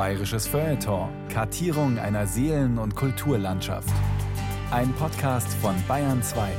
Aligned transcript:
Bayerisches 0.00 0.46
Feuilleton. 0.46 1.10
Kartierung 1.28 1.98
einer 1.98 2.26
Seelen- 2.26 2.78
und 2.78 2.96
Kulturlandschaft. 2.96 3.92
Ein 4.70 4.94
Podcast 4.94 5.52
von 5.60 5.74
Bayern 5.86 6.22
2. 6.22 6.50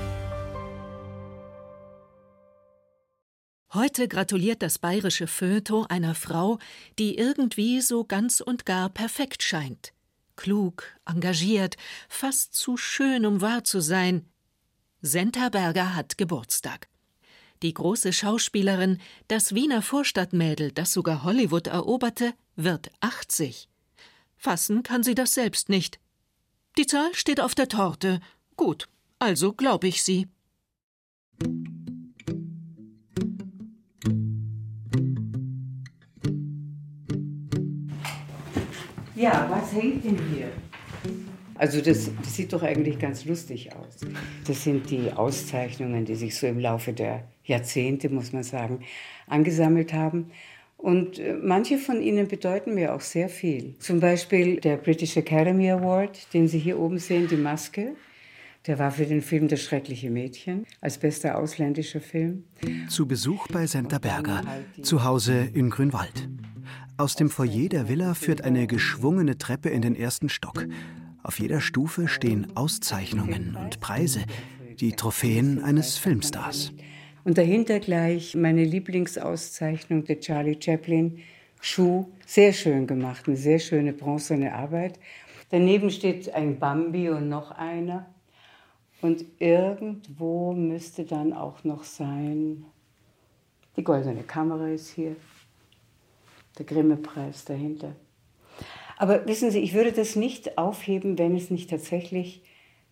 Heute 3.73 4.07
gratuliert 4.07 4.62
das 4.62 4.77
bayerische 4.77 5.25
Feuilleton 5.25 5.88
einer 5.88 6.13
Frau, 6.13 6.59
die 6.99 7.17
irgendwie 7.17 7.81
so 7.81 8.04
ganz 8.04 8.42
und 8.42 8.67
gar 8.67 8.90
perfekt 8.90 9.42
scheint. 9.42 9.92
Klug, 10.35 10.83
engagiert, 11.08 11.78
fast 12.10 12.53
zu 12.53 12.78
schön, 12.78 13.26
um 13.26 13.42
wahr 13.42 13.63
zu 13.63 13.79
sein. 13.79 14.28
Senta 15.01 15.49
Berger 15.49 15.96
hat 15.96 16.20
Geburtstag. 16.20 16.89
Die 17.63 17.73
große 17.73 18.13
Schauspielerin, 18.13 18.99
das 19.27 19.55
Wiener 19.55 19.81
Vorstadtmädel, 19.81 20.71
das 20.71 20.94
sogar 20.94 21.23
Hollywood 21.23 21.66
eroberte, 21.66 22.34
wird 22.63 22.91
80. 22.99 23.70
Fassen 24.38 24.83
kann 24.83 25.03
sie 25.03 25.15
das 25.15 25.33
selbst 25.33 25.69
nicht. 25.69 25.99
Die 26.77 26.85
Zahl 26.85 27.13
steht 27.13 27.39
auf 27.39 27.55
der 27.55 27.67
Torte. 27.67 28.19
Gut, 28.55 28.88
also 29.19 29.53
glaube 29.53 29.88
ich 29.88 30.03
sie. 30.03 30.27
Ja, 39.16 39.47
was 39.49 39.71
hängt 39.73 40.03
denn 40.03 40.17
hier? 40.33 40.52
Also 41.61 41.80
das, 41.80 42.09
das, 42.23 42.35
sieht 42.35 42.53
doch 42.53 42.63
eigentlich 42.63 42.97
ganz 42.97 43.25
lustig 43.25 43.71
aus. 43.75 43.97
Das 44.47 44.63
sind 44.63 44.89
die 44.89 45.11
Auszeichnungen, 45.11 46.05
die 46.05 46.16
sich 46.16 46.35
so 46.35 46.47
im 46.47 46.57
Laufe 46.57 46.91
der 46.91 47.27
Jahrzehnte, 47.43 48.09
muss 48.09 48.33
man 48.33 48.41
sagen, 48.41 48.80
angesammelt 49.27 49.93
haben. 49.93 50.31
Und 50.81 51.20
äh, 51.20 51.35
manche 51.40 51.77
von 51.77 52.02
ihnen 52.02 52.27
bedeuten 52.27 52.73
mir 52.73 52.95
auch 52.95 53.02
sehr 53.02 53.30
viel. 53.30 53.76
Zum 53.77 53.99
Beispiel 53.99 54.59
der 54.59 54.77
British 54.77 55.16
Academy 55.16 55.70
Award, 55.70 56.33
den 56.33 56.47
Sie 56.47 56.58
hier 56.58 56.80
oben 56.80 56.97
sehen, 56.97 57.28
die 57.28 57.38
Maske. 57.38 57.95
Der 58.67 58.78
war 58.78 58.92
für 58.92 59.05
den 59.05 59.22
Film 59.22 59.47
Das 59.47 59.61
schreckliche 59.61 60.09
Mädchen 60.09 60.66
als 60.81 60.97
bester 60.97 61.38
ausländischer 61.38 62.02
Film. 62.02 62.44
Zu 62.89 63.08
Besuch 63.08 63.47
bei 63.47 63.66
Senta 63.66 63.97
Berger, 63.97 64.44
zu 64.81 65.03
Hause 65.03 65.50
in 65.53 65.70
Grünwald. 65.72 66.30
Aus 66.98 67.16
dem 67.16 67.31
Foyer 67.31 67.70
der 67.70 67.88
Villa 67.89 68.14
führt 68.14 68.44
eine 68.44 68.67
geschwungene 68.67 69.38
Treppe 69.38 69.70
in 69.70 69.81
den 69.81 69.95
ersten 69.95 70.30
Stock. 70.30 70.67
Auf 71.23 71.39
jeder 71.39 71.61
Stufe 71.61 72.08
stehen 72.08 72.55
Auszeichnungen 72.55 73.55
und 73.55 73.80
Preise, 73.80 74.22
die 74.80 74.94
Trophäen 74.94 75.64
eines 75.64 75.98
Filmstars. 75.98 76.72
Und 77.23 77.38
dahinter 77.38 77.80
gleich 77.80 78.36
meine 78.36 78.64
Lieblingsauszeichnung 78.64 80.05
der 80.05 80.19
Charlie 80.19 80.58
Chaplin, 80.59 81.19
Schuh, 81.59 82.08
sehr 82.25 82.53
schön 82.53 82.88
gemacht, 82.88 83.27
eine 83.27 83.38
sehr 83.38 83.59
schöne 83.59 83.94
bronzene 83.94 84.53
Arbeit. 84.53 85.00
Daneben 85.52 85.92
steht 85.92 86.33
ein 86.33 86.58
Bambi 86.58 87.09
und 87.09 87.30
noch 87.30 87.52
einer. 87.52 88.08
Und 89.02 89.25
irgendwo 89.39 90.53
müsste 90.53 91.05
dann 91.05 91.33
auch 91.33 91.64
noch 91.64 91.83
sein, 91.83 92.66
die 93.75 93.83
goldene 93.83 94.23
Kamera 94.23 94.69
ist 94.69 94.89
hier, 94.89 95.16
der 96.58 96.66
Grimme-Preis 96.66 97.45
dahinter. 97.45 97.95
Aber 98.97 99.25
wissen 99.27 99.49
Sie, 99.52 99.59
ich 99.59 99.73
würde 99.73 99.92
das 99.92 100.16
nicht 100.16 100.58
aufheben, 100.58 101.17
wenn 101.17 101.36
es 101.36 101.49
nicht 101.49 101.69
tatsächlich 101.69 102.44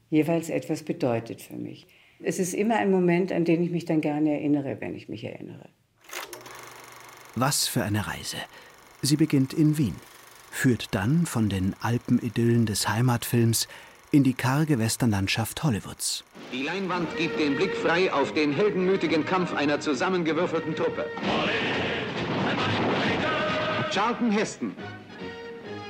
jeweils 0.09 0.50
etwas 0.50 0.83
bedeutet 0.83 1.41
für 1.41 1.55
mich. 1.55 1.88
Es 2.22 2.38
ist 2.38 2.53
immer 2.53 2.75
ein 2.75 2.92
Moment, 2.92 3.31
an 3.31 3.45
den 3.45 3.64
ich 3.64 3.72
mich 3.72 3.86
dann 3.86 4.02
gerne 4.02 4.31
erinnere, 4.31 4.78
wenn 4.81 4.94
ich 4.94 5.08
mich 5.08 5.23
erinnere. 5.23 5.70
Was 7.36 7.67
für 7.67 7.84
eine 7.84 8.08
Reise. 8.08 8.38
Sie 9.02 9.16
beginnt 9.16 9.53
in 9.53 9.78
Wien, 9.78 9.95
führt 10.52 10.94
dann 10.94 11.25
von 11.25 11.47
den 11.47 11.75
Alpenidyllen 11.80 12.66
des 12.66 12.90
Heimatfilms 12.90 13.70
in 14.12 14.23
die 14.23 14.34
karge 14.34 14.80
Westernlandschaft 14.80 15.64
Hollywoods. 15.64 16.25
Die 16.52 16.64
Leinwand 16.64 17.16
gibt 17.18 17.40
den 17.40 17.56
Blick 17.56 17.74
frei 17.75 18.12
auf 18.12 18.34
den 18.34 18.52
heldenmütigen 18.52 19.25
Kampf 19.25 19.53
einer 19.53 19.79
zusammengewürfelten 19.79 20.75
Truppe. 20.75 21.06
Charlton 23.91 24.31
Heston, 24.31 24.75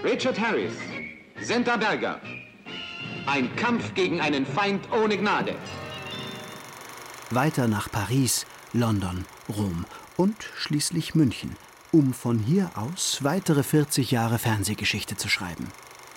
Richard 0.03 0.39
Harris, 0.39 0.73
Senta 1.41 1.77
Berger. 1.77 2.19
Ein 3.25 3.55
Kampf 3.55 3.93
gegen 3.95 4.21
einen 4.21 4.45
Feind 4.45 4.87
ohne 4.91 5.17
Gnade. 5.17 5.55
Weiter 7.31 7.67
nach 7.67 7.91
Paris, 7.91 8.47
London, 8.73 9.23
Rom 9.47 9.85
und 10.17 10.35
schließlich 10.57 11.13
München, 11.13 11.55
um 11.91 12.11
von 12.11 12.39
hier 12.39 12.71
aus 12.75 13.23
weitere 13.23 13.61
40 13.61 14.09
Jahre 14.09 14.39
Fernsehgeschichte 14.39 15.15
zu 15.15 15.29
schreiben. 15.29 15.67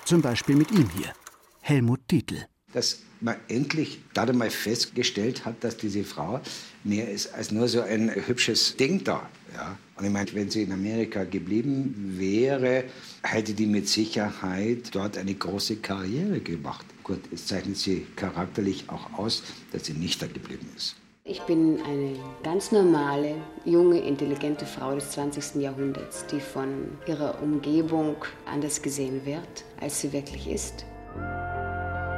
Zum 0.06 0.22
Beispiel 0.22 0.56
mit 0.56 0.71
ihm 0.71 0.89
hier, 0.97 1.12
Helmut 1.61 2.01
Dietl. 2.11 2.47
Dass 2.72 3.01
man 3.21 3.37
endlich 3.49 4.01
da 4.15 4.25
mal 4.33 4.49
festgestellt 4.51 5.45
hat, 5.45 5.62
dass 5.62 5.77
diese 5.77 6.03
Frau 6.03 6.41
mehr 6.83 7.11
ist 7.11 7.34
als 7.34 7.51
nur 7.51 7.69
so 7.69 7.83
ein 7.83 8.11
hübsches 8.27 8.78
Ding 8.78 9.05
da. 9.05 9.28
Ja? 9.53 9.77
Und 9.97 10.06
ich 10.06 10.11
meine, 10.11 10.33
wenn 10.33 10.51
sie 10.51 10.62
in 10.62 10.72
Amerika 10.72 11.25
geblieben 11.25 12.15
wäre, 12.17 12.84
hätte 13.22 13.53
die 13.53 13.67
mit 13.67 13.87
Sicherheit 13.87 14.95
dort 14.95 15.19
eine 15.19 15.34
große 15.34 15.77
Karriere 15.77 16.41
gemacht. 16.41 16.87
Gut, 17.05 17.21
es 17.31 17.47
zeichnet 17.47 17.77
sie 17.77 18.06
charakterlich 18.17 18.89
auch 18.89 19.12
aus, 19.19 19.43
dass 19.72 19.84
sie 19.84 19.93
nicht 19.93 20.22
da 20.22 20.27
geblieben 20.27 20.67
ist. 20.75 20.97
Ich 21.25 21.41
bin 21.43 21.81
eine 21.87 22.16
ganz 22.43 22.72
normale, 22.72 23.37
junge, 23.65 24.00
intelligente 24.00 24.66
Frau 24.66 24.97
des 24.97 25.12
20. 25.12 25.62
Jahrhunderts, 25.62 26.27
die 26.27 26.41
von 26.41 26.99
ihrer 27.06 27.41
Umgebung 27.41 28.16
anders 28.44 28.83
gesehen 28.83 29.25
wird, 29.25 29.65
als 29.81 30.00
sie 30.00 30.12
wirklich 30.12 30.50
ist. 30.50 30.84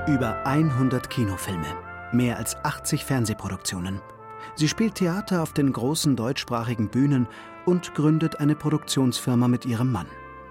Über 0.09 0.41
100 0.47 1.11
Kinofilme, 1.11 1.67
mehr 2.13 2.39
als 2.39 2.57
80 2.65 3.05
Fernsehproduktionen. 3.05 4.01
Sie 4.55 4.69
spielt 4.69 4.95
Theater 4.95 5.43
auf 5.43 5.53
den 5.53 5.71
großen 5.71 6.17
deutschsprachigen 6.17 6.89
Bühnen 6.89 7.29
und 7.67 7.95
gründet 7.95 8.41
eine 8.41 8.55
Produktionsfirma 8.55 9.49
mit 9.49 9.67
ihrem 9.67 9.93
Mann. 9.93 10.09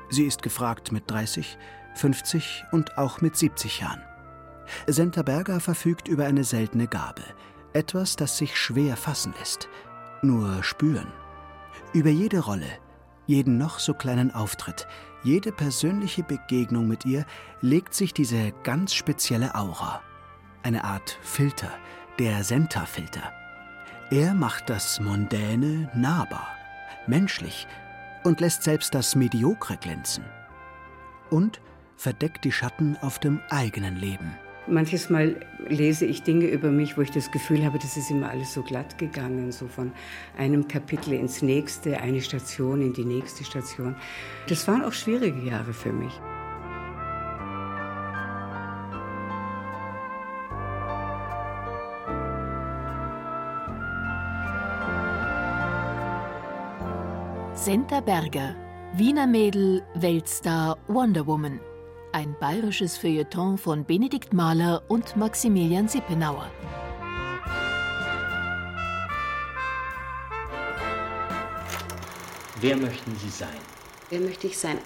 Sie 0.10 0.26
ist 0.26 0.44
gefragt 0.44 0.92
mit 0.92 1.10
30, 1.10 1.58
50 1.96 2.66
und 2.72 3.00
auch 3.00 3.20
mit 3.20 3.36
70 3.36 3.80
Jahren. 3.80 4.04
Senta 4.86 5.24
Berger 5.24 5.60
verfügt 5.60 6.08
über 6.08 6.26
eine 6.26 6.44
seltene 6.44 6.88
Gabe, 6.88 7.24
etwas, 7.74 8.16
das 8.16 8.38
sich 8.38 8.58
schwer 8.58 8.98
fassen 8.98 9.34
lässt, 9.40 9.70
nur 10.22 10.64
spüren. 10.64 11.12
Über 11.94 12.10
jede 12.10 12.40
Rolle, 12.40 12.70
jeden 13.26 13.58
noch 13.58 13.80
so 13.80 13.94
kleinen 13.94 14.34
Auftritt, 14.34 14.88
jede 15.24 15.52
persönliche 15.52 16.24
Begegnung 16.24 16.88
mit 16.88 17.06
ihr 17.06 17.26
legt 17.62 17.94
sich 17.94 18.14
diese 18.14 18.52
ganz 18.64 18.94
spezielle 18.94 19.56
Aura. 19.56 20.02
Eine 20.64 20.84
Art 20.84 21.18
Filter, 21.22 21.72
der 22.20 22.44
Senta-Filter. 22.44 23.32
Er 24.12 24.34
macht 24.34 24.70
das 24.70 25.00
Mondäne 25.00 25.90
nahbar, 25.96 26.48
menschlich 27.08 27.68
und 28.24 28.42
lässt 28.42 28.64
selbst 28.64 28.94
das 28.94 29.16
Mediokre 29.16 29.78
glänzen. 29.78 30.26
Und 31.30 31.62
verdeckt 31.96 32.44
die 32.44 32.52
Schatten 32.52 32.98
auf 33.02 33.20
dem 33.20 33.40
eigenen 33.50 33.96
Leben. 33.96 34.36
Manches 34.66 35.10
Mal 35.10 35.36
lese 35.68 36.06
ich 36.06 36.24
Dinge 36.24 36.46
über 36.46 36.72
mich, 36.72 36.98
wo 36.98 37.02
ich 37.02 37.12
das 37.12 37.32
Gefühl 37.32 37.66
habe, 37.66 37.80
das 37.80 37.98
ist 37.98 38.10
immer 38.10 38.30
alles 38.30 38.54
so 38.54 38.64
glatt 38.64 38.98
gegangen, 38.98 39.52
so 39.52 39.68
von 39.68 39.92
einem 40.38 40.68
Kapitel 40.70 41.14
ins 41.14 41.42
nächste, 41.42 42.00
eine 42.00 42.22
Station 42.22 42.82
in 42.82 42.94
die 42.94 43.04
nächste 43.04 43.44
Station. 43.44 43.96
Das 44.48 44.66
waren 44.68 44.84
auch 44.84 44.94
schwierige 44.94 45.42
Jahre 45.42 45.74
für 45.74 45.92
mich. 45.92 46.14
Senta 57.54 58.00
Berger, 58.00 58.56
Wiener 58.96 59.28
Mädel, 59.28 59.84
Weltstar, 59.96 60.78
Wonder 60.88 61.26
Woman. 61.28 61.60
Ein 62.16 62.36
bayerisches 62.40 62.96
Feuilleton 62.96 63.58
von 63.58 63.86
Benedikt 63.86 64.34
Mahler 64.34 64.84
und 64.88 65.18
Maximilian 65.18 65.88
Sippenauer. 65.88 66.48
Wer 72.62 72.78
möchten 72.78 73.16
Sie 73.16 73.30
sein? 73.30 73.50
Wer 74.12 74.20
möchte 74.20 74.46
ich 74.46 74.60
sein? 74.60 74.78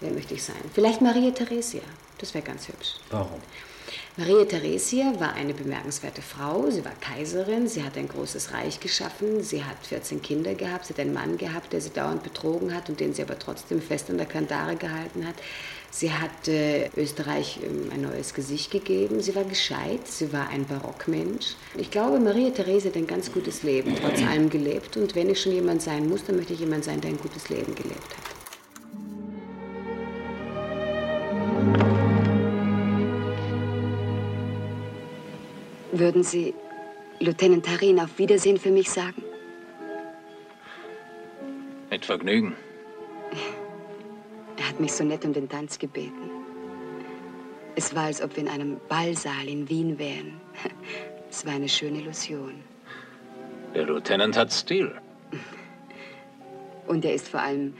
Wer 0.00 0.10
möchte 0.10 0.34
ich 0.34 0.42
sein? 0.42 0.56
Vielleicht 0.74 1.00
Maria 1.00 1.30
Theresia. 1.30 1.80
Das 2.18 2.34
wäre 2.34 2.44
ganz 2.44 2.68
hübsch. 2.68 2.96
Warum? 3.08 3.40
Maria 4.18 4.44
Theresia 4.44 5.18
war 5.18 5.32
eine 5.32 5.54
bemerkenswerte 5.54 6.20
Frau. 6.20 6.70
Sie 6.70 6.84
war 6.84 6.92
Kaiserin, 7.00 7.68
sie 7.68 7.84
hat 7.84 7.96
ein 7.96 8.08
großes 8.08 8.52
Reich 8.52 8.80
geschaffen, 8.80 9.42
sie 9.42 9.64
hat 9.64 9.86
14 9.86 10.20
Kinder 10.20 10.54
gehabt, 10.54 10.86
sie 10.86 10.92
hat 10.92 11.00
einen 11.00 11.14
Mann 11.14 11.38
gehabt, 11.38 11.72
der 11.72 11.80
sie 11.80 11.90
dauernd 11.90 12.22
betrogen 12.22 12.74
hat 12.74 12.90
und 12.90 13.00
den 13.00 13.14
sie 13.14 13.22
aber 13.22 13.38
trotzdem 13.38 13.80
fest 13.80 14.10
an 14.10 14.18
der 14.18 14.26
Kandare 14.26 14.76
gehalten 14.76 15.26
hat. 15.26 15.36
Sie 15.98 16.12
hat 16.12 16.46
äh, 16.46 16.90
Österreich 16.94 17.58
ähm, 17.64 17.90
ein 17.90 18.02
neues 18.02 18.34
Gesicht 18.34 18.70
gegeben. 18.70 19.22
Sie 19.22 19.34
war 19.34 19.44
gescheit, 19.44 20.06
sie 20.06 20.30
war 20.30 20.50
ein 20.50 20.66
Barockmensch. 20.66 21.54
Ich 21.78 21.90
glaube, 21.90 22.20
Maria 22.20 22.50
Therese 22.50 22.90
hat 22.90 22.96
ein 22.96 23.06
ganz 23.06 23.32
gutes 23.32 23.62
Leben, 23.62 23.96
trotz 23.98 24.22
allem 24.30 24.50
gelebt. 24.50 24.98
Und 24.98 25.14
wenn 25.14 25.30
ich 25.30 25.40
schon 25.40 25.52
jemand 25.52 25.80
sein 25.80 26.06
muss, 26.06 26.22
dann 26.22 26.36
möchte 26.36 26.52
ich 26.52 26.60
jemand 26.60 26.84
sein, 26.84 27.00
der 27.00 27.12
ein 27.12 27.16
gutes 27.16 27.48
Leben 27.48 27.74
gelebt 27.74 27.96
hat. 27.96 28.26
Würden 35.92 36.22
Sie 36.22 36.52
Lieutenant 37.20 37.66
Harin 37.70 38.00
auf 38.00 38.18
Wiedersehen 38.18 38.58
für 38.58 38.70
mich 38.70 38.90
sagen? 38.90 39.22
Mit 41.88 42.04
Vergnügen. 42.04 42.54
Hat 44.76 44.80
mich 44.82 44.92
so 44.92 45.04
nett 45.04 45.24
um 45.24 45.32
den 45.32 45.48
Tanz 45.48 45.78
gebeten. 45.78 46.30
Es 47.76 47.94
war, 47.94 48.02
als 48.02 48.20
ob 48.20 48.36
wir 48.36 48.42
in 48.42 48.50
einem 48.50 48.78
Ballsaal 48.90 49.48
in 49.48 49.66
Wien 49.70 49.98
wären. 49.98 50.38
Es 51.30 51.46
war 51.46 51.54
eine 51.54 51.68
schöne 51.68 52.00
Illusion. 52.00 52.62
Der 53.74 53.86
Lieutenant 53.86 54.36
hat 54.36 54.52
Stil. 54.52 54.92
Und 56.86 57.06
er 57.06 57.14
ist 57.14 57.28
vor 57.28 57.40
allem 57.40 57.72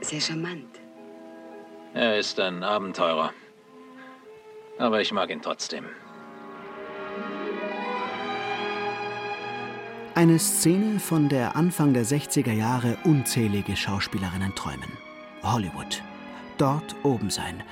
sehr 0.00 0.20
charmant. 0.20 0.80
Er 1.92 2.18
ist 2.18 2.40
ein 2.40 2.62
Abenteurer. 2.62 3.30
Aber 4.78 5.02
ich 5.02 5.12
mag 5.12 5.28
ihn 5.28 5.42
trotzdem. 5.42 5.84
Eine 10.14 10.38
Szene, 10.38 11.00
von 11.00 11.28
der 11.28 11.54
Anfang 11.54 11.92
der 11.92 12.06
60er 12.06 12.52
Jahre 12.52 12.96
unzählige 13.04 13.76
Schauspielerinnen 13.76 14.54
träumen. 14.54 15.07
Hollywood. 15.42 16.02
Dort 16.56 16.96
oben 17.02 17.30
sein. 17.30 17.62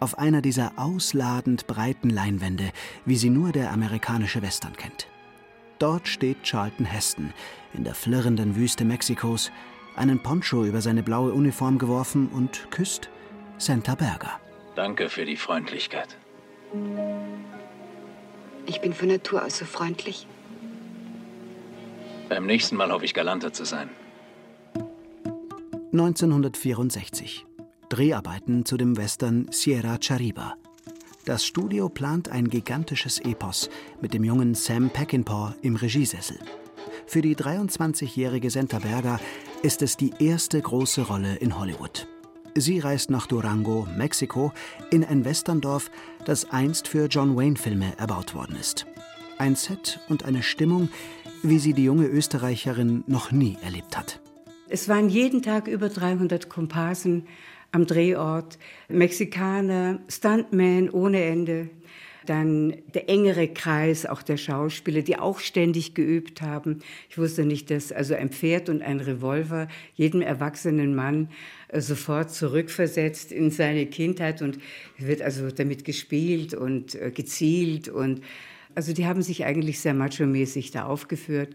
Auf 0.00 0.18
einer 0.18 0.42
dieser 0.42 0.72
ausladend 0.76 1.66
breiten 1.66 2.10
Leinwände, 2.10 2.70
wie 3.04 3.16
sie 3.16 3.30
nur 3.30 3.52
der 3.52 3.72
amerikanische 3.72 4.42
Western 4.42 4.74
kennt. 4.76 5.08
Dort 5.78 6.08
steht 6.08 6.42
Charlton 6.42 6.86
Heston 6.86 7.32
in 7.72 7.84
der 7.84 7.94
flirrenden 7.94 8.56
Wüste 8.56 8.84
Mexikos, 8.84 9.50
einen 9.96 10.22
Poncho 10.22 10.64
über 10.64 10.80
seine 10.80 11.02
blaue 11.02 11.32
Uniform 11.32 11.78
geworfen 11.78 12.28
und 12.28 12.70
küsst 12.70 13.08
Santa 13.58 13.94
Berger. 13.94 14.40
Danke 14.74 15.08
für 15.08 15.24
die 15.24 15.36
Freundlichkeit. 15.36 16.16
Ich 18.66 18.80
bin 18.80 18.92
von 18.92 19.08
Natur 19.08 19.44
aus 19.44 19.58
so 19.58 19.64
freundlich. 19.64 20.26
Beim 22.28 22.46
nächsten 22.46 22.76
Mal 22.76 22.90
hoffe 22.90 23.04
ich 23.04 23.14
galanter 23.14 23.52
zu 23.52 23.64
sein. 23.64 23.90
1964. 25.94 27.46
Dreharbeiten 27.88 28.64
zu 28.64 28.76
dem 28.76 28.96
Western 28.96 29.46
Sierra 29.52 29.96
Chariba. 30.00 30.56
Das 31.24 31.46
Studio 31.46 31.88
plant 31.88 32.28
ein 32.30 32.48
gigantisches 32.48 33.20
Epos 33.20 33.70
mit 34.00 34.12
dem 34.12 34.24
jungen 34.24 34.56
Sam 34.56 34.90
Peckinpah 34.90 35.54
im 35.62 35.76
Regiesessel. 35.76 36.40
Für 37.06 37.22
die 37.22 37.36
23-jährige 37.36 38.50
Senta 38.50 38.80
Berger 38.80 39.20
ist 39.62 39.82
es 39.82 39.96
die 39.96 40.10
erste 40.18 40.60
große 40.60 41.02
Rolle 41.02 41.36
in 41.36 41.56
Hollywood. 41.56 42.08
Sie 42.56 42.80
reist 42.80 43.08
nach 43.08 43.28
Durango, 43.28 43.86
Mexiko, 43.96 44.52
in 44.90 45.04
ein 45.04 45.24
Westerndorf, 45.24 45.92
das 46.24 46.50
einst 46.50 46.88
für 46.88 47.06
John 47.06 47.36
Wayne-Filme 47.36 47.96
erbaut 47.98 48.34
worden 48.34 48.56
ist. 48.56 48.84
Ein 49.38 49.54
Set 49.54 50.00
und 50.08 50.24
eine 50.24 50.42
Stimmung, 50.42 50.88
wie 51.44 51.60
sie 51.60 51.72
die 51.72 51.84
junge 51.84 52.06
Österreicherin 52.06 53.04
noch 53.06 53.30
nie 53.30 53.56
erlebt 53.62 53.96
hat. 53.96 54.23
Es 54.68 54.88
waren 54.88 55.10
jeden 55.10 55.42
Tag 55.42 55.68
über 55.68 55.90
300 55.90 56.48
Komparsen 56.48 57.26
am 57.70 57.86
Drehort, 57.86 58.58
Mexikaner, 58.88 60.00
Stuntmen 60.08 60.88
ohne 60.88 61.22
Ende, 61.22 61.68
dann 62.24 62.74
der 62.94 63.10
engere 63.10 63.48
Kreis 63.48 64.06
auch 64.06 64.22
der 64.22 64.38
Schauspieler, 64.38 65.02
die 65.02 65.18
auch 65.18 65.40
ständig 65.40 65.94
geübt 65.94 66.40
haben. 66.40 66.78
Ich 67.10 67.18
wusste 67.18 67.44
nicht, 67.44 67.70
dass 67.70 67.92
also 67.92 68.14
ein 68.14 68.30
Pferd 68.30 68.70
und 68.70 68.80
ein 68.80 69.00
Revolver 69.00 69.68
jedem 69.94 70.22
erwachsenen 70.22 70.94
Mann 70.94 71.28
äh, 71.68 71.82
sofort 71.82 72.30
zurückversetzt 72.30 73.32
in 73.32 73.50
seine 73.50 73.84
Kindheit 73.84 74.40
und 74.40 74.58
wird 74.96 75.20
also 75.20 75.50
damit 75.50 75.84
gespielt 75.84 76.54
und 76.54 76.94
äh, 76.94 77.10
gezielt 77.10 77.88
und 77.88 78.22
also 78.74 78.92
die 78.94 79.06
haben 79.06 79.22
sich 79.22 79.44
eigentlich 79.44 79.78
sehr 79.80 79.94
macho-mäßig 79.94 80.70
da 80.70 80.86
aufgeführt. 80.86 81.54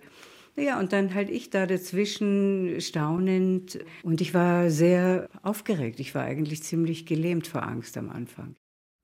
Ja, 0.56 0.80
und 0.80 0.94
dann 0.94 1.14
halt 1.14 1.30
ich 1.30 1.50
da 1.50 1.66
dazwischen 1.66 2.82
staunend 2.82 3.80
und 4.04 4.22
ich 4.22 4.34
war 4.34 4.70
sehr 4.70 5.30
aufgeregt. 5.42 6.00
Ich 6.00 6.14
war 6.16 6.24
eigentlich 6.24 6.64
ziemlich 6.64 7.06
gelähmt 7.06 7.48
vor 7.48 7.64
Angst 7.64 7.98
am 7.98 8.10
Anfang. 8.10 8.56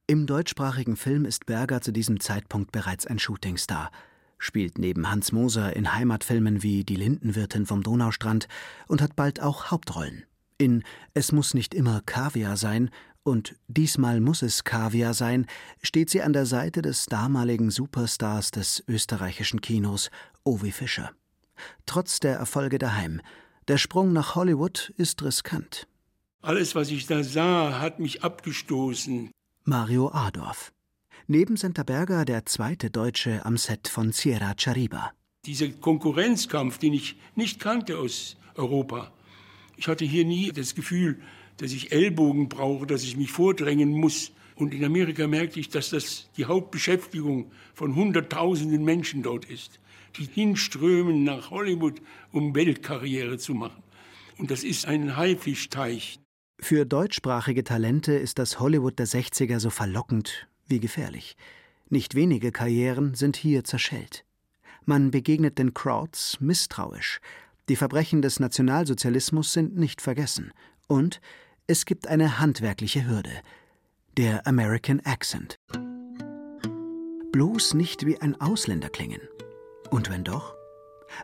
Im 0.08 0.28
deutschsprachigen 0.28 0.98
Film 0.98 1.26
ist 1.26 1.46
Berger 1.46 1.82
zu 1.82 1.92
diesem 1.92 2.20
Zeitpunkt 2.20 2.72
bereits 2.72 3.08
ein 3.08 3.18
Shootingstar, 3.18 3.90
spielt 4.38 4.78
neben 4.78 5.10
Hans 5.10 5.32
Moser 5.32 5.76
in 5.76 5.94
Heimatfilmen 5.94 6.62
wie 6.62 6.84
Die 6.84 6.96
Lindenwirtin 6.96 7.66
vom 7.66 7.82
Donaustrand 7.82 8.48
und 8.88 9.02
hat 9.02 9.16
bald 9.16 9.42
auch 9.42 9.72
Hauptrollen. 9.72 10.26
In 10.58 10.84
Es 11.14 11.32
muss 11.32 11.54
nicht 11.54 11.74
immer 11.74 12.02
Kaviar 12.06 12.56
sein 12.56 12.92
und 13.24 13.56
diesmal 13.68 14.20
muss 14.20 14.44
es 14.44 14.64
Kaviar 14.64 15.16
sein, 15.16 15.48
steht 15.82 16.12
sie 16.12 16.22
an 16.22 16.34
der 16.34 16.46
Seite 16.46 16.84
des 16.84 17.08
damaligen 17.08 17.72
Superstars 17.72 18.52
des 18.52 18.84
österreichischen 18.88 19.62
Kinos, 19.62 20.12
Ovi 20.44 20.72
Fischer. 20.72 21.12
Trotz 21.86 22.20
der 22.20 22.36
Erfolge 22.36 22.78
daheim, 22.78 23.22
der 23.68 23.78
Sprung 23.78 24.14
nach 24.14 24.36
Hollywood 24.36 24.94
ist 24.98 25.24
riskant. 25.24 25.88
Alles, 26.42 26.76
was 26.76 26.92
ich 26.92 27.08
da 27.08 27.24
sah, 27.24 27.80
hat 27.80 28.00
mich 28.00 28.24
abgestoßen. 28.24 29.32
Mario 29.64 30.12
Adorf. 30.12 30.72
Neben 31.28 31.58
Santa 31.58 31.82
Berger 31.82 32.24
der 32.24 32.46
zweite 32.46 32.92
Deutsche 32.92 33.44
am 33.46 33.58
Set 33.58 33.88
von 33.88 34.12
Sierra 34.12 34.54
Chariba. 34.56 35.12
Dieser 35.46 35.70
Konkurrenzkampf, 35.70 36.78
den 36.78 36.94
ich 36.94 37.18
nicht 37.34 37.60
kannte 37.60 37.98
aus 37.98 38.38
Europa. 38.54 39.12
Ich 39.76 39.88
hatte 39.88 40.06
hier 40.06 40.24
nie 40.24 40.52
das 40.52 40.76
Gefühl, 40.76 41.20
dass 41.58 41.72
ich 41.72 41.92
Ellbogen 41.92 42.48
brauche, 42.48 42.86
dass 42.86 43.04
ich 43.04 43.18
mich 43.18 43.32
vordrängen 43.32 43.92
muss. 43.92 44.32
Und 44.56 44.74
in 44.74 44.86
Amerika 44.86 45.28
merkte 45.28 45.60
ich, 45.60 45.70
dass 45.70 45.90
das 45.90 46.30
die 46.38 46.46
Hauptbeschäftigung 46.46 47.52
von 47.74 47.96
Hunderttausenden 47.96 48.84
Menschen 48.84 49.24
dort 49.24 49.46
ist, 49.46 49.80
hinströmen 50.16 51.24
nach 51.24 51.52
Hollywood, 51.52 52.02
um 52.32 52.56
Weltkarriere 52.56 53.38
zu 53.38 53.54
machen. 53.54 53.84
Und 54.38 54.52
das 54.52 54.64
ist 54.64 54.86
ein 54.86 55.16
Haifischteich. 55.16 56.20
Für 56.60 56.86
deutschsprachige 56.86 57.64
Talente 57.64 58.14
ist 58.14 58.40
das 58.40 58.60
Hollywood 58.60 58.98
der 58.98 59.08
60er 59.08 59.60
so 59.60 59.70
verlockend 59.70 60.48
wie 60.68 60.80
gefährlich. 60.80 61.36
Nicht 61.90 62.16
wenige 62.16 62.52
Karrieren 62.52 63.14
sind 63.14 63.38
hier 63.38 63.64
zerschellt. 63.64 64.26
Man 64.86 65.12
begegnet 65.12 65.58
den 65.58 65.74
Crowds 65.74 66.40
misstrauisch. 66.40 67.20
Die 67.70 67.76
Verbrechen 67.76 68.22
des 68.22 68.40
Nationalsozialismus 68.40 69.54
sind 69.54 69.76
nicht 69.76 70.02
vergessen. 70.02 70.52
Und 70.88 71.20
es 71.68 71.86
gibt 71.86 72.08
eine 72.08 72.40
handwerkliche 72.40 73.08
Hürde. 73.08 73.32
Der 74.18 74.46
American 74.48 75.02
Accent. 75.02 75.58
Bloß 77.32 77.74
nicht 77.74 78.06
wie 78.06 78.22
ein 78.22 78.40
Ausländer 78.40 78.90
klingen. 78.90 79.22
Und 79.96 80.10
wenn 80.10 80.26
doch? 80.26 80.58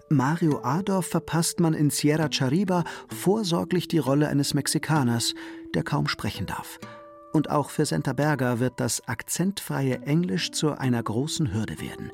Mario 0.08 0.62
Adorf 0.64 1.08
verpasst 1.08 1.60
man 1.60 1.74
in 1.74 1.90
Sierra 1.90 2.30
Chariba 2.32 2.86
vorsorglich 3.10 3.90
die 3.90 3.98
Rolle 3.98 4.30
eines 4.30 4.54
Mexikaners, 4.54 5.34
der 5.76 5.84
kaum 5.84 6.08
sprechen 6.08 6.46
darf. 6.46 6.80
Und 7.34 7.50
auch 7.50 7.70
für 7.70 7.86
Senta 7.86 8.14
Berger 8.14 8.62
wird 8.62 8.80
das 8.80 9.06
akzentfreie 9.10 10.04
Englisch 10.04 10.52
zu 10.52 10.72
einer 10.72 11.04
großen 11.04 11.54
Hürde 11.54 11.82
werden. 11.82 12.14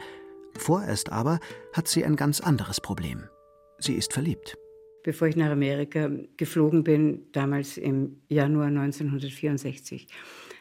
Vorerst 0.58 1.12
aber 1.12 1.40
hat 1.74 1.88
sie 1.88 2.04
ein 2.04 2.16
ganz 2.16 2.42
anderes 2.42 2.82
Problem. 2.82 3.30
Sie 3.78 3.94
ist 3.94 4.14
verliebt. 4.14 4.58
Bevor 5.04 5.28
ich 5.28 5.36
nach 5.36 5.50
Amerika 5.50 6.10
geflogen 6.36 6.84
bin, 6.84 7.32
damals 7.32 7.78
im 7.78 8.18
Januar 8.28 8.68
1964, 8.68 10.08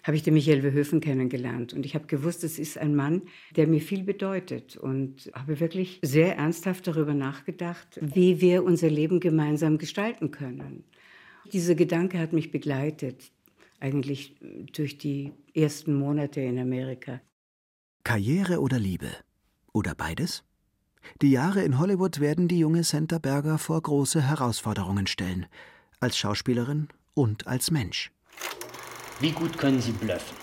habe 0.05 0.17
ich 0.17 0.23
den 0.23 0.35
Michael 0.35 0.61
Verhoeven 0.61 1.01
kennengelernt. 1.01 1.73
Und 1.73 1.85
ich 1.85 1.97
habe 1.97 2.07
gewusst, 2.07 2.45
es 2.45 2.61
ist 2.61 2.79
ein 2.79 2.95
Mann, 2.95 3.23
der 3.57 3.67
mir 3.67 3.81
viel 3.81 4.05
bedeutet. 4.05 4.77
Und 4.77 5.31
habe 5.35 5.59
wirklich 5.59 5.99
sehr 6.03 6.37
ernsthaft 6.37 6.87
darüber 6.87 7.13
nachgedacht, 7.13 7.99
wie 8.01 8.41
wir 8.41 8.63
unser 8.63 8.89
Leben 8.89 9.19
gemeinsam 9.19 9.79
gestalten 9.79 10.31
können. 10.31 10.85
Dieser 11.53 11.75
Gedanke 11.75 12.19
hat 12.19 12.33
mich 12.33 12.53
begleitet, 12.53 13.33
eigentlich 13.81 14.37
durch 14.73 14.97
die 14.99 15.33
ersten 15.55 15.95
Monate 15.95 16.41
in 16.41 16.59
Amerika. 16.59 17.21
Karriere 18.05 18.61
oder 18.61 18.79
Liebe? 18.79 19.11
Oder 19.73 19.95
beides? 19.95 20.45
Die 21.23 21.31
Jahre 21.31 21.63
in 21.63 21.79
Hollywood 21.79 22.21
werden 22.21 22.49
die 22.49 22.59
junge 22.59 22.85
Santa 22.85 23.19
Berger 23.19 23.59
vor 23.59 23.81
große 23.81 24.21
Herausforderungen 24.21 25.07
stellen. 25.07 25.47
Als 26.01 26.19
Schauspielerin 26.19 26.89
und 27.15 27.47
als 27.47 27.71
Mensch. 27.71 28.13
Wie 29.21 29.33
gut 29.33 29.57
können 29.57 29.81
Sie 29.81 29.93
bluffen? 29.93 30.37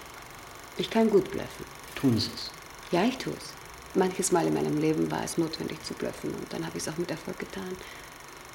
Ich 0.78 0.90
kann 0.90 1.10
gut 1.10 1.30
bluffen. 1.32 1.66
Tun 1.96 2.18
Sie 2.18 2.32
es? 2.34 2.52
Ja, 2.92 3.04
ich 3.04 3.18
tue 3.18 3.34
es. 3.34 3.54
Manches 3.96 4.32
Mal 4.32 4.48
in 4.48 4.56
meinem 4.56 4.80
Leben 4.80 5.12
war 5.12 5.24
es 5.24 5.38
notwendig 5.38 5.84
zu 5.84 5.94
bluffen 5.94 6.32
und 6.32 6.52
dann 6.52 6.66
habe 6.66 6.78
ich 6.78 6.88
es 6.88 6.92
auch 6.92 6.98
mit 6.98 7.12
Erfolg 7.12 7.38
getan. 7.38 7.70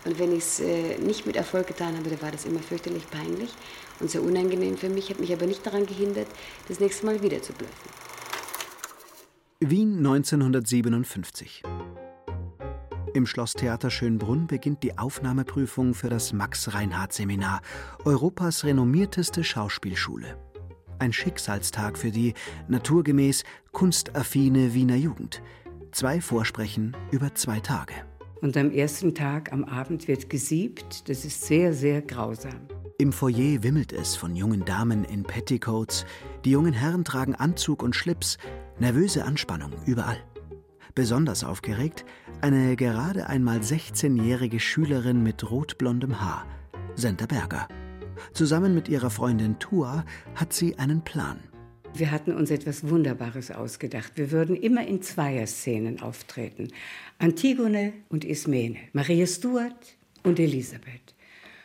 Und 0.04 0.18
wenn 0.18 0.32
ich 0.32 0.44
es 0.44 0.60
äh, 0.60 0.98
nicht 0.98 1.26
mit 1.26 1.36
Erfolg 1.36 1.66
getan 1.66 1.96
habe, 1.96 2.08
dann 2.08 2.22
war 2.22 2.32
das 2.32 2.44
immer 2.44 2.60
fürchterlich 2.60 3.08
peinlich 3.10 3.50
und 4.00 4.10
sehr 4.10 4.22
unangenehm 4.22 4.76
für 4.76 4.88
mich, 4.88 5.10
hat 5.10 5.20
mich 5.20 5.32
aber 5.32 5.46
nicht 5.46 5.64
daran 5.64 5.86
gehindert, 5.86 6.28
das 6.66 6.80
nächste 6.80 7.06
Mal 7.06 7.22
wieder 7.22 7.42
zu 7.42 7.52
bluffen. 7.52 7.90
Wien 9.60 9.98
1957. 9.98 11.62
Im 13.14 13.26
Schlosstheater 13.26 13.90
Schönbrunn 13.90 14.46
beginnt 14.46 14.82
die 14.82 14.98
Aufnahmeprüfung 14.98 15.94
für 15.94 16.08
das 16.08 16.32
Max-Reinhardt-Seminar, 16.32 17.62
Europas 18.04 18.64
renommierteste 18.64 19.44
Schauspielschule. 19.44 20.36
Ein 20.98 21.12
Schicksalstag 21.12 21.96
für 21.96 22.10
die 22.10 22.34
naturgemäß 22.68 23.44
kunstaffine 23.72 24.74
Wiener 24.74 24.96
Jugend. 24.96 25.42
Zwei 25.92 26.20
Vorsprechen 26.20 26.96
über 27.10 27.34
zwei 27.34 27.60
Tage. 27.60 27.94
Und 28.40 28.56
am 28.56 28.70
ersten 28.70 29.14
Tag 29.14 29.52
am 29.52 29.64
Abend 29.64 30.06
wird 30.06 30.28
gesiebt. 30.28 31.08
Das 31.08 31.24
ist 31.24 31.44
sehr, 31.44 31.72
sehr 31.72 32.02
grausam. 32.02 32.68
Im 32.98 33.12
Foyer 33.12 33.62
wimmelt 33.62 33.92
es 33.92 34.16
von 34.16 34.36
jungen 34.36 34.64
Damen 34.64 35.04
in 35.04 35.22
Petticoats. 35.22 36.04
Die 36.44 36.50
jungen 36.50 36.72
Herren 36.72 37.04
tragen 37.04 37.34
Anzug 37.34 37.82
und 37.82 37.96
Schlips. 37.96 38.38
Nervöse 38.78 39.24
Anspannung 39.24 39.72
überall. 39.86 40.18
Besonders 40.98 41.44
aufgeregt 41.44 42.04
eine 42.40 42.74
gerade 42.74 43.28
einmal 43.28 43.60
16-jährige 43.60 44.58
Schülerin 44.58 45.22
mit 45.22 45.48
rotblondem 45.48 46.20
Haar, 46.20 46.44
Senta 46.96 47.26
Berger. 47.26 47.68
Zusammen 48.32 48.74
mit 48.74 48.88
ihrer 48.88 49.08
Freundin 49.08 49.60
Tua 49.60 50.04
hat 50.34 50.52
sie 50.52 50.76
einen 50.76 51.02
Plan. 51.02 51.38
Wir 51.94 52.10
hatten 52.10 52.32
uns 52.32 52.50
etwas 52.50 52.88
Wunderbares 52.88 53.52
ausgedacht. 53.52 54.14
Wir 54.16 54.32
würden 54.32 54.56
immer 54.56 54.84
in 54.88 55.00
Zweierszenen 55.00 56.02
auftreten. 56.02 56.72
Antigone 57.20 57.92
und 58.08 58.24
Ismene, 58.24 58.78
Maria 58.92 59.28
Stuart 59.28 59.96
und 60.24 60.40
Elisabeth. 60.40 61.14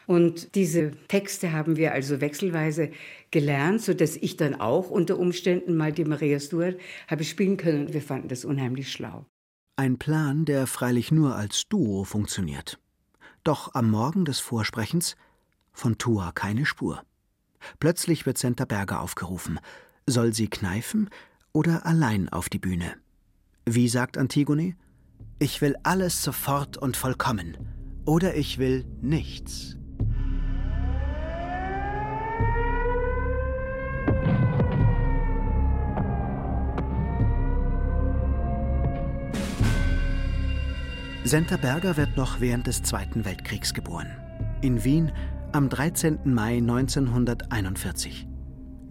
Und 0.05 0.55
diese 0.55 0.91
Texte 1.07 1.51
haben 1.51 1.77
wir 1.77 1.93
also 1.93 2.22
wechselweise 2.22 2.91
gelernt, 3.31 3.81
sodass 3.81 4.15
ich 4.15 4.38
dann 4.38 4.55
auch 4.55 4.89
unter 4.89 5.17
Umständen 5.17 5.75
mal 5.75 5.91
die 5.91 6.05
Maria 6.05 6.39
Stuart 6.39 6.77
habe 7.07 7.24
spielen 7.24 7.57
können. 7.57 7.93
Wir 7.93 8.01
fanden 8.01 8.27
das 8.27 8.45
unheimlich 8.45 8.91
schlau. 8.91 9.25
Ein 9.75 9.98
Plan, 9.98 10.45
der 10.45 10.67
freilich 10.67 11.12
nur 11.12 11.36
als 11.36 11.67
Duo 11.67 12.03
funktioniert. 12.03 12.79
Doch 13.43 13.74
am 13.74 13.89
Morgen 13.89 14.25
des 14.25 14.39
Vorsprechens 14.39 15.15
von 15.72 15.98
Tua 15.98 16.31
keine 16.31 16.65
Spur. 16.65 17.03
Plötzlich 17.79 18.25
wird 18.25 18.38
Senta 18.38 18.65
Berger 18.65 19.01
aufgerufen. 19.01 19.60
Soll 20.05 20.33
sie 20.33 20.48
kneifen 20.48 21.10
oder 21.53 21.86
allein 21.86 22.29
auf 22.29 22.50
die 22.50 22.60
Bühne? 22.60 22.93
Wie 23.65 23.88
sagt 23.88 24.17
Antigone? 24.17 24.75
Ich 25.39 25.62
will 25.62 25.75
alles 25.83 26.22
sofort 26.22 26.77
und 26.77 26.95
vollkommen. 26.95 27.57
Oder 28.05 28.36
ich 28.36 28.57
will 28.57 28.86
nichts. 29.01 29.77
Senta 41.25 41.56
Berger 41.56 41.96
wird 41.96 42.18
noch 42.18 42.42
während 42.42 42.68
des 42.68 42.84
Zweiten 42.84 43.24
Weltkriegs 43.24 43.74
geboren. 43.74 44.12
In 44.62 44.84
Wien 44.84 45.13
am 45.53 45.70
13. 45.70 46.20
Mai 46.25 46.58
1941. 46.58 48.27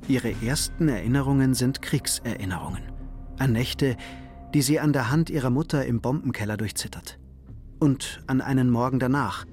Ihre 0.09 0.35
ersten 0.43 0.89
Erinnerungen 0.89 1.53
sind 1.53 1.83
Kriegserinnerungen. 1.83 2.85
An 3.39 3.53
Nächte, 3.53 3.99
die 4.55 4.63
sie 4.63 4.81
an 4.81 4.95
der 4.95 5.11
Hand 5.11 5.29
ihrer 5.29 5.51
Mutter 5.51 5.85
im 5.85 6.01
Bombenkeller 6.01 6.57
durchzittert. 6.57 7.19
Und 7.81 8.23
an 8.29 8.41
einen 8.41 8.71
Morgen 8.71 8.99
danach, 8.99 9.45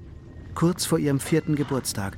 kurz 0.55 0.85
vor 0.85 0.99
ihrem 0.99 1.19
vierten 1.19 1.55
Geburtstag, 1.55 2.17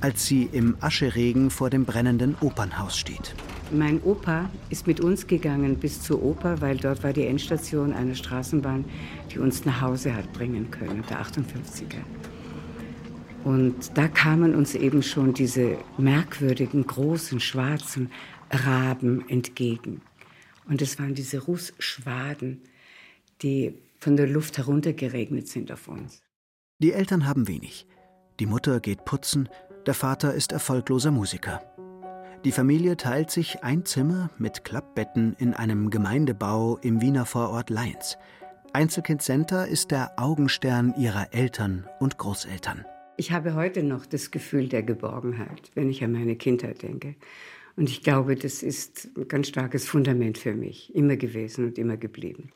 als 0.00 0.26
sie 0.26 0.48
im 0.52 0.76
Ascheregen 0.80 1.50
vor 1.50 1.70
dem 1.70 1.84
brennenden 1.84 2.36
Opernhaus 2.40 2.98
steht. 2.98 3.34
Mein 3.72 4.02
Opa 4.02 4.50
ist 4.68 4.86
mit 4.86 5.00
uns 5.00 5.26
gegangen 5.26 5.76
bis 5.76 6.02
zur 6.02 6.22
Oper, 6.22 6.60
weil 6.60 6.76
dort 6.76 7.04
war 7.04 7.12
die 7.12 7.26
Endstation 7.26 7.92
einer 7.92 8.14
Straßenbahn, 8.14 8.84
die 9.30 9.38
uns 9.38 9.64
nach 9.64 9.80
Hause 9.80 10.14
hat 10.14 10.32
bringen 10.32 10.70
können, 10.70 11.04
der 11.08 11.22
58er. 11.22 12.02
Und 13.44 13.96
da 13.96 14.08
kamen 14.08 14.54
uns 14.54 14.74
eben 14.74 15.02
schon 15.02 15.34
diese 15.34 15.78
merkwürdigen, 15.96 16.86
großen, 16.86 17.40
schwarzen 17.40 18.10
Raben 18.50 19.28
entgegen. 19.28 20.02
Und 20.68 20.82
es 20.82 20.98
waren 20.98 21.14
diese 21.14 21.38
Rußschwaden, 21.44 22.60
die 23.42 23.74
von 23.98 24.16
der 24.16 24.26
Luft 24.26 24.58
heruntergeregnet 24.58 25.48
sind 25.48 25.72
auf 25.72 25.88
uns. 25.88 26.22
Die 26.80 26.92
Eltern 26.92 27.26
haben 27.26 27.48
wenig. 27.48 27.86
Die 28.40 28.46
Mutter 28.46 28.80
geht 28.80 29.04
putzen, 29.04 29.48
der 29.86 29.94
Vater 29.94 30.34
ist 30.34 30.52
erfolgloser 30.52 31.10
Musiker. 31.10 31.60
Die 32.44 32.52
Familie 32.52 32.96
teilt 32.96 33.30
sich 33.30 33.62
ein 33.62 33.84
Zimmer 33.84 34.30
mit 34.38 34.64
Klappbetten 34.64 35.34
in 35.38 35.54
einem 35.54 35.90
Gemeindebau 35.90 36.78
im 36.78 37.00
Wiener 37.00 37.26
Vorort 37.26 37.70
Leins. 37.70 38.16
Einzelkind 38.72 39.22
Center 39.22 39.66
ist 39.66 39.90
der 39.90 40.18
Augenstern 40.18 40.94
ihrer 40.96 41.34
Eltern 41.34 41.86
und 41.98 42.18
Großeltern. 42.18 42.84
Ich 43.16 43.32
habe 43.32 43.54
heute 43.54 43.82
noch 43.82 44.06
das 44.06 44.30
Gefühl 44.30 44.68
der 44.68 44.82
Geborgenheit, 44.82 45.70
wenn 45.74 45.90
ich 45.90 46.02
an 46.04 46.12
meine 46.12 46.36
Kindheit 46.36 46.82
denke. 46.82 47.16
Und 47.76 47.90
ich 47.90 48.02
glaube, 48.02 48.36
das 48.36 48.62
ist 48.62 49.10
ein 49.16 49.28
ganz 49.28 49.48
starkes 49.48 49.86
Fundament 49.86 50.38
für 50.38 50.54
mich, 50.54 50.94
immer 50.94 51.16
gewesen 51.16 51.66
und 51.66 51.78
immer 51.78 51.96
geblieben. 51.96 52.52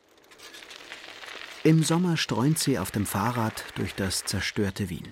Im 1.63 1.83
Sommer 1.83 2.17
streunt 2.17 2.59
sie 2.59 2.79
auf 2.79 2.91
dem 2.91 3.07
Fahrrad 3.07 3.65
durch 3.77 3.95
das 3.95 4.25
zerstörte 4.25 4.91
Wien. 4.91 5.09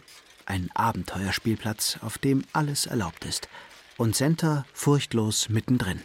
Ein 0.53 0.69
Abenteuerspielplatz, 0.75 1.99
auf 2.03 2.19
dem 2.19 2.45
alles 2.53 2.85
erlaubt 2.85 3.25
ist 3.25 3.49
und 3.97 4.15
Senta 4.15 4.67
furchtlos 4.75 5.49
mittendrin. 5.49 6.03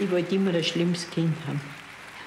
Ich 0.00 0.10
wollte 0.10 0.34
immer 0.34 0.52
ein 0.52 0.64
schlimmes 0.64 1.08
Kind 1.10 1.36
haben. 1.46 1.60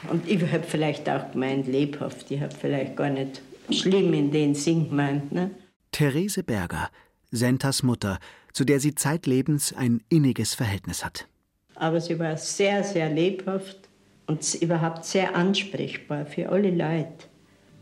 Und 0.09 0.25
ich 0.25 0.41
habe 0.41 0.63
vielleicht 0.63 1.09
auch 1.09 1.33
gemeint, 1.33 1.67
lebhaft. 1.67 2.31
Ich 2.31 2.39
habe 2.39 2.55
vielleicht 2.55 2.95
gar 2.95 3.09
nicht 3.09 3.41
schlimm 3.71 4.13
in 4.13 4.31
den 4.31 4.55
Sinn 4.55 4.87
gemeint. 4.87 5.33
Ne? 5.33 5.51
Therese 5.91 6.43
Berger, 6.43 6.89
Sentas 7.29 7.83
Mutter, 7.83 8.19
zu 8.53 8.63
der 8.63 8.79
sie 8.79 8.95
zeitlebens 8.95 9.73
ein 9.75 10.01
inniges 10.07 10.53
Verhältnis 10.53 11.03
hat. 11.03 11.27
Aber 11.75 11.99
sie 11.99 12.17
war 12.19 12.37
sehr, 12.37 12.85
sehr 12.85 13.09
lebhaft 13.09 13.89
und 14.27 14.55
überhaupt 14.61 15.03
sehr 15.03 15.35
ansprechbar 15.35 16.25
für 16.25 16.47
alle 16.47 16.71
Leute. 16.71 17.27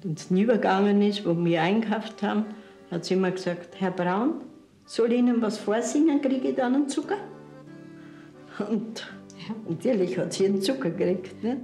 Wenn 0.01 0.15
es 0.15 0.31
nie 0.31 0.41
übergangen 0.41 1.03
ist, 1.03 1.27
wo 1.27 1.37
wir 1.45 1.61
einkauft 1.61 2.23
haben, 2.23 2.45
hat 2.91 3.05
sie 3.05 3.13
immer 3.13 3.31
gesagt, 3.31 3.79
Herr 3.79 3.91
Braun, 3.91 4.41
soll 4.85 5.13
ich 5.13 5.19
Ihnen 5.19 5.41
was 5.41 5.57
vorsingen, 5.57 6.21
kriege 6.21 6.49
ich 6.49 6.55
dann 6.55 6.75
einen 6.75 6.89
Zucker? 6.89 7.17
Und 8.69 9.07
natürlich 9.67 10.17
hat 10.17 10.33
sie 10.33 10.45
einen 10.45 10.61
Zucker 10.61 10.89
gekriegt. 10.89 11.41
Ne? 11.41 11.61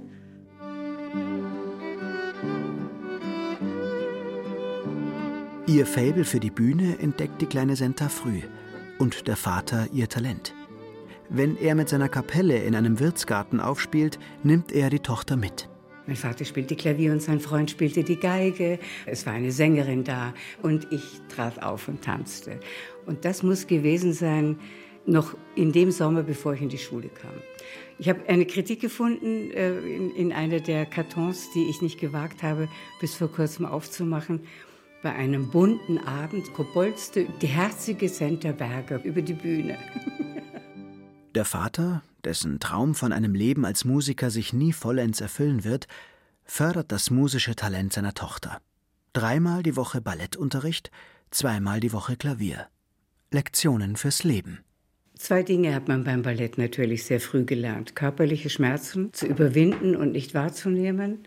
Ihr 5.66 5.84
Faible 5.84 6.24
für 6.24 6.40
die 6.40 6.50
Bühne 6.50 6.98
entdeckt 6.98 7.42
die 7.42 7.46
kleine 7.46 7.76
Senta 7.76 8.08
früh 8.08 8.40
und 8.98 9.28
der 9.28 9.36
Vater 9.36 9.86
ihr 9.92 10.08
Talent. 10.08 10.54
Wenn 11.28 11.58
er 11.58 11.74
mit 11.74 11.90
seiner 11.90 12.08
Kapelle 12.08 12.56
in 12.56 12.74
einem 12.74 13.00
Wirtsgarten 13.00 13.60
aufspielt, 13.60 14.18
nimmt 14.42 14.72
er 14.72 14.88
die 14.88 15.00
Tochter 15.00 15.36
mit. 15.36 15.68
Mein 16.08 16.16
Vater 16.16 16.46
spielte 16.46 16.74
Klavier 16.74 17.12
und 17.12 17.20
sein 17.20 17.38
Freund 17.38 17.70
spielte 17.70 18.02
die 18.02 18.16
Geige. 18.16 18.78
Es 19.04 19.26
war 19.26 19.34
eine 19.34 19.52
Sängerin 19.52 20.04
da 20.04 20.32
und 20.62 20.90
ich 20.90 21.20
trat 21.28 21.62
auf 21.62 21.86
und 21.86 22.00
tanzte. 22.00 22.58
Und 23.04 23.26
das 23.26 23.42
muss 23.42 23.66
gewesen 23.66 24.14
sein, 24.14 24.58
noch 25.04 25.36
in 25.54 25.70
dem 25.70 25.90
Sommer, 25.90 26.22
bevor 26.22 26.54
ich 26.54 26.62
in 26.62 26.70
die 26.70 26.78
Schule 26.78 27.08
kam. 27.08 27.34
Ich 27.98 28.08
habe 28.08 28.26
eine 28.26 28.46
Kritik 28.46 28.80
gefunden 28.80 29.50
äh, 29.50 29.78
in, 29.80 30.10
in 30.14 30.32
einer 30.32 30.60
der 30.60 30.86
Kartons, 30.86 31.50
die 31.54 31.68
ich 31.68 31.82
nicht 31.82 32.00
gewagt 32.00 32.42
habe, 32.42 32.70
bis 33.02 33.14
vor 33.14 33.30
kurzem 33.30 33.66
aufzumachen. 33.66 34.40
Bei 35.02 35.12
einem 35.12 35.50
bunten 35.50 35.98
Abend 35.98 36.54
kobolzte 36.54 37.26
die 37.42 37.48
herzige 37.48 38.08
Senta 38.08 38.52
Berger 38.52 39.04
über 39.04 39.20
die 39.20 39.34
Bühne. 39.34 39.76
Der 41.34 41.44
Vater, 41.44 42.02
dessen 42.24 42.60
Traum 42.60 42.94
von 42.94 43.12
einem 43.12 43.34
Leben 43.34 43.64
als 43.64 43.84
Musiker 43.84 44.30
sich 44.30 44.52
nie 44.52 44.72
vollends 44.72 45.20
erfüllen 45.20 45.64
wird, 45.64 45.88
fördert 46.44 46.92
das 46.92 47.10
musische 47.10 47.54
Talent 47.54 47.92
seiner 47.92 48.14
Tochter. 48.14 48.60
Dreimal 49.12 49.62
die 49.62 49.76
Woche 49.76 50.00
Ballettunterricht, 50.00 50.90
zweimal 51.30 51.80
die 51.80 51.92
Woche 51.92 52.16
Klavier. 52.16 52.68
Lektionen 53.30 53.96
fürs 53.96 54.24
Leben. 54.24 54.60
Zwei 55.14 55.42
Dinge 55.42 55.74
hat 55.74 55.88
man 55.88 56.04
beim 56.04 56.22
Ballett 56.22 56.58
natürlich 56.58 57.04
sehr 57.04 57.20
früh 57.20 57.44
gelernt. 57.44 57.96
Körperliche 57.96 58.50
Schmerzen 58.50 59.12
zu 59.12 59.26
überwinden 59.26 59.96
und 59.96 60.12
nicht 60.12 60.32
wahrzunehmen 60.32 61.24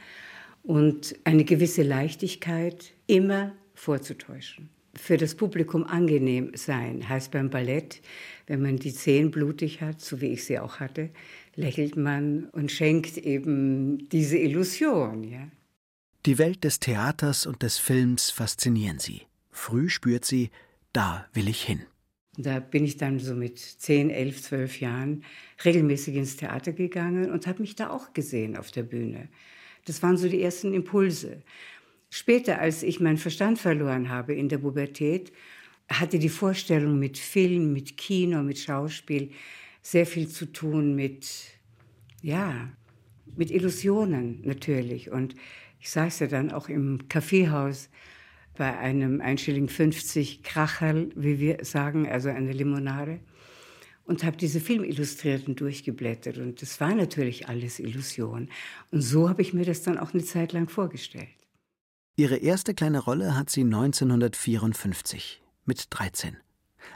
und 0.64 1.16
eine 1.26 1.44
gewisse 1.44 1.84
Leichtigkeit 1.84 2.94
immer 3.08 3.52
vorzutäuschen. 3.74 4.70
Für 4.96 5.18
das 5.18 5.36
Publikum 5.36 5.86
angenehm 5.86 6.52
sein 6.54 7.08
heißt 7.08 7.32
beim 7.32 7.50
Ballett, 7.50 8.02
wenn 8.52 8.62
man 8.62 8.76
die 8.76 8.94
Zehen 8.94 9.32
blutig 9.32 9.80
hat, 9.80 10.02
so 10.02 10.20
wie 10.20 10.34
ich 10.34 10.44
sie 10.44 10.60
auch 10.60 10.82
hatte, 10.82 11.10
lächelt 11.56 11.96
man 11.96 12.50
und 12.50 12.70
schenkt 12.70 13.18
eben 13.18 14.10
diese 14.10 14.38
Illusion. 14.38 15.24
Ja? 15.24 15.48
Die 16.26 16.38
Welt 16.38 16.66
des 16.66 16.82
Theaters 16.82 17.46
und 17.46 17.64
des 17.64 17.78
Films 17.78 18.30
faszinieren 18.30 19.00
sie. 19.00 19.22
Früh 19.52 19.88
spürt 19.88 20.26
sie, 20.26 20.50
da 20.92 21.28
will 21.32 21.48
ich 21.48 21.64
hin. 21.64 21.84
Da 22.36 22.60
bin 22.60 22.84
ich 22.84 22.98
dann 22.98 23.20
so 23.20 23.36
mit 23.36 23.58
10, 23.58 24.10
11, 24.10 24.42
12 24.42 24.82
Jahren 24.82 25.24
regelmäßig 25.64 26.16
ins 26.16 26.36
Theater 26.36 26.74
gegangen 26.74 27.32
und 27.32 27.48
habe 27.48 27.62
mich 27.62 27.78
da 27.78 27.90
auch 27.90 28.12
gesehen 28.12 28.58
auf 28.58 28.70
der 28.72 28.84
Bühne. 28.84 29.30
Das 29.86 30.04
waren 30.04 30.18
so 30.18 30.28
die 30.28 30.42
ersten 30.42 30.74
Impulse. 30.74 31.42
Später, 32.10 32.60
als 32.60 32.84
ich 32.84 33.00
meinen 33.00 33.18
Verstand 33.18 33.60
verloren 33.60 34.10
habe 34.10 34.34
in 34.34 34.50
der 34.50 34.58
Pubertät, 34.58 35.32
hatte 36.00 36.20
die 36.20 36.30
Vorstellung 36.30 37.00
mit 37.00 37.18
Film, 37.18 37.74
mit 37.74 37.98
Kino, 37.98 38.44
mit 38.44 38.58
Schauspiel 38.58 39.32
sehr 39.82 40.06
viel 40.06 40.28
zu 40.28 40.46
tun 40.52 40.96
mit, 40.96 41.28
ja, 42.22 42.70
mit 43.36 43.52
Illusionen 43.52 44.42
natürlich. 44.44 45.12
Und 45.12 45.36
ich 45.80 45.90
saß 45.90 46.20
ja 46.20 46.28
dann 46.28 46.52
auch 46.52 46.70
im 46.70 47.08
Kaffeehaus 47.08 47.90
bei 48.56 48.78
einem 48.78 49.22
1 49.22 49.42
Schilling 49.42 49.68
50 49.68 50.44
Kracherl, 50.44 51.10
wie 51.16 51.40
wir 51.40 51.64
sagen, 51.64 52.08
also 52.08 52.30
eine 52.30 52.52
Limonade. 52.52 53.20
Und 54.04 54.24
habe 54.24 54.36
diese 54.36 54.60
Filmillustrierten 54.60 55.56
durchgeblättert. 55.56 56.38
Und 56.38 56.62
das 56.62 56.80
war 56.82 56.94
natürlich 56.94 57.48
alles 57.48 57.80
Illusion. 57.80 58.50
Und 58.92 59.02
so 59.02 59.30
habe 59.30 59.42
ich 59.42 59.54
mir 59.54 59.64
das 59.64 59.84
dann 59.84 59.98
auch 59.98 60.14
eine 60.14 60.24
Zeit 60.24 60.54
lang 60.54 60.68
vorgestellt. 60.68 61.30
Ihre 62.18 62.38
erste 62.38 62.74
kleine 62.74 63.00
Rolle 63.00 63.38
hat 63.38 63.50
sie 63.50 63.62
1954 63.62 65.41
mit 65.66 65.88
13. 65.90 66.38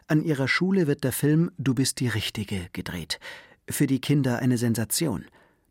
An 0.08 0.24
ihrer 0.24 0.48
Schule 0.48 0.88
wird 0.88 1.04
der 1.04 1.12
Film 1.12 1.52
Du 1.58 1.74
bist 1.74 2.00
die 2.00 2.08
Richtige 2.08 2.70
gedreht. 2.74 3.20
Für 3.70 3.88
die 3.88 4.02
Kinder 4.02 4.40
eine 4.40 4.58
Sensation. 4.58 5.26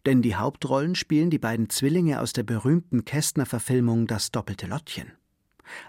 Denn 0.06 0.22
die 0.22 0.36
Hauptrollen 0.36 0.94
spielen 0.94 1.30
die 1.30 1.38
beiden 1.38 1.70
Zwillinge 1.70 2.20
aus 2.20 2.32
der 2.32 2.42
berühmten 2.42 3.04
Kästner-Verfilmung 3.04 4.06
Das 4.06 4.30
doppelte 4.30 4.66
Lottchen. 4.66 5.12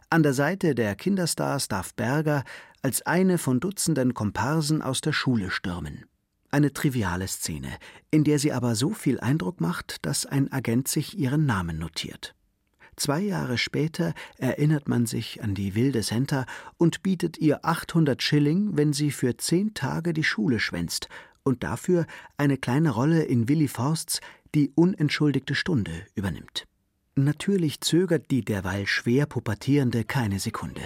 An 0.09 0.23
der 0.23 0.33
Seite 0.33 0.73
der 0.73 0.95
Kinderstars 0.95 1.67
darf 1.67 1.93
Berger 1.95 2.43
als 2.81 3.01
eine 3.01 3.37
von 3.37 3.59
Dutzenden 3.59 4.13
Komparsen 4.13 4.81
aus 4.81 5.01
der 5.01 5.11
Schule 5.11 5.51
stürmen. 5.51 6.05
Eine 6.49 6.71
triviale 6.71 7.27
Szene, 7.27 7.75
in 8.11 8.23
der 8.23 8.39
sie 8.39 8.53
aber 8.53 8.75
so 8.75 8.91
viel 8.91 9.19
Eindruck 9.19 9.59
macht, 9.59 10.05
dass 10.05 10.25
ein 10.25 10.51
Agent 10.51 10.87
sich 10.87 11.17
ihren 11.17 11.45
Namen 11.45 11.79
notiert. 11.79 12.35
Zwei 12.97 13.21
Jahre 13.21 13.57
später 13.57 14.13
erinnert 14.37 14.87
man 14.87 15.05
sich 15.05 15.43
an 15.43 15.53
die 15.53 15.75
wilde 15.75 16.03
Senta 16.03 16.45
und 16.77 17.03
bietet 17.03 17.37
ihr 17.37 17.65
800 17.65 18.21
Schilling, 18.21 18.77
wenn 18.77 18.93
sie 18.93 19.11
für 19.11 19.37
zehn 19.37 19.73
Tage 19.73 20.13
die 20.13 20.23
Schule 20.23 20.59
schwänzt 20.59 21.09
und 21.43 21.63
dafür 21.63 22.05
eine 22.37 22.57
kleine 22.57 22.89
Rolle 22.91 23.23
in 23.23 23.47
Willi 23.47 23.67
Forsts 23.67 24.19
Die 24.53 24.71
unentschuldigte 24.73 25.53
Stunde 25.53 25.91
übernimmt. 26.15 26.65
Natürlich 27.15 27.81
zögert 27.81 28.31
die 28.31 28.43
derweil 28.43 28.87
schwer 28.87 29.25
Pubertierende 29.25 30.03
keine 30.03 30.39
Sekunde. 30.39 30.81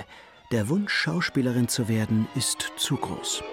Der 0.51 0.70
Wunsch, 0.70 0.92
Schauspielerin 0.92 1.68
zu 1.68 1.88
werden, 1.88 2.28
ist 2.36 2.72
zu 2.78 2.98
groß. 2.98 3.44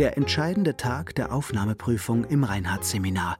Der 0.00 0.16
entscheidende 0.16 0.76
Tag 0.76 1.14
der 1.14 1.32
Aufnahmeprüfung 1.32 2.24
im 2.24 2.42
Reinhardt-Seminar. 2.42 3.38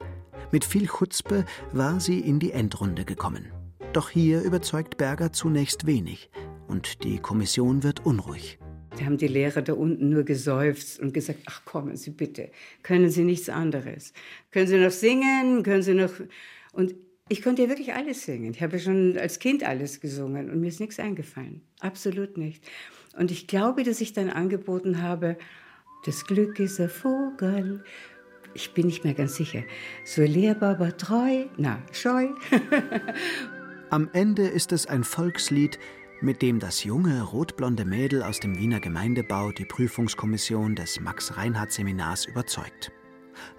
Mit 0.52 0.64
viel 0.64 0.86
Chutzpe 0.86 1.44
war 1.72 1.98
sie 1.98 2.20
in 2.20 2.38
die 2.38 2.52
Endrunde 2.52 3.04
gekommen. 3.04 3.50
Doch 3.92 4.08
hier 4.08 4.40
überzeugt 4.40 4.96
Berger 4.96 5.32
zunächst 5.32 5.84
wenig 5.84 6.30
und 6.68 7.02
die 7.02 7.18
Kommission 7.18 7.82
wird 7.82 8.06
unruhig. 8.06 8.60
Da 8.96 9.04
haben 9.04 9.18
die 9.18 9.26
Lehrer 9.26 9.62
da 9.62 9.72
unten 9.72 10.10
nur 10.10 10.22
geseufzt 10.22 11.00
und 11.00 11.12
gesagt, 11.12 11.40
ach 11.46 11.64
kommen 11.64 11.96
Sie 11.96 12.10
bitte, 12.10 12.52
können 12.84 13.10
Sie 13.10 13.24
nichts 13.24 13.48
anderes? 13.48 14.12
Können 14.52 14.68
Sie 14.68 14.78
noch 14.78 14.92
singen? 14.92 15.64
Können 15.64 15.82
Sie 15.82 15.94
noch... 15.94 16.12
Und 16.72 16.94
ich 17.28 17.42
konnte 17.42 17.62
ja 17.62 17.68
wirklich 17.68 17.94
alles 17.94 18.24
singen. 18.24 18.52
Ich 18.54 18.62
habe 18.62 18.76
ja 18.76 18.82
schon 18.84 19.18
als 19.18 19.40
Kind 19.40 19.64
alles 19.64 20.00
gesungen 20.00 20.50
und 20.50 20.60
mir 20.60 20.68
ist 20.68 20.78
nichts 20.78 21.00
eingefallen. 21.00 21.62
Absolut 21.80 22.38
nicht. 22.38 22.64
Und 23.18 23.32
ich 23.32 23.48
glaube, 23.48 23.82
dass 23.82 24.00
ich 24.00 24.12
dann 24.12 24.30
angeboten 24.30 25.02
habe, 25.02 25.36
das 26.04 26.24
Glück 26.24 26.60
ist 26.60 26.80
ein 26.80 26.88
Vogel. 26.88 27.82
Ich 28.52 28.72
bin 28.72 28.86
nicht 28.86 29.04
mehr 29.04 29.14
ganz 29.14 29.36
sicher. 29.36 29.62
So 30.04 30.22
lehrbar, 30.22 30.76
aber 30.76 30.96
treu, 30.96 31.46
na, 31.56 31.82
scheu. 31.92 32.28
Am 33.90 34.08
Ende 34.12 34.46
ist 34.46 34.72
es 34.72 34.86
ein 34.86 35.04
Volkslied, 35.04 35.78
mit 36.20 36.42
dem 36.42 36.58
das 36.58 36.84
junge, 36.84 37.22
rotblonde 37.22 37.84
Mädel 37.84 38.22
aus 38.22 38.40
dem 38.40 38.58
Wiener 38.58 38.80
Gemeindebau 38.80 39.50
die 39.52 39.64
Prüfungskommission 39.64 40.74
des 40.74 41.00
Max-Reinhardt-Seminars 41.00 42.26
überzeugt. 42.26 42.92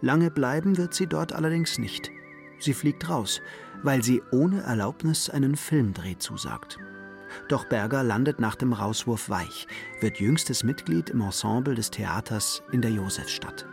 Lange 0.01 0.31
bleiben 0.31 0.77
wird 0.77 0.93
sie 0.93 1.07
dort 1.07 1.33
allerdings 1.33 1.77
nicht. 1.77 2.11
Sie 2.59 2.73
fliegt 2.73 3.09
raus, 3.09 3.41
weil 3.83 4.03
sie 4.03 4.21
ohne 4.31 4.61
Erlaubnis 4.61 5.29
einen 5.29 5.55
Filmdreh 5.55 6.17
zusagt. 6.17 6.79
Doch 7.47 7.65
Berger 7.65 8.03
landet 8.03 8.39
nach 8.39 8.55
dem 8.55 8.73
Rauswurf 8.73 9.29
weich, 9.29 9.67
wird 9.99 10.19
jüngstes 10.19 10.63
Mitglied 10.63 11.09
im 11.09 11.21
Ensemble 11.21 11.75
des 11.75 11.91
Theaters 11.91 12.63
in 12.71 12.81
der 12.81 12.91
Josefstadt. 12.91 13.65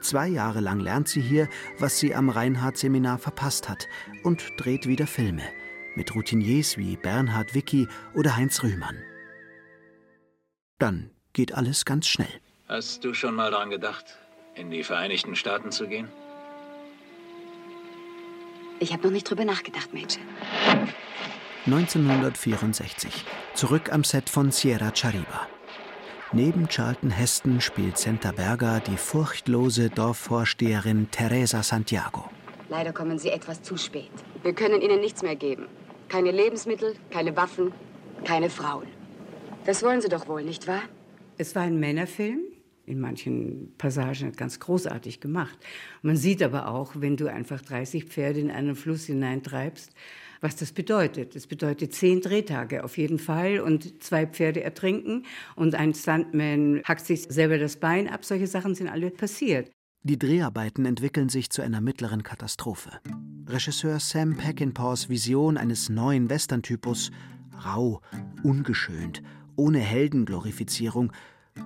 Zwei 0.00 0.28
Jahre 0.28 0.60
lang 0.60 0.80
lernt 0.80 1.08
sie 1.08 1.20
hier, 1.20 1.48
was 1.78 1.98
sie 1.98 2.14
am 2.14 2.30
Reinhardt-Seminar 2.30 3.18
verpasst 3.18 3.68
hat 3.68 3.86
und 4.22 4.42
dreht 4.56 4.86
wieder 4.86 5.06
Filme 5.06 5.42
mit 5.96 6.14
Routiniers 6.14 6.76
wie 6.76 6.96
Bernhard 6.96 7.54
Wicki 7.54 7.88
oder 8.14 8.36
Heinz 8.36 8.62
Rühmann. 8.62 8.96
Dann 10.78 11.10
geht 11.32 11.54
alles 11.54 11.84
ganz 11.84 12.08
schnell. 12.08 12.40
Hast 12.68 13.04
du 13.04 13.14
schon 13.14 13.34
mal 13.34 13.50
daran 13.50 13.70
gedacht, 13.70 14.18
in 14.54 14.70
die 14.70 14.82
Vereinigten 14.82 15.36
Staaten 15.36 15.70
zu 15.70 15.86
gehen? 15.86 16.08
Ich 18.80 18.92
habe 18.92 19.04
noch 19.04 19.12
nicht 19.12 19.28
drüber 19.28 19.44
nachgedacht, 19.44 19.94
Mädchen. 19.94 20.22
1964, 21.66 23.24
zurück 23.54 23.90
am 23.90 24.04
Set 24.04 24.28
von 24.28 24.50
Sierra 24.50 24.92
Chariba. 24.94 25.48
Neben 26.30 26.68
Charlton 26.68 27.08
Heston 27.10 27.62
spielt 27.62 27.96
Senta 27.96 28.32
Berger 28.32 28.80
die 28.80 28.98
furchtlose 28.98 29.88
Dorfvorsteherin 29.88 31.10
Teresa 31.10 31.62
Santiago. 31.62 32.28
Leider 32.68 32.92
kommen 32.92 33.18
Sie 33.18 33.30
etwas 33.30 33.62
zu 33.62 33.78
spät. 33.78 34.10
Wir 34.42 34.52
können 34.52 34.82
Ihnen 34.82 35.00
nichts 35.00 35.22
mehr 35.22 35.36
geben. 35.36 35.68
Keine 36.10 36.32
Lebensmittel, 36.32 36.96
keine 37.08 37.34
Waffen, 37.34 37.72
keine 38.24 38.50
Frauen. 38.50 38.88
Das 39.64 39.82
wollen 39.82 40.02
Sie 40.02 40.10
doch 40.10 40.28
wohl, 40.28 40.44
nicht 40.44 40.66
wahr? 40.66 40.82
Es 41.38 41.54
war 41.54 41.62
ein 41.62 41.80
Männerfilm, 41.80 42.40
in 42.84 43.00
manchen 43.00 43.72
Passagen 43.78 44.32
ganz 44.32 44.60
großartig 44.60 45.20
gemacht. 45.20 45.58
Man 46.02 46.18
sieht 46.18 46.42
aber 46.42 46.68
auch, 46.68 46.92
wenn 46.94 47.16
du 47.16 47.26
einfach 47.26 47.62
30 47.62 48.04
Pferde 48.04 48.40
in 48.40 48.50
einen 48.50 48.76
Fluss 48.76 49.06
hineintreibst, 49.06 49.94
was 50.44 50.56
das 50.56 50.72
bedeutet. 50.72 51.34
Das 51.34 51.46
bedeutet 51.46 51.94
zehn 51.94 52.20
Drehtage 52.20 52.84
auf 52.84 52.98
jeden 52.98 53.18
Fall 53.18 53.60
und 53.60 54.02
zwei 54.02 54.26
Pferde 54.26 54.62
ertrinken 54.62 55.24
und 55.56 55.74
ein 55.74 55.94
Stuntman 55.94 56.82
hackt 56.84 57.06
sich 57.06 57.22
selber 57.22 57.58
das 57.58 57.76
Bein 57.76 58.08
ab. 58.08 58.24
Solche 58.24 58.46
Sachen 58.46 58.74
sind 58.74 58.88
alle 58.88 59.10
passiert. 59.10 59.70
Die 60.02 60.18
Dreharbeiten 60.18 60.84
entwickeln 60.84 61.30
sich 61.30 61.48
zu 61.48 61.62
einer 61.62 61.80
mittleren 61.80 62.22
Katastrophe. 62.22 62.90
Regisseur 63.48 63.98
Sam 63.98 64.36
Peckinpahs 64.36 65.08
Vision 65.08 65.56
eines 65.56 65.88
neuen 65.88 66.28
Western-Typus, 66.28 67.10
rau, 67.64 68.02
ungeschönt, 68.42 69.22
ohne 69.56 69.78
Heldenglorifizierung, 69.78 71.10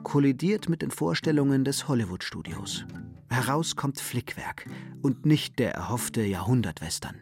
kollidiert 0.05 0.69
mit 0.69 0.83
den 0.83 0.93
Vorstellungen 0.93 1.65
des 1.65 1.89
Hollywood-Studios. 1.89 2.85
Heraus 3.29 3.75
kommt 3.75 3.99
Flickwerk 3.99 4.67
und 5.03 5.27
nicht 5.27 5.59
der 5.59 5.75
erhoffte 5.75 6.23
Jahrhundertwestern. 6.23 7.17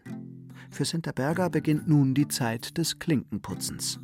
Für 0.77 0.85
Sinterberger 0.85 1.49
beginnt 1.49 1.89
nun 1.89 2.13
die 2.13 2.29
Zeit 2.29 2.77
des 2.77 2.99
Klinkenputzens. 2.99 3.99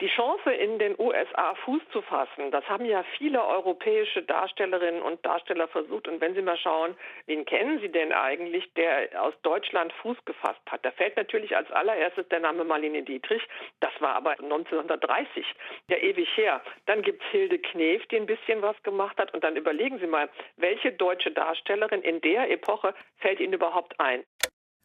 Die 0.00 0.08
Chance, 0.08 0.50
in 0.50 0.78
den 0.78 0.94
USA 0.98 1.54
Fuß 1.66 1.82
zu 1.92 2.00
fassen, 2.00 2.50
das 2.50 2.66
haben 2.66 2.86
ja 2.86 3.04
viele 3.18 3.44
europäische 3.44 4.22
Darstellerinnen 4.22 5.02
und 5.02 5.24
Darsteller 5.24 5.68
versucht. 5.68 6.08
Und 6.08 6.22
wenn 6.22 6.34
Sie 6.34 6.40
mal 6.40 6.56
schauen, 6.56 6.96
wen 7.26 7.44
kennen 7.44 7.78
Sie 7.80 7.90
denn 7.90 8.14
eigentlich, 8.14 8.72
der 8.72 9.22
aus 9.22 9.34
Deutschland 9.42 9.92
Fuß 10.00 10.16
gefasst 10.24 10.62
hat? 10.70 10.82
Da 10.82 10.92
fällt 10.92 11.18
natürlich 11.18 11.54
als 11.54 11.70
allererstes 11.72 12.26
der 12.28 12.40
Name 12.40 12.64
Marlene 12.64 13.02
Dietrich. 13.02 13.42
Das 13.80 13.92
war 14.00 14.14
aber 14.14 14.30
1930, 14.40 15.44
ja 15.88 15.98
ewig 15.98 16.34
her. 16.38 16.62
Dann 16.86 17.02
gibt 17.02 17.22
es 17.22 17.28
Hilde 17.28 17.58
Knef, 17.58 18.06
die 18.06 18.16
ein 18.16 18.26
bisschen 18.26 18.62
was 18.62 18.82
gemacht 18.82 19.18
hat. 19.18 19.34
Und 19.34 19.44
dann 19.44 19.56
überlegen 19.56 19.98
Sie 19.98 20.06
mal, 20.06 20.30
welche 20.56 20.92
deutsche 20.92 21.32
Darstellerin 21.32 22.00
in 22.00 22.22
der 22.22 22.50
Epoche 22.50 22.94
fällt 23.18 23.40
Ihnen 23.40 23.52
überhaupt 23.52 24.00
ein? 24.00 24.24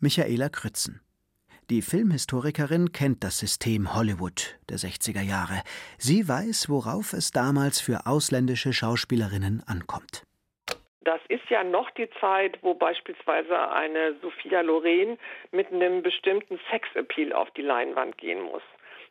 Michaela 0.01 0.47
Krützen. 0.47 1.01
Die 1.69 1.81
Filmhistorikerin 1.81 2.93
kennt 2.93 3.21
das 3.21 3.37
System 3.37 3.93
Hollywood 3.93 4.57
der 4.69 4.77
60er 4.77 5.21
Jahre. 5.21 5.61
Sie 5.97 6.25
weiß, 6.25 6.69
worauf 6.69 7.11
es 7.11 7.31
damals 7.31 7.81
für 7.81 8.07
ausländische 8.07 8.71
Schauspielerinnen 8.71 9.61
ankommt. 9.67 10.23
Das 11.01 11.19
ist 11.27 11.49
ja 11.49 11.65
noch 11.65 11.89
die 11.91 12.09
Zeit, 12.21 12.57
wo 12.61 12.73
beispielsweise 12.73 13.71
eine 13.71 14.15
Sophia 14.21 14.61
Loren 14.61 15.17
mit 15.51 15.67
einem 15.73 16.01
bestimmten 16.01 16.59
Sexappeal 16.71 17.33
auf 17.33 17.51
die 17.51 17.61
Leinwand 17.61 18.17
gehen 18.17 18.41
muss. 18.41 18.63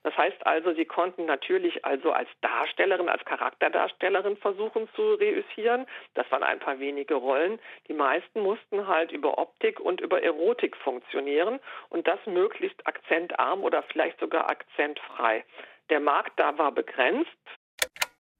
Das 0.02 0.16
heißt 0.16 0.46
also, 0.46 0.74
sie 0.74 0.84
konnten 0.84 1.26
natürlich 1.26 1.84
also 1.84 2.12
als 2.12 2.28
Darstellerin, 2.40 3.08
als 3.08 3.24
Charakterdarstellerin 3.24 4.36
versuchen 4.36 4.88
zu 4.94 5.14
reüssieren. 5.14 5.86
Das 6.14 6.30
waren 6.30 6.42
ein 6.42 6.58
paar 6.58 6.78
wenige 6.78 7.14
Rollen. 7.14 7.58
Die 7.88 7.94
meisten 7.94 8.40
mussten 8.40 8.86
halt 8.86 9.12
über 9.12 9.38
Optik 9.38 9.80
und 9.80 10.00
über 10.00 10.22
Erotik 10.22 10.76
funktionieren 10.76 11.60
und 11.90 12.06
das 12.06 12.18
möglichst 12.26 12.86
akzentarm 12.86 13.62
oder 13.62 13.82
vielleicht 13.84 14.20
sogar 14.20 14.48
akzentfrei. 14.48 15.44
Der 15.90 16.00
Markt 16.00 16.38
da 16.38 16.56
war 16.58 16.72
begrenzt. 16.72 17.28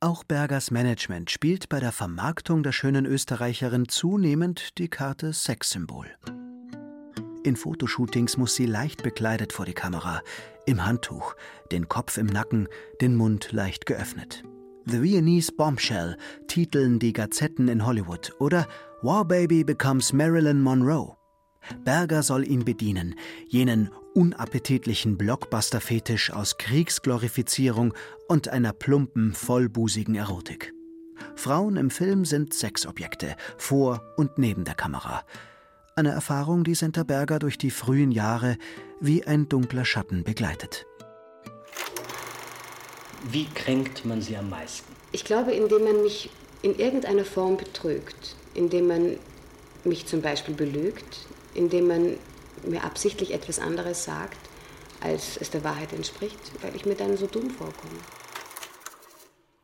Auch 0.01 0.23
Bergers 0.23 0.71
Management 0.71 1.31
spielt 1.31 1.69
bei 1.69 1.81
der 1.81 1.91
Vermarktung 1.91 2.63
der 2.63 2.73
schönen 2.73 3.05
Österreicherin 3.05 3.89
zunehmend 3.89 4.79
die 4.79 4.89
Karte 4.89 5.33
Sexsymbol. 5.33 6.07
In 7.49 7.57
Fotoshootings 7.57 8.37
muss 8.37 8.57
sie 8.57 8.67
leicht 8.67 9.03
bekleidet 9.03 9.55
vor 9.55 9.65
die 9.65 9.73
Kamera, 9.73 10.21
im 10.67 10.85
Handtuch, 10.85 11.35
den 11.73 11.89
Kopf 11.89 12.19
im 12.19 12.27
Nacken, 12.27 12.69
den 13.01 13.17
Mund 13.17 13.53
leicht 13.53 13.87
geöffnet. 13.87 14.45
The 14.85 15.01
Viennese 15.03 15.53
Bombshell 15.53 16.19
titeln 16.47 16.99
die 16.99 17.15
Gazetten 17.15 17.69
in 17.69 17.87
Hollywood 17.87 18.35
oder 18.39 18.69
War 19.01 19.25
Baby 19.25 19.65
becomes 19.65 20.13
Marilyn 20.13 20.61
Monroe. 20.61 21.17
Berger 21.85 22.23
soll 22.23 22.47
ihn 22.47 22.67
bedienen, 22.67 23.15
jenen 23.47 23.89
unappetitlichen 24.15 25.17
Blockbuster-Fetisch 25.17 26.31
aus 26.31 26.59
Kriegsglorifizierung 26.59 27.95
und 28.29 28.51
einer 28.51 28.75
plumpen, 28.75 29.33
vollbusigen 29.33 30.17
Erotik. 30.17 30.75
Frauen 31.35 31.79
im 31.79 31.89
Film 31.89 32.27
sind 32.27 32.53
Sexobjekte, 32.53 33.37
vor 33.57 34.03
und 34.19 34.37
neben 34.37 34.65
der 34.65 34.75
Kamera. 34.75 35.25
Eine 35.99 36.11
Erfahrung, 36.11 36.63
die 36.63 36.77
Senta 36.77 37.03
Berger 37.03 37.41
durch 37.41 37.59
die 37.59 37.73
frühen 37.73 38.13
Jahre 38.13 38.57
wie 39.01 39.25
ein 39.25 39.49
dunkler 39.49 39.85
Schatten 39.85 40.23
begleitet. 40.23 40.87
Wie 43.33 43.47
kränkt 43.47 44.05
man 44.05 44.23
sie 44.23 44.37
am 44.37 44.49
meisten? 44.49 44.95
Ich 45.11 45.25
glaube, 45.25 45.51
indem 45.51 45.83
man 45.83 46.05
mich 46.05 46.31
in 46.63 46.79
irgendeiner 46.79 47.25
Form 47.25 47.57
betrügt, 47.57 48.37
indem 48.55 48.87
man 48.87 49.17
mich 49.83 50.07
zum 50.07 50.23
Beispiel 50.23 50.55
belügt, 50.55 51.27
indem 51.55 51.89
man 51.89 52.15
mir 52.65 52.85
absichtlich 52.85 53.35
etwas 53.35 53.59
anderes 53.59 54.05
sagt, 54.05 54.39
als 55.01 55.37
es 55.37 55.51
der 55.51 55.65
Wahrheit 55.65 55.93
entspricht, 55.93 56.53
weil 56.63 56.77
ich 56.77 56.87
mir 56.87 56.95
dann 56.95 57.17
so 57.17 57.27
dumm 57.27 57.51
vorkomme. 57.51 57.99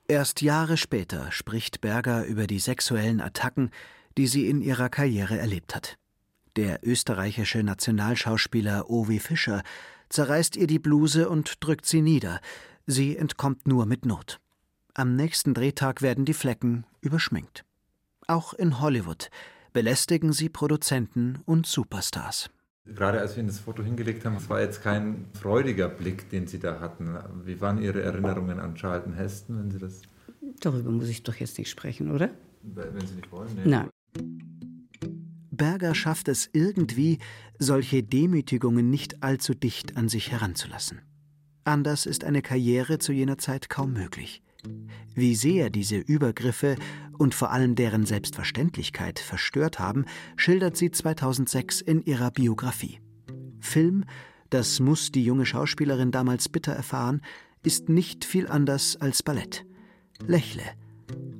Erst 0.08 0.42
Jahre 0.42 0.78
später 0.78 1.30
spricht 1.30 1.80
Berger 1.80 2.24
über 2.24 2.48
die 2.48 2.58
sexuellen 2.58 3.20
Attacken, 3.20 3.70
die 4.18 4.26
sie 4.26 4.48
in 4.48 4.62
ihrer 4.62 4.88
Karriere 4.88 5.38
erlebt 5.38 5.76
hat. 5.76 5.96
Der 6.56 6.86
österreichische 6.86 7.64
Nationalschauspieler 7.64 8.88
Ovi 8.88 9.18
Fischer 9.18 9.62
zerreißt 10.08 10.56
ihr 10.56 10.68
die 10.68 10.78
Bluse 10.78 11.28
und 11.28 11.64
drückt 11.64 11.84
sie 11.84 12.00
nieder. 12.00 12.40
Sie 12.86 13.16
entkommt 13.16 13.66
nur 13.66 13.86
mit 13.86 14.06
Not. 14.06 14.40
Am 14.94 15.16
nächsten 15.16 15.54
Drehtag 15.54 16.00
werden 16.00 16.24
die 16.24 16.34
Flecken 16.34 16.84
überschminkt. 17.00 17.64
Auch 18.28 18.54
in 18.54 18.80
Hollywood 18.80 19.30
belästigen 19.72 20.32
sie 20.32 20.48
Produzenten 20.48 21.40
und 21.44 21.66
Superstars. 21.66 22.50
Gerade 22.86 23.20
als 23.20 23.34
wir 23.34 23.40
Ihnen 23.40 23.48
das 23.48 23.58
Foto 23.58 23.82
hingelegt 23.82 24.24
haben, 24.24 24.36
es 24.36 24.48
war 24.48 24.60
jetzt 24.60 24.82
kein 24.82 25.24
freudiger 25.32 25.88
Blick, 25.88 26.30
den 26.30 26.46
Sie 26.46 26.60
da 26.60 26.78
hatten. 26.78 27.18
Wie 27.44 27.60
waren 27.60 27.82
Ihre 27.82 28.02
Erinnerungen 28.02 28.60
an 28.60 28.76
Charlton 28.76 29.14
Heston, 29.14 29.58
wenn 29.58 29.70
Sie 29.70 29.78
das. 29.78 30.02
Darüber 30.60 30.90
muss 30.90 31.08
ich 31.08 31.22
doch 31.22 31.34
jetzt 31.34 31.58
nicht 31.58 31.70
sprechen, 31.70 32.12
oder? 32.12 32.30
Wenn 32.62 33.06
Sie 33.06 33.14
nicht 33.14 33.32
wollen, 33.32 33.48
nee. 33.56 33.62
Nein. 33.64 33.90
Berger 35.56 35.94
schafft 35.94 36.28
es 36.28 36.48
irgendwie, 36.52 37.18
solche 37.58 38.02
Demütigungen 38.02 38.90
nicht 38.90 39.22
allzu 39.22 39.54
dicht 39.54 39.96
an 39.96 40.08
sich 40.08 40.30
heranzulassen. 40.30 41.02
Anders 41.64 42.06
ist 42.06 42.24
eine 42.24 42.42
Karriere 42.42 42.98
zu 42.98 43.12
jener 43.12 43.38
Zeit 43.38 43.68
kaum 43.68 43.92
möglich. 43.92 44.42
Wie 45.14 45.34
sehr 45.34 45.70
diese 45.70 45.96
Übergriffe 45.96 46.76
und 47.18 47.34
vor 47.34 47.52
allem 47.52 47.74
deren 47.74 48.06
Selbstverständlichkeit 48.06 49.18
verstört 49.18 49.78
haben, 49.78 50.04
schildert 50.36 50.76
sie 50.76 50.90
2006 50.90 51.80
in 51.80 52.02
ihrer 52.02 52.30
Biografie. 52.30 53.00
Film, 53.60 54.04
das 54.50 54.80
muss 54.80 55.10
die 55.10 55.24
junge 55.24 55.46
Schauspielerin 55.46 56.10
damals 56.10 56.48
bitter 56.48 56.72
erfahren, 56.72 57.22
ist 57.62 57.88
nicht 57.88 58.24
viel 58.24 58.48
anders 58.48 58.96
als 58.96 59.22
Ballett. 59.22 59.64
Lächle, 60.26 60.64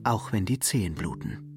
auch 0.05 0.33
wenn 0.33 0.47
die 0.47 0.59
Zehen 0.59 0.95
bluten. 0.95 1.54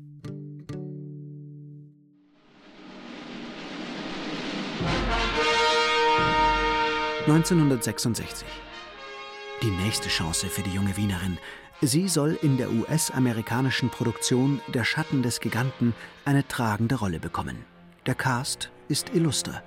...1966. 7.28 8.46
Die 9.62 9.70
nächste 9.84 10.08
Chance 10.08 10.48
für 10.48 10.62
die 10.62 10.72
junge 10.72 10.96
Wienerin. 10.96 11.38
Sie 11.82 12.08
soll 12.08 12.40
in 12.42 12.56
der 12.56 12.72
US-amerikanischen 12.72 13.90
Produktion 13.90 14.62
Der 14.74 14.86
Schatten 14.86 15.24
des 15.24 15.42
Giganten 15.42 15.94
eine 16.24 16.48
tragende 16.48 16.96
Rolle 16.96 17.20
bekommen. 17.20 17.66
Der 18.06 18.16
Cast 18.16 18.72
ist 18.88 19.13
illuster. 19.13 19.62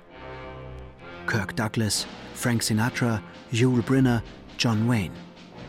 Kirk 1.27 1.55
Douglas, 1.55 2.07
Frank 2.33 2.63
Sinatra, 2.63 3.21
Yul 3.51 3.83
Brynner, 3.83 4.23
John 4.57 4.89
Wayne. 4.89 5.13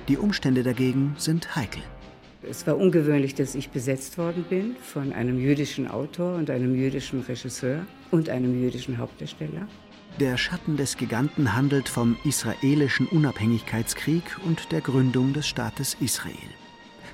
Die 0.08 0.16
Umstände 0.16 0.62
dagegen 0.62 1.14
sind 1.18 1.54
heikel. 1.54 1.82
Es 2.42 2.66
war 2.66 2.78
ungewöhnlich, 2.78 3.34
dass 3.34 3.54
ich 3.54 3.68
besetzt 3.68 4.16
worden 4.16 4.46
bin 4.48 4.76
von 4.76 5.12
einem 5.12 5.38
jüdischen 5.38 5.88
Autor 5.88 6.36
und 6.36 6.48
einem 6.48 6.74
jüdischen 6.74 7.20
Regisseur 7.20 7.84
und 8.10 8.30
einem 8.30 8.58
jüdischen 8.58 8.96
Hauptdarsteller. 8.96 9.68
Der 10.20 10.36
Schatten 10.36 10.76
des 10.76 10.98
Giganten 10.98 11.54
handelt 11.54 11.88
vom 11.88 12.16
israelischen 12.24 13.06
Unabhängigkeitskrieg 13.06 14.22
und 14.44 14.70
der 14.70 14.82
Gründung 14.82 15.32
des 15.32 15.48
Staates 15.48 15.96
Israel. 16.00 16.34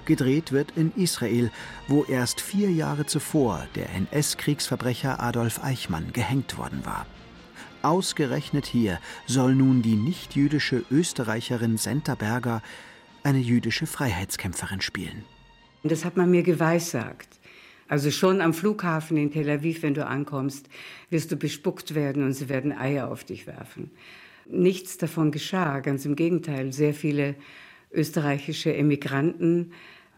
Gedreht 0.04 0.50
wird 0.50 0.72
in 0.76 0.92
Israel, 0.96 1.50
wo 1.86 2.04
erst 2.04 2.40
vier 2.40 2.72
Jahre 2.72 3.06
zuvor 3.06 3.66
der 3.76 3.90
NS-Kriegsverbrecher 3.90 5.22
Adolf 5.22 5.62
Eichmann 5.62 6.12
gehängt 6.12 6.58
worden 6.58 6.84
war. 6.84 7.06
Ausgerechnet 7.82 8.66
hier 8.66 8.98
soll 9.26 9.54
nun 9.54 9.82
die 9.82 9.94
nichtjüdische 9.94 10.84
Österreicherin 10.90 11.76
Senta 11.76 12.16
Berger 12.16 12.62
eine 13.22 13.38
jüdische 13.38 13.86
Freiheitskämpferin 13.86 14.80
spielen. 14.80 15.24
Das 15.84 16.04
hat 16.04 16.16
man 16.16 16.30
mir 16.30 16.42
geweissagt. 16.42 17.37
Also 17.88 18.10
schon 18.10 18.42
am 18.42 18.52
Flughafen 18.52 19.16
in 19.16 19.32
Tel 19.32 19.48
Aviv, 19.48 19.82
wenn 19.82 19.94
du 19.94 20.06
ankommst, 20.06 20.68
wirst 21.08 21.32
du 21.32 21.36
bespuckt 21.36 21.94
werden 21.94 22.22
und 22.22 22.34
sie 22.34 22.50
werden 22.50 22.72
Eier 22.72 23.10
auf 23.10 23.24
dich 23.24 23.46
werfen. 23.46 23.90
Nichts 24.46 24.98
davon 24.98 25.30
geschah, 25.30 25.80
ganz 25.80 26.04
im 26.04 26.14
Gegenteil. 26.14 26.72
Sehr 26.72 26.94
viele 26.94 27.34
österreichische 27.90 28.74
Emigranten 28.74 29.72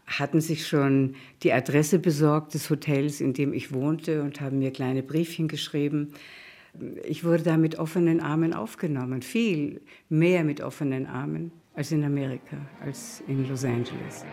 hatten 0.05 0.41
sich 0.41 0.67
schon 0.67 1.15
die 1.43 1.53
Adresse 1.53 1.99
besorgt 1.99 2.53
des 2.53 2.69
Hotels, 2.69 3.21
in 3.21 3.33
dem 3.33 3.53
ich 3.53 3.73
wohnte 3.73 4.21
und 4.21 4.41
haben 4.41 4.59
mir 4.59 4.71
kleine 4.71 5.03
Briefchen 5.03 5.47
geschrieben. 5.47 6.13
Ich 7.05 7.23
wurde 7.23 7.43
da 7.43 7.57
mit 7.57 7.79
offenen 7.79 8.19
Armen 8.19 8.53
aufgenommen, 8.53 9.21
viel 9.21 9.81
mehr 10.09 10.43
mit 10.43 10.61
offenen 10.61 11.05
Armen 11.05 11.51
als 11.73 11.91
in 11.91 12.03
Amerika, 12.03 12.57
als 12.81 13.23
in 13.27 13.47
Los 13.47 13.63
Angeles. 13.63 14.25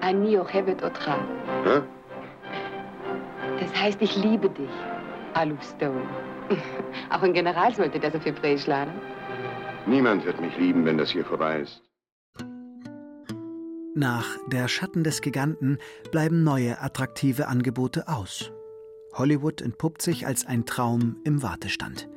Ani 0.00 0.38
ohevet 0.38 0.82
otcha. 0.82 1.18
Hä? 1.64 1.80
Das 3.60 3.74
heißt, 3.80 4.00
ich 4.02 4.16
liebe 4.16 4.48
dich, 4.48 4.70
Alu 5.34 5.56
Stone. 5.62 6.02
Auch 7.10 7.22
ein 7.22 7.32
General 7.32 7.74
sollte 7.74 8.00
das 8.00 8.14
auf 8.14 8.24
Hebräisch 8.24 8.66
lernen. 8.66 8.94
Niemand 9.86 10.24
wird 10.24 10.40
mich 10.40 10.56
lieben, 10.58 10.84
wenn 10.84 10.98
das 10.98 11.10
hier 11.10 11.24
vorbei 11.24 11.60
ist. 11.60 11.82
Nach 13.94 14.38
Der 14.46 14.68
Schatten 14.68 15.04
des 15.04 15.20
Giganten 15.20 15.78
bleiben 16.10 16.44
neue 16.44 16.80
attraktive 16.80 17.48
Angebote 17.48 18.08
aus. 18.08 18.52
Hollywood 19.14 19.60
entpuppt 19.60 20.00
sich 20.00 20.26
als 20.26 20.46
ein 20.46 20.64
Traum 20.64 21.16
im 21.24 21.42
Wartestand. 21.42 22.08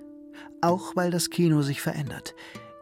Auch 0.62 0.96
weil 0.96 1.12
das 1.12 1.30
Kino 1.30 1.62
sich 1.62 1.82
verändert. 1.82 2.36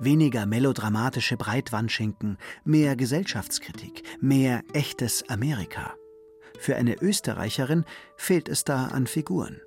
Weniger 0.03 0.47
melodramatische 0.47 1.37
Breitwandschinken, 1.37 2.39
mehr 2.65 2.95
Gesellschaftskritik, 2.95 4.01
mehr 4.19 4.63
echtes 4.73 5.29
Amerika. 5.29 5.93
Für 6.57 6.75
eine 6.75 6.99
Österreicherin 6.99 7.85
fehlt 8.17 8.49
es 8.49 8.63
da 8.63 8.87
an 8.87 9.05
Figuren. 9.05 9.61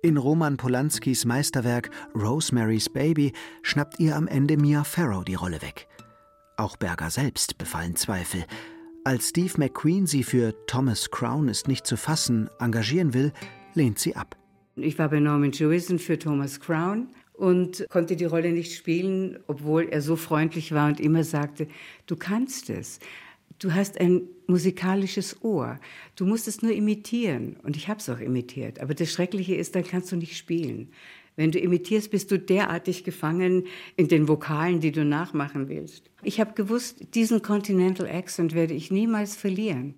In 0.00 0.16
Roman 0.16 0.56
Polanskis 0.56 1.26
Meisterwerk 1.26 1.90
Rosemary's 2.14 2.88
Baby 2.88 3.34
schnappt 3.62 4.00
ihr 4.00 4.16
am 4.16 4.26
Ende 4.26 4.56
Mia 4.56 4.84
Farrow 4.84 5.22
die 5.22 5.34
Rolle 5.34 5.60
weg. 5.60 5.86
Auch 6.56 6.78
Berger 6.78 7.10
selbst 7.10 7.58
befallen 7.58 7.94
Zweifel. 7.94 8.46
Als 9.04 9.28
Steve 9.28 9.52
McQueen 9.58 10.06
sie 10.06 10.24
für 10.24 10.54
Thomas 10.66 11.10
Crown 11.10 11.48
ist 11.48 11.68
nicht 11.68 11.86
zu 11.86 11.98
fassen 11.98 12.48
engagieren 12.58 13.12
will, 13.12 13.34
lehnt 13.74 13.98
sie 13.98 14.16
ab. 14.16 14.34
Ich 14.76 14.98
war 14.98 15.10
bei 15.10 15.20
Norman 15.20 15.52
Jewison 15.52 15.98
für 15.98 16.18
Thomas 16.18 16.58
Crown 16.58 17.08
und 17.32 17.86
konnte 17.90 18.16
die 18.16 18.24
Rolle 18.24 18.52
nicht 18.52 18.76
spielen, 18.76 19.38
obwohl 19.46 19.88
er 19.88 20.02
so 20.02 20.16
freundlich 20.16 20.72
war 20.72 20.88
und 20.88 21.00
immer 21.00 21.24
sagte, 21.24 21.66
du 22.06 22.16
kannst 22.16 22.70
es. 22.70 22.98
Du 23.58 23.74
hast 23.74 24.00
ein 24.00 24.22
musikalisches 24.46 25.42
Ohr. 25.42 25.78
Du 26.16 26.26
musst 26.26 26.48
es 26.48 26.62
nur 26.62 26.72
imitieren. 26.72 27.56
Und 27.62 27.76
ich 27.76 27.88
habe 27.88 28.00
es 28.00 28.08
auch 28.08 28.18
imitiert. 28.18 28.80
Aber 28.80 28.94
das 28.94 29.10
Schreckliche 29.12 29.54
ist, 29.54 29.76
dann 29.76 29.84
kannst 29.84 30.10
du 30.10 30.16
nicht 30.16 30.36
spielen. 30.36 30.90
Wenn 31.36 31.50
du 31.50 31.58
imitierst, 31.58 32.10
bist 32.10 32.30
du 32.30 32.38
derartig 32.38 33.04
gefangen 33.04 33.64
in 33.96 34.08
den 34.08 34.28
Vokalen, 34.28 34.80
die 34.80 34.92
du 34.92 35.04
nachmachen 35.04 35.68
willst. 35.68 36.10
Ich 36.22 36.40
habe 36.40 36.52
gewusst, 36.52 37.14
diesen 37.14 37.40
Continental 37.40 38.06
Accent 38.06 38.54
werde 38.54 38.74
ich 38.74 38.90
niemals 38.90 39.36
verlieren. 39.36 39.94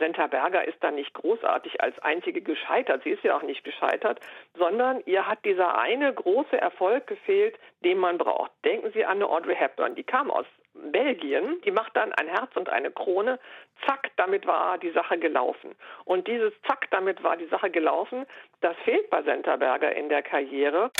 Senta 0.00 0.26
Berger 0.26 0.66
ist 0.66 0.78
da 0.82 0.90
nicht 0.90 1.14
großartig 1.14 1.80
als 1.80 1.96
einzige 2.00 2.40
gescheitert. 2.40 3.02
Sie 3.04 3.10
ist 3.10 3.22
ja 3.22 3.36
auch 3.36 3.42
nicht 3.42 3.62
gescheitert, 3.62 4.18
sondern 4.58 5.00
ihr 5.06 5.26
hat 5.26 5.44
dieser 5.44 5.78
eine 5.78 6.12
große 6.12 6.60
Erfolg 6.60 7.06
gefehlt, 7.06 7.56
den 7.84 7.98
man 7.98 8.18
braucht. 8.18 8.50
Denken 8.64 8.90
Sie 8.92 9.04
an 9.04 9.18
eine 9.18 9.28
Audrey 9.28 9.54
Hepburn. 9.54 9.94
Die 9.94 10.02
kam 10.02 10.30
aus 10.30 10.46
Belgien. 10.74 11.60
Die 11.64 11.70
macht 11.70 11.94
dann 11.96 12.12
ein 12.12 12.28
Herz 12.28 12.56
und 12.56 12.68
eine 12.68 12.90
Krone. 12.90 13.38
Zack, 13.86 14.10
damit 14.16 14.46
war 14.46 14.78
die 14.78 14.90
Sache 14.90 15.18
gelaufen. 15.18 15.74
Und 16.04 16.26
dieses 16.26 16.52
Zack, 16.66 16.88
damit 16.90 17.22
war 17.22 17.36
die 17.36 17.46
Sache 17.46 17.70
gelaufen, 17.70 18.26
das 18.60 18.76
fehlt 18.84 19.08
bei 19.10 19.22
Senterberger 19.22 19.94
in 19.94 20.08
der 20.08 20.22
Karriere. 20.22 20.90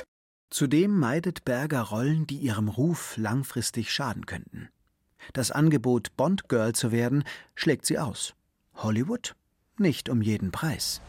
Zudem 0.50 0.98
meidet 0.98 1.44
Berger 1.44 1.82
Rollen, 1.82 2.26
die 2.26 2.36
ihrem 2.36 2.68
Ruf 2.68 3.16
langfristig 3.16 3.92
schaden 3.92 4.26
könnten. 4.26 4.68
Das 5.32 5.52
Angebot, 5.52 6.16
Bond-Girl 6.16 6.72
zu 6.72 6.92
werden, 6.92 7.24
schlägt 7.54 7.86
sie 7.86 7.98
aus. 7.98 8.34
Hollywood? 8.82 9.34
Nicht 9.76 10.08
um 10.08 10.22
jeden 10.22 10.52
Preis. 10.52 11.02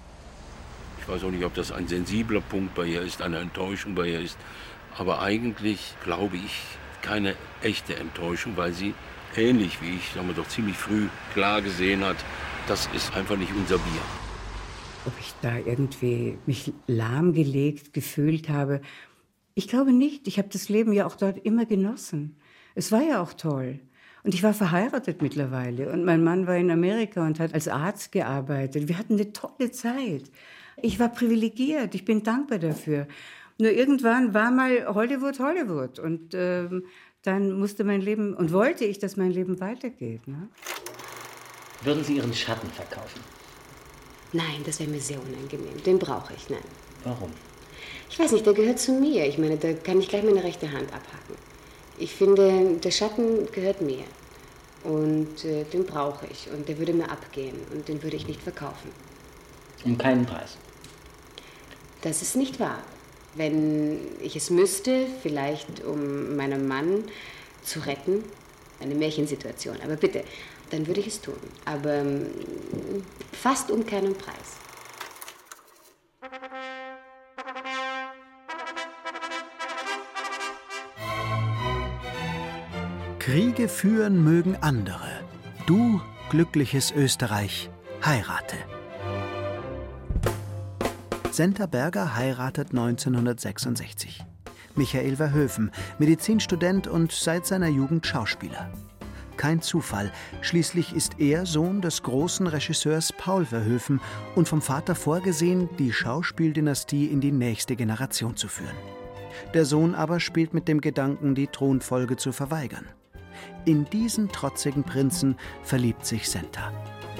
Ich 0.99 1.07
weiß 1.07 1.23
auch 1.23 1.31
nicht, 1.31 1.45
ob 1.45 1.53
das 1.53 1.71
ein 1.71 1.87
sensibler 1.87 2.41
Punkt 2.41 2.75
bei 2.75 2.85
ihr 2.85 3.01
ist, 3.01 3.21
eine 3.21 3.39
Enttäuschung 3.39 3.95
bei 3.95 4.09
ihr 4.09 4.19
ist. 4.19 4.37
Aber 4.97 5.21
eigentlich 5.21 5.95
glaube 6.03 6.35
ich 6.35 6.63
keine 7.01 7.35
echte 7.61 7.95
Enttäuschung, 7.95 8.57
weil 8.57 8.73
sie 8.73 8.93
ähnlich 9.37 9.81
wie 9.81 9.95
ich, 9.95 10.11
sagen 10.13 10.27
wir 10.27 10.35
doch 10.35 10.49
ziemlich 10.49 10.75
früh 10.75 11.07
klar 11.33 11.61
gesehen 11.61 12.03
hat, 12.03 12.17
das 12.67 12.89
ist 12.93 13.15
einfach 13.15 13.37
nicht 13.37 13.53
unser 13.53 13.77
Bier. 13.77 14.01
Ob 15.05 15.13
ich 15.19 15.33
da 15.41 15.57
irgendwie 15.57 16.37
mich 16.45 16.73
lahmgelegt 16.87 17.93
gefühlt 17.93 18.49
habe, 18.49 18.81
ich 19.55 19.69
glaube 19.69 19.93
nicht. 19.93 20.27
Ich 20.27 20.37
habe 20.37 20.49
das 20.49 20.67
Leben 20.67 20.91
ja 20.91 21.05
auch 21.05 21.15
dort 21.15 21.37
immer 21.37 21.65
genossen. 21.65 22.35
Es 22.75 22.91
war 22.91 23.01
ja 23.01 23.21
auch 23.21 23.33
toll. 23.33 23.79
Und 24.23 24.33
ich 24.33 24.43
war 24.43 24.53
verheiratet 24.53 25.21
mittlerweile. 25.21 25.91
Und 25.91 26.05
mein 26.05 26.23
Mann 26.23 26.47
war 26.47 26.55
in 26.55 26.69
Amerika 26.69 27.25
und 27.25 27.39
hat 27.39 27.53
als 27.53 27.67
Arzt 27.67 28.11
gearbeitet. 28.11 28.87
Wir 28.87 28.97
hatten 28.97 29.13
eine 29.13 29.33
tolle 29.33 29.71
Zeit. 29.71 30.23
Ich 30.81 30.99
war 30.99 31.09
privilegiert. 31.09 31.95
Ich 31.95 32.05
bin 32.05 32.23
dankbar 32.23 32.59
dafür. 32.59 33.07
Nur 33.57 33.71
irgendwann 33.71 34.33
war 34.33 34.51
mal 34.51 34.85
Hollywood 34.93 35.39
Hollywood. 35.39 35.99
Und 35.99 36.33
ähm, 36.33 36.85
dann 37.23 37.53
musste 37.59 37.83
mein 37.83 38.01
Leben 38.01 38.33
und 38.33 38.51
wollte 38.51 38.85
ich, 38.85 38.99
dass 38.99 39.17
mein 39.17 39.31
Leben 39.31 39.59
weitergeht. 39.59 40.27
Ne? 40.27 40.49
Würden 41.83 42.03
Sie 42.03 42.17
Ihren 42.17 42.33
Schatten 42.33 42.69
verkaufen? 42.69 43.21
Nein, 44.33 44.61
das 44.65 44.79
wäre 44.79 44.89
mir 44.89 44.99
sehr 44.99 45.19
unangenehm. 45.19 45.83
Den 45.85 45.99
brauche 45.99 46.33
ich, 46.33 46.49
nein. 46.49 46.63
Warum? 47.03 47.31
Ich 48.09 48.19
weiß 48.19 48.31
nicht, 48.31 48.45
der 48.45 48.53
gehört 48.53 48.79
zu 48.79 48.93
mir. 48.93 49.25
Ich 49.27 49.37
meine, 49.37 49.57
da 49.57 49.73
kann 49.73 49.99
ich 49.99 50.07
gleich 50.07 50.23
meine 50.23 50.43
rechte 50.43 50.71
Hand 50.71 50.93
abhacken. 50.93 51.35
Ich 52.01 52.15
finde, 52.15 52.77
der 52.83 52.89
Schatten 52.89 53.47
gehört 53.51 53.81
mir. 53.81 54.03
Und 54.83 55.45
äh, 55.45 55.63
den 55.65 55.85
brauche 55.85 56.25
ich. 56.31 56.49
Und 56.51 56.67
der 56.67 56.79
würde 56.79 56.93
mir 56.93 57.11
abgehen. 57.11 57.55
Und 57.71 57.87
den 57.87 58.01
würde 58.01 58.17
ich 58.17 58.27
nicht 58.27 58.41
verkaufen. 58.41 58.89
Um 59.85 59.99
keinen 59.99 60.25
Preis. 60.25 60.57
Das 62.01 62.23
ist 62.23 62.35
nicht 62.35 62.59
wahr. 62.59 62.79
Wenn 63.35 63.99
ich 64.19 64.35
es 64.35 64.49
müsste, 64.49 65.05
vielleicht 65.21 65.83
um 65.85 66.35
meinen 66.35 66.67
Mann 66.67 67.03
zu 67.63 67.79
retten, 67.85 68.23
eine 68.79 68.95
Märchensituation. 68.95 69.77
Aber 69.83 69.95
bitte, 69.95 70.23
dann 70.71 70.87
würde 70.87 71.01
ich 71.01 71.07
es 71.07 71.21
tun. 71.21 71.37
Aber 71.65 71.93
ähm, 71.93 72.25
fast 73.31 73.69
um 73.69 73.85
keinen 73.85 74.15
Preis. 74.15 74.60
Kriege 83.23 83.69
führen 83.69 84.23
mögen 84.23 84.57
andere. 84.61 85.07
Du, 85.67 86.01
glückliches 86.31 86.91
Österreich, 86.91 87.69
heirate. 88.03 88.55
Senta 91.29 91.67
Berger 91.67 92.15
heiratet 92.15 92.69
1966. 92.71 94.25
Michael 94.73 95.17
Verhöfen, 95.17 95.69
Medizinstudent 95.99 96.87
und 96.87 97.11
seit 97.11 97.45
seiner 97.45 97.67
Jugend 97.67 98.07
Schauspieler. 98.07 98.73
Kein 99.37 99.61
Zufall, 99.61 100.11
schließlich 100.41 100.95
ist 100.95 101.19
er 101.19 101.45
Sohn 101.45 101.79
des 101.79 102.01
großen 102.01 102.47
Regisseurs 102.47 103.13
Paul 103.13 103.45
Verhoeven 103.45 104.01
und 104.33 104.49
vom 104.49 104.63
Vater 104.63 104.95
vorgesehen, 104.95 105.69
die 105.77 105.93
Schauspieldynastie 105.93 107.05
in 107.05 107.21
die 107.21 107.31
nächste 107.31 107.75
Generation 107.75 108.35
zu 108.35 108.47
führen. 108.47 108.75
Der 109.53 109.65
Sohn 109.65 109.93
aber 109.93 110.19
spielt 110.19 110.55
mit 110.55 110.67
dem 110.67 110.81
Gedanken, 110.81 111.35
die 111.35 111.45
Thronfolge 111.45 112.17
zu 112.17 112.31
verweigern. 112.31 112.87
In 113.65 113.85
diesen 113.85 114.29
trotzigen 114.29 114.83
Prinzen 114.83 115.35
verliebt 115.63 116.05
sich 116.05 116.29
Senta. 116.29 116.73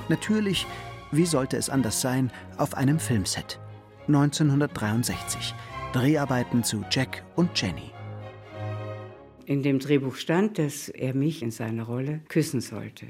Natürlich, 0.10 0.65
wie 1.12 1.25
sollte 1.25 1.57
es 1.57 1.69
anders 1.69 2.01
sein, 2.01 2.31
auf 2.57 2.75
einem 2.75 2.99
Filmset. 2.99 3.60
1963. 4.07 5.53
Dreharbeiten 5.93 6.63
zu 6.63 6.84
Jack 6.89 7.23
und 7.36 7.49
Jenny. 7.60 7.91
In 9.45 9.63
dem 9.63 9.79
Drehbuch 9.79 10.15
stand, 10.15 10.57
dass 10.57 10.89
er 10.89 11.13
mich 11.13 11.41
in 11.41 11.51
seiner 11.51 11.84
Rolle 11.84 12.21
küssen 12.29 12.62
sollte. 12.62 13.07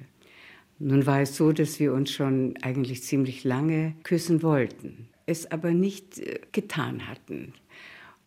Nun 0.79 1.05
war 1.05 1.21
es 1.21 1.37
so, 1.37 1.51
dass 1.51 1.79
wir 1.79 1.93
uns 1.93 2.11
schon 2.11 2.55
eigentlich 2.63 3.03
ziemlich 3.03 3.43
lange 3.43 3.93
küssen 4.01 4.41
wollten, 4.41 5.09
es 5.27 5.51
aber 5.51 5.71
nicht 5.71 6.17
äh, 6.17 6.39
getan 6.51 7.07
hatten. 7.07 7.53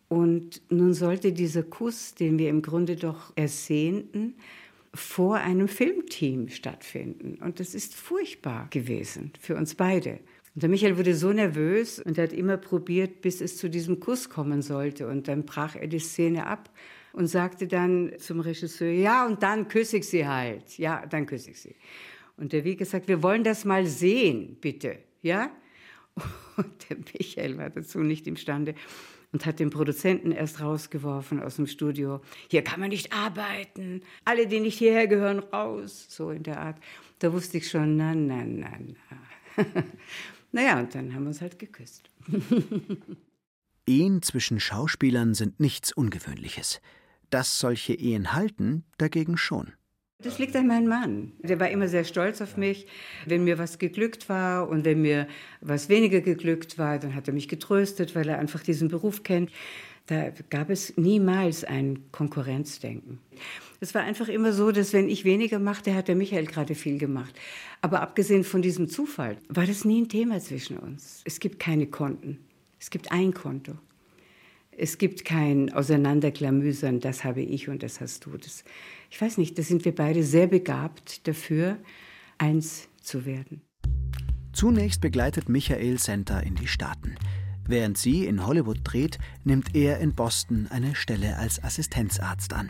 Und 0.07 0.61
nun 0.69 0.93
sollte 0.93 1.33
dieser 1.33 1.63
Kuss, 1.63 2.15
den 2.15 2.39
wir 2.39 2.49
im 2.49 2.61
Grunde 2.61 2.95
doch 2.95 3.33
ersehnten, 3.35 4.35
vor 4.95 5.37
einem 5.37 5.67
Filmteam 5.67 6.49
stattfinden. 6.49 7.37
Und 7.41 7.59
das 7.59 7.75
ist 7.75 7.95
furchtbar 7.95 8.67
gewesen 8.71 9.31
für 9.39 9.55
uns 9.55 9.75
beide. 9.75 10.19
Und 10.55 10.63
der 10.63 10.69
Michael 10.69 10.97
wurde 10.97 11.15
so 11.15 11.33
nervös 11.33 11.99
und 11.99 12.17
hat 12.17 12.31
immer 12.31 12.57
probiert, 12.57 13.21
bis 13.21 13.41
es 13.41 13.57
zu 13.57 13.69
diesem 13.69 13.99
Kuss 13.99 14.29
kommen 14.29 14.61
sollte. 14.61 15.07
Und 15.07 15.27
dann 15.27 15.45
brach 15.45 15.75
er 15.75 15.87
die 15.87 15.99
Szene 15.99 16.47
ab 16.47 16.69
und 17.13 17.27
sagte 17.27 17.67
dann 17.67 18.13
zum 18.17 18.39
Regisseur, 18.39 18.91
ja, 18.91 19.25
und 19.25 19.43
dann 19.43 19.67
küsse 19.67 19.97
ich 19.97 20.07
sie 20.07 20.27
halt. 20.27 20.77
Ja, 20.77 21.05
dann 21.05 21.25
küsse 21.25 21.51
ich 21.51 21.59
sie. 21.59 21.75
Und 22.37 22.53
der 22.53 22.63
wie 22.63 22.75
gesagt, 22.75 23.07
wir 23.07 23.21
wollen 23.23 23.43
das 23.43 23.65
mal 23.65 23.85
sehen, 23.85 24.57
bitte. 24.59 24.97
Ja? 25.21 25.51
Und 26.57 26.89
der 26.89 26.97
Michael 26.97 27.57
war 27.57 27.69
dazu 27.69 27.99
nicht 27.99 28.27
imstande 28.27 28.75
und 29.35 29.45
hat 29.45 29.59
den 29.59 29.69
Produzenten 29.69 30.31
erst 30.31 30.61
rausgeworfen 30.61 31.43
aus 31.43 31.57
dem 31.57 31.67
Studio. 31.67 32.21
Hier 32.49 32.63
kann 32.63 32.79
man 32.79 32.87
nicht 32.87 33.11
arbeiten. 33.11 34.01
Alle, 34.23 34.47
die 34.47 34.61
nicht 34.61 34.77
hierher 34.77 35.07
gehören, 35.07 35.39
raus. 35.39 36.05
So 36.07 36.31
in 36.31 36.43
der 36.43 36.61
Art. 36.61 36.77
Da 37.19 37.33
wusste 37.33 37.57
ich 37.57 37.69
schon, 37.69 37.97
na, 37.97 38.15
na, 38.15 38.45
na, 38.45 38.69
na. 38.79 39.65
naja, 40.53 40.79
und 40.79 40.95
dann 40.95 41.13
haben 41.13 41.23
wir 41.23 41.27
uns 41.27 41.41
halt 41.41 41.59
geküsst. 41.59 42.09
Ehen 43.85 44.21
zwischen 44.21 44.61
Schauspielern 44.61 45.33
sind 45.33 45.59
nichts 45.59 45.91
Ungewöhnliches. 45.91 46.79
Dass 47.29 47.59
solche 47.59 47.93
Ehen 47.93 48.31
halten, 48.31 48.85
dagegen 48.97 49.35
schon. 49.35 49.73
Das 50.19 50.39
liegt 50.39 50.55
an 50.55 50.67
meinem 50.67 50.87
Mann. 50.87 51.33
Der 51.39 51.59
war 51.59 51.69
immer 51.69 51.87
sehr 51.87 52.05
stolz 52.05 52.41
auf 52.41 52.55
mich. 52.55 52.87
Wenn 53.25 53.43
mir 53.43 53.57
was 53.57 53.79
geglückt 53.79 54.29
war 54.29 54.69
und 54.69 54.85
wenn 54.85 55.01
mir 55.01 55.27
was 55.61 55.89
weniger 55.89 56.21
geglückt 56.21 56.77
war, 56.77 56.99
dann 56.99 57.15
hat 57.15 57.27
er 57.27 57.33
mich 57.33 57.49
getröstet, 57.49 58.15
weil 58.15 58.29
er 58.29 58.39
einfach 58.39 58.63
diesen 58.63 58.87
Beruf 58.87 59.23
kennt. 59.23 59.51
Da 60.07 60.29
gab 60.49 60.69
es 60.69 60.95
niemals 60.97 61.63
ein 61.63 62.11
Konkurrenzdenken. 62.11 63.19
Es 63.81 63.93
war 63.93 64.03
einfach 64.03 64.29
immer 64.29 64.53
so, 64.53 64.71
dass 64.71 64.93
wenn 64.93 65.09
ich 65.09 65.25
weniger 65.25 65.59
machte, 65.59 65.95
hat 65.95 66.07
der 66.07 66.15
Michael 66.15 66.45
gerade 66.45 66.75
viel 66.75 66.97
gemacht. 66.97 67.35
Aber 67.81 68.01
abgesehen 68.01 68.43
von 68.43 68.61
diesem 68.61 68.87
Zufall 68.87 69.37
war 69.49 69.65
das 69.65 69.83
nie 69.83 70.01
ein 70.01 70.09
Thema 70.09 70.39
zwischen 70.39 70.77
uns. 70.77 71.21
Es 71.25 71.39
gibt 71.39 71.59
keine 71.59 71.87
Konten. 71.87 72.39
Es 72.79 72.89
gibt 72.89 73.11
ein 73.11 73.33
Konto. 73.33 73.73
Es 74.77 74.97
gibt 74.97 75.23
kein 75.23 75.71
Auseinanderklamüsern, 75.71 76.99
das 76.99 77.23
habe 77.23 77.41
ich 77.41 77.69
und 77.69 77.81
das 77.81 78.01
hast 78.01 78.25
du. 78.25 78.37
Das, 78.37 78.63
ich 79.09 79.21
weiß 79.21 79.37
nicht, 79.37 79.57
da 79.57 79.63
sind 79.63 79.85
wir 79.85 79.95
beide 79.95 80.23
sehr 80.23 80.47
begabt 80.47 81.27
dafür, 81.27 81.77
eins 82.37 82.89
zu 83.01 83.25
werden. 83.25 83.61
Zunächst 84.51 85.01
begleitet 85.01 85.49
Michael 85.49 85.97
Center 85.97 86.43
in 86.43 86.55
die 86.55 86.67
Staaten. 86.67 87.15
Während 87.67 87.97
sie 87.97 88.25
in 88.25 88.45
Hollywood 88.45 88.79
dreht, 88.83 89.17
nimmt 89.43 89.75
er 89.75 89.99
in 89.99 90.13
Boston 90.13 90.67
eine 90.69 90.95
Stelle 90.95 91.37
als 91.37 91.63
Assistenzarzt 91.63 92.53
an. 92.53 92.69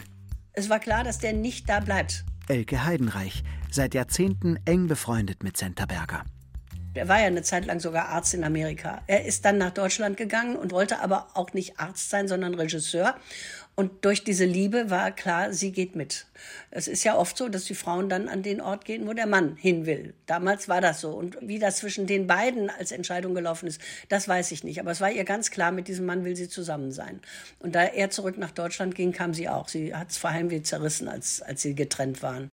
Es 0.53 0.69
war 0.69 0.79
klar, 0.79 1.03
dass 1.03 1.19
der 1.19 1.33
nicht 1.33 1.67
da 1.67 1.79
bleibt. 1.79 2.23
Elke 2.47 2.85
Heidenreich, 2.85 3.43
seit 3.71 3.93
Jahrzehnten 3.93 4.57
eng 4.65 4.87
befreundet 4.87 5.43
mit 5.43 5.57
Center 5.57 5.85
Berger. 6.95 7.05
Er 7.05 7.07
war 7.09 7.21
ja 7.21 7.27
eine 7.27 7.43
Zeit 7.43 7.65
lang 7.65 7.79
sogar 7.79 8.09
Arzt 8.09 8.33
in 8.33 8.43
Amerika. 8.43 9.03
Er 9.07 9.25
ist 9.25 9.45
dann 9.45 9.57
nach 9.57 9.71
Deutschland 9.71 10.17
gegangen 10.17 10.55
und 10.55 10.71
wollte 10.71 10.99
aber 10.99 11.27
auch 11.35 11.53
nicht 11.53 11.79
Arzt 11.79 12.09
sein, 12.09 12.27
sondern 12.27 12.55
Regisseur. 12.55 13.15
Und 13.77 14.05
durch 14.05 14.23
diese 14.23 14.45
Liebe 14.45 14.89
war 14.89 15.11
klar, 15.11 15.51
sie 15.51 15.73
geht 15.73 15.97
mit. 15.97 16.27
Es 16.71 16.87
ist 16.87 17.03
ja 17.03 17.17
oft 17.17 17.37
so, 17.37 17.49
dass 17.49 17.65
die 17.65 17.75
Frauen 17.75 18.07
dann 18.07 18.29
an 18.29 18.41
den 18.41 18.61
Ort 18.61 18.85
gehen, 18.85 19.05
wo 19.05 19.11
der 19.11 19.27
Mann 19.27 19.57
hin 19.57 19.85
will. 19.85 20.13
Damals 20.27 20.69
war 20.69 20.79
das 20.79 21.01
so. 21.01 21.09
Und 21.09 21.37
wie 21.41 21.59
das 21.59 21.77
zwischen 21.77 22.07
den 22.07 22.25
beiden 22.25 22.69
als 22.69 22.93
Entscheidung 22.93 23.35
gelaufen 23.35 23.67
ist, 23.67 23.81
das 24.07 24.29
weiß 24.29 24.53
ich 24.53 24.63
nicht. 24.63 24.79
Aber 24.79 24.91
es 24.91 25.01
war 25.01 25.11
ihr 25.11 25.25
ganz 25.25 25.51
klar, 25.51 25.73
mit 25.73 25.89
diesem 25.89 26.05
Mann 26.05 26.23
will 26.23 26.37
sie 26.37 26.47
zusammen 26.47 26.93
sein. 26.93 27.19
Und 27.59 27.75
da 27.75 27.83
er 27.83 28.09
zurück 28.09 28.37
nach 28.37 28.51
Deutschland 28.51 28.95
ging, 28.95 29.11
kam 29.11 29.33
sie 29.33 29.49
auch. 29.49 29.67
Sie 29.67 29.93
hat 29.93 30.09
es 30.11 30.17
vor 30.17 30.31
wie 30.33 30.61
zerrissen, 30.61 31.09
als, 31.09 31.41
als 31.41 31.61
sie 31.61 31.75
getrennt 31.75 32.23
waren. 32.23 32.49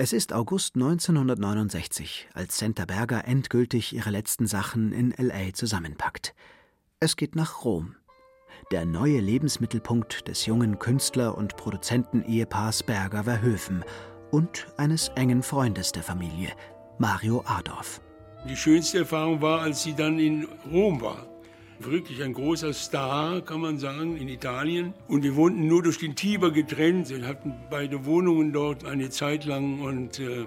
Es 0.00 0.12
ist 0.12 0.32
August 0.32 0.76
1969, 0.76 2.28
als 2.32 2.56
Senta 2.56 2.84
Berger 2.84 3.24
endgültig 3.26 3.92
ihre 3.92 4.10
letzten 4.10 4.46
Sachen 4.46 4.92
in 4.92 5.10
L.A. 5.10 5.52
zusammenpackt. 5.52 6.36
Es 7.00 7.16
geht 7.16 7.34
nach 7.34 7.64
Rom. 7.64 7.96
Der 8.70 8.84
neue 8.84 9.18
Lebensmittelpunkt 9.18 10.28
des 10.28 10.46
jungen 10.46 10.78
Künstler- 10.78 11.36
und 11.36 11.56
Produzentenehepaars 11.56 12.84
Berger 12.84 13.24
Verhöfen. 13.24 13.84
und 14.30 14.68
eines 14.76 15.08
engen 15.16 15.42
Freundes 15.42 15.90
der 15.90 16.04
Familie, 16.04 16.52
Mario 16.98 17.42
Adorf. 17.44 18.00
Die 18.48 18.56
schönste 18.56 18.98
Erfahrung 18.98 19.42
war, 19.42 19.62
als 19.62 19.82
sie 19.82 19.94
dann 19.94 20.20
in 20.20 20.46
Rom 20.70 21.00
war. 21.00 21.26
Wirklich 21.80 22.22
ein 22.24 22.32
großer 22.32 22.72
Star, 22.72 23.40
kann 23.40 23.60
man 23.60 23.78
sagen, 23.78 24.16
in 24.16 24.28
Italien. 24.28 24.94
Und 25.06 25.22
wir 25.22 25.36
wohnten 25.36 25.68
nur 25.68 25.82
durch 25.82 25.98
den 25.98 26.16
Tiber 26.16 26.50
getrennt. 26.50 27.08
Wir 27.08 27.26
hatten 27.26 27.54
beide 27.70 28.04
Wohnungen 28.04 28.52
dort 28.52 28.84
eine 28.84 29.10
Zeit 29.10 29.44
lang. 29.44 29.80
Und 29.80 30.18
äh, 30.18 30.46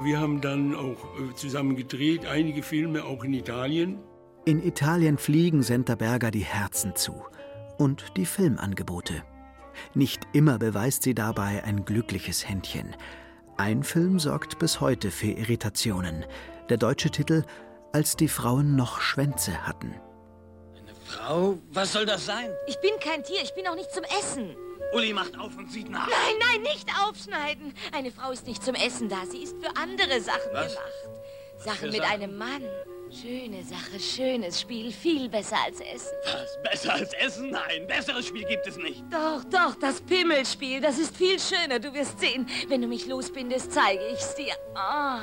wir 0.00 0.18
haben 0.18 0.40
dann 0.40 0.74
auch 0.74 0.96
äh, 1.18 1.34
zusammen 1.34 1.76
gedreht, 1.76 2.24
einige 2.24 2.62
Filme 2.62 3.04
auch 3.04 3.22
in 3.22 3.34
Italien. 3.34 3.98
In 4.46 4.62
Italien 4.62 5.18
fliegen 5.18 5.62
Senta 5.62 5.94
Berger 5.94 6.30
die 6.30 6.40
Herzen 6.40 6.96
zu. 6.96 7.22
Und 7.76 8.16
die 8.16 8.26
Filmangebote. 8.26 9.22
Nicht 9.94 10.22
immer 10.32 10.58
beweist 10.58 11.02
sie 11.02 11.14
dabei 11.14 11.64
ein 11.64 11.84
glückliches 11.84 12.48
Händchen. 12.48 12.96
Ein 13.56 13.82
Film 13.82 14.18
sorgt 14.18 14.58
bis 14.58 14.80
heute 14.80 15.10
für 15.10 15.30
Irritationen. 15.30 16.24
Der 16.70 16.78
deutsche 16.78 17.10
Titel 17.10 17.44
Als 17.92 18.16
die 18.16 18.28
Frauen 18.28 18.74
noch 18.74 19.00
Schwänze 19.00 19.66
hatten. 19.66 19.94
Frau? 21.12 21.58
Was 21.70 21.92
soll 21.92 22.06
das 22.06 22.26
sein? 22.26 22.50
Ich 22.66 22.78
bin 22.80 22.92
kein 23.00 23.22
Tier, 23.22 23.42
ich 23.42 23.54
bin 23.54 23.66
auch 23.68 23.74
nicht 23.74 23.92
zum 23.92 24.04
Essen. 24.04 24.56
Uli 24.94 25.12
macht 25.12 25.38
auf 25.38 25.56
und 25.56 25.70
sieht 25.72 25.88
nach. 25.90 26.06
Nein, 26.08 26.34
nein, 26.40 26.62
nicht 26.62 26.88
aufschneiden. 27.02 27.74
Eine 27.92 28.10
Frau 28.10 28.30
ist 28.30 28.46
nicht 28.46 28.62
zum 28.62 28.74
Essen 28.74 29.08
da, 29.08 29.24
sie 29.30 29.42
ist 29.42 29.56
für 29.62 29.74
andere 29.76 30.20
Sachen 30.20 30.52
Was? 30.52 30.74
gemacht. 30.74 30.88
Sachen 31.58 31.76
Für 31.78 31.86
mit 31.86 31.96
Sachen? 32.02 32.10
einem 32.12 32.36
Mann. 32.36 32.62
Schöne 33.10 33.62
Sache, 33.62 34.00
schönes 34.00 34.58
Spiel, 34.62 34.90
viel 34.90 35.28
besser 35.28 35.56
als 35.66 35.80
Essen. 35.80 36.16
Was? 36.24 36.62
Besser 36.62 36.94
als 36.94 37.12
Essen? 37.12 37.50
Nein, 37.50 37.86
besseres 37.86 38.26
Spiel 38.26 38.44
gibt 38.46 38.66
es 38.66 38.76
nicht. 38.78 39.02
Doch, 39.10 39.44
doch, 39.44 39.74
das 39.80 40.00
Pimmelspiel, 40.00 40.80
das 40.80 40.98
ist 40.98 41.14
viel 41.14 41.38
schöner, 41.38 41.78
du 41.78 41.92
wirst 41.92 42.18
sehen. 42.20 42.48
Wenn 42.68 42.80
du 42.80 42.88
mich 42.88 43.06
losbindest, 43.06 43.70
zeige 43.72 44.02
ich's 44.14 44.34
dir. 44.34 44.54
Ah, 44.74 45.20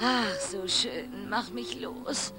ach, 0.00 0.40
so 0.40 0.66
schön, 0.66 1.28
mach 1.28 1.50
mich 1.50 1.78
los. 1.80 2.32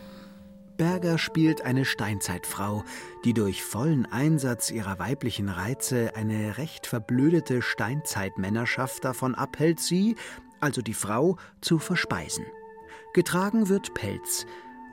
Berger 0.77 1.17
spielt 1.17 1.61
eine 1.61 1.85
Steinzeitfrau, 1.85 2.83
die 3.25 3.33
durch 3.33 3.63
vollen 3.63 4.05
Einsatz 4.05 4.71
ihrer 4.71 4.97
weiblichen 4.97 5.49
Reize 5.49 6.15
eine 6.15 6.57
recht 6.57 6.87
verblödete 6.87 7.61
Steinzeitmännerschaft 7.61 9.03
davon 9.05 9.35
abhält, 9.35 9.79
sie, 9.79 10.15
also 10.59 10.81
die 10.81 10.95
Frau, 10.95 11.37
zu 11.61 11.77
verspeisen. 11.77 12.45
Getragen 13.13 13.69
wird 13.69 13.93
Pelz 13.93 14.47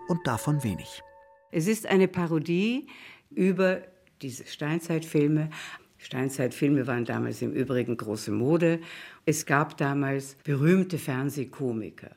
und 0.08 0.26
davon 0.26 0.62
wenig. 0.62 1.02
Es 1.50 1.66
ist 1.66 1.86
eine 1.86 2.08
Parodie 2.08 2.86
über 3.30 3.82
diese 4.20 4.46
Steinzeitfilme. 4.46 5.48
Steinzeitfilme 5.96 6.86
waren 6.86 7.04
damals 7.06 7.40
im 7.40 7.52
Übrigen 7.52 7.96
große 7.96 8.30
Mode. 8.30 8.80
Es 9.24 9.46
gab 9.46 9.78
damals 9.78 10.36
berühmte 10.44 10.98
Fernsehkomiker 10.98 12.10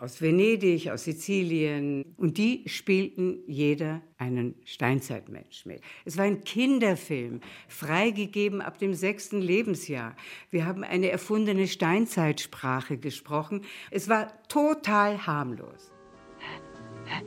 aus 0.00 0.20
Venedig, 0.20 0.90
aus 0.90 1.04
Sizilien. 1.04 2.14
Und 2.16 2.38
die 2.38 2.62
spielten 2.66 3.40
jeder 3.46 4.02
einen 4.16 4.54
Steinzeitmensch 4.64 5.66
mit. 5.66 5.80
Es 6.04 6.16
war 6.16 6.24
ein 6.24 6.42
Kinderfilm, 6.44 7.40
freigegeben 7.68 8.60
ab 8.60 8.78
dem 8.78 8.94
sechsten 8.94 9.40
Lebensjahr. 9.40 10.16
Wir 10.50 10.66
haben 10.66 10.84
eine 10.84 11.10
erfundene 11.10 11.66
Steinzeitsprache 11.66 12.98
gesprochen. 12.98 13.64
Es 13.90 14.08
war 14.08 14.42
total 14.48 15.26
harmlos. 15.26 15.92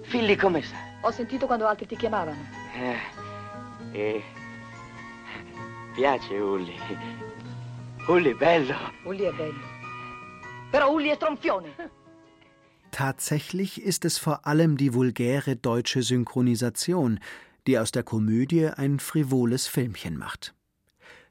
Filli, 0.03 0.35
come 0.35 0.61
sta? 0.61 0.77
Ho 1.03 1.11
sentito 1.11 1.47
quando 1.47 1.65
altri 1.65 1.87
ti 1.87 1.95
chiamavano. 1.95 2.37
Eh, 2.75 3.97
eh, 3.97 4.21
piace 5.95 6.35
Uli. 6.35 6.75
Uli, 8.07 8.33
bello. 8.35 8.75
Uli 9.03 9.23
è 9.23 9.31
bello. 9.31 9.69
Però 10.69 10.91
Uli 10.91 11.09
è 11.09 11.15
stronfione. 11.15 11.99
Tatsächlich 12.91 13.81
ist 13.81 14.05
es 14.05 14.17
vor 14.17 14.45
allem 14.45 14.77
die 14.77 14.93
vulgäre 14.93 15.55
deutsche 15.55 16.03
Synchronisation, 16.03 17.19
die 17.67 17.79
aus 17.79 17.91
der 17.91 18.03
Komödie 18.03 18.67
ein 18.67 18.99
frivoles 18.99 19.67
Filmchen 19.67 20.17
macht. 20.17 20.53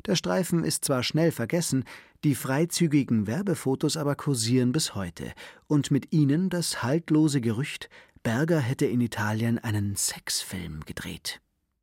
Der 0.07 0.17
Streifen 0.17 0.65
ist 0.65 0.85
zwar 0.87 1.03
schnell 1.03 1.31
vergessen, 1.31 1.85
die 2.25 2.35
freizügigen 2.35 3.27
Werbefotos 3.27 3.97
aber 3.97 4.15
kursieren 4.15 4.73
bis 4.73 4.95
heute 4.95 5.33
und 5.67 5.91
mit 5.91 6.13
ihnen 6.13 6.49
das 6.49 6.83
haltlose 6.83 7.41
Gerücht, 7.41 7.91
Berger 8.23 8.61
hätte 8.61 8.87
in 8.87 9.01
Italien 9.01 9.59
einen 9.59 9.97
Sexfilm 9.97 10.81
gedreht. 10.85 11.41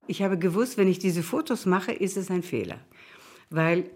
Ich 0.08 0.22
habe 0.22 0.38
gewusst, 0.38 0.78
wenn 0.78 0.88
ich 0.88 1.00
diese 1.00 1.24
Fotos 1.24 1.66
mache, 1.66 1.92
ist 1.92 2.18
es 2.18 2.30
ein 2.30 2.44
Fehler. 2.44 2.80
Weil 3.50 3.90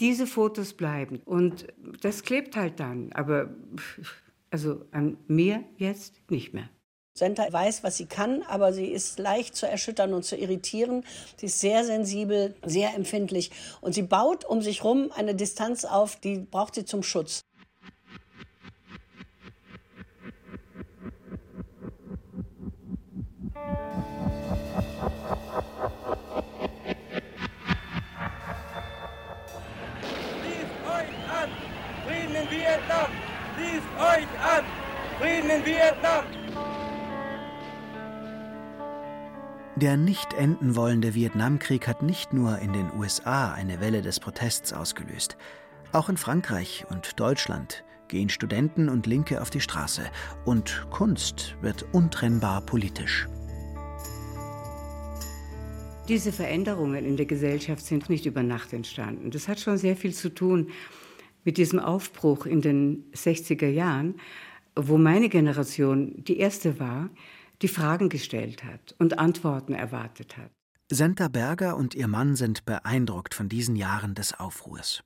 diese 0.00 0.26
Fotos 0.26 0.74
bleiben. 0.74 1.20
Und 1.24 1.66
das 2.00 2.22
klebt 2.22 2.56
halt 2.56 2.80
dann. 2.80 3.12
Aber 3.12 3.50
also 4.50 4.84
an 4.92 5.18
mir 5.26 5.64
jetzt 5.76 6.14
nicht 6.30 6.54
mehr. 6.54 6.68
Senta 7.18 7.52
weiß, 7.52 7.82
was 7.82 7.96
sie 7.96 8.06
kann, 8.06 8.42
aber 8.42 8.72
sie 8.72 8.86
ist 8.86 9.18
leicht 9.18 9.56
zu 9.56 9.66
erschüttern 9.66 10.14
und 10.14 10.24
zu 10.24 10.36
irritieren. 10.36 11.04
Sie 11.36 11.46
ist 11.46 11.58
sehr 11.58 11.84
sensibel, 11.84 12.54
sehr 12.64 12.94
empfindlich 12.94 13.50
und 13.80 13.92
sie 13.92 14.02
baut 14.02 14.44
um 14.44 14.62
sich 14.62 14.84
rum 14.84 15.10
eine 15.14 15.34
Distanz 15.34 15.84
auf, 15.84 16.16
die 16.16 16.38
braucht 16.38 16.76
sie 16.76 16.84
zum 16.84 17.02
Schutz. 17.02 17.42
Euch 33.98 34.28
an! 34.42 34.64
Frieden 35.20 35.50
in 35.50 35.66
Vietnam! 35.66 36.24
Der 39.76 39.96
nicht 39.96 40.32
enden 40.34 40.74
wollende 40.74 41.14
Vietnamkrieg 41.14 41.86
hat 41.86 42.02
nicht 42.02 42.32
nur 42.32 42.58
in 42.58 42.72
den 42.72 42.90
USA 42.98 43.52
eine 43.52 43.80
Welle 43.80 44.02
des 44.02 44.18
Protests 44.18 44.72
ausgelöst. 44.72 45.36
Auch 45.92 46.08
in 46.08 46.16
Frankreich 46.16 46.84
und 46.90 47.20
Deutschland 47.20 47.84
gehen 48.08 48.28
Studenten 48.28 48.88
und 48.88 49.06
Linke 49.06 49.40
auf 49.40 49.50
die 49.50 49.60
Straße 49.60 50.02
und 50.44 50.86
Kunst 50.90 51.56
wird 51.60 51.86
untrennbar 51.92 52.62
politisch. 52.62 53.28
Diese 56.08 56.32
Veränderungen 56.32 57.04
in 57.04 57.16
der 57.16 57.26
Gesellschaft 57.26 57.84
sind 57.84 58.08
nicht 58.08 58.24
über 58.26 58.42
Nacht 58.42 58.72
entstanden. 58.72 59.30
Das 59.30 59.46
hat 59.46 59.60
schon 59.60 59.76
sehr 59.76 59.94
viel 59.94 60.14
zu 60.14 60.30
tun 60.30 60.70
mit 61.44 61.56
diesem 61.56 61.78
Aufbruch 61.78 62.46
in 62.46 62.60
den 62.60 63.10
60er 63.12 63.68
Jahren, 63.68 64.20
wo 64.76 64.98
meine 64.98 65.28
Generation 65.28 66.24
die 66.24 66.38
erste 66.38 66.78
war, 66.78 67.10
die 67.62 67.68
Fragen 67.68 68.08
gestellt 68.08 68.64
hat 68.64 68.94
und 68.98 69.18
Antworten 69.18 69.74
erwartet 69.74 70.36
hat. 70.36 70.50
Senta 70.90 71.28
Berger 71.28 71.76
und 71.76 71.94
ihr 71.94 72.08
Mann 72.08 72.36
sind 72.36 72.64
beeindruckt 72.64 73.34
von 73.34 73.48
diesen 73.48 73.76
Jahren 73.76 74.14
des 74.14 74.38
Aufruhrs. 74.38 75.02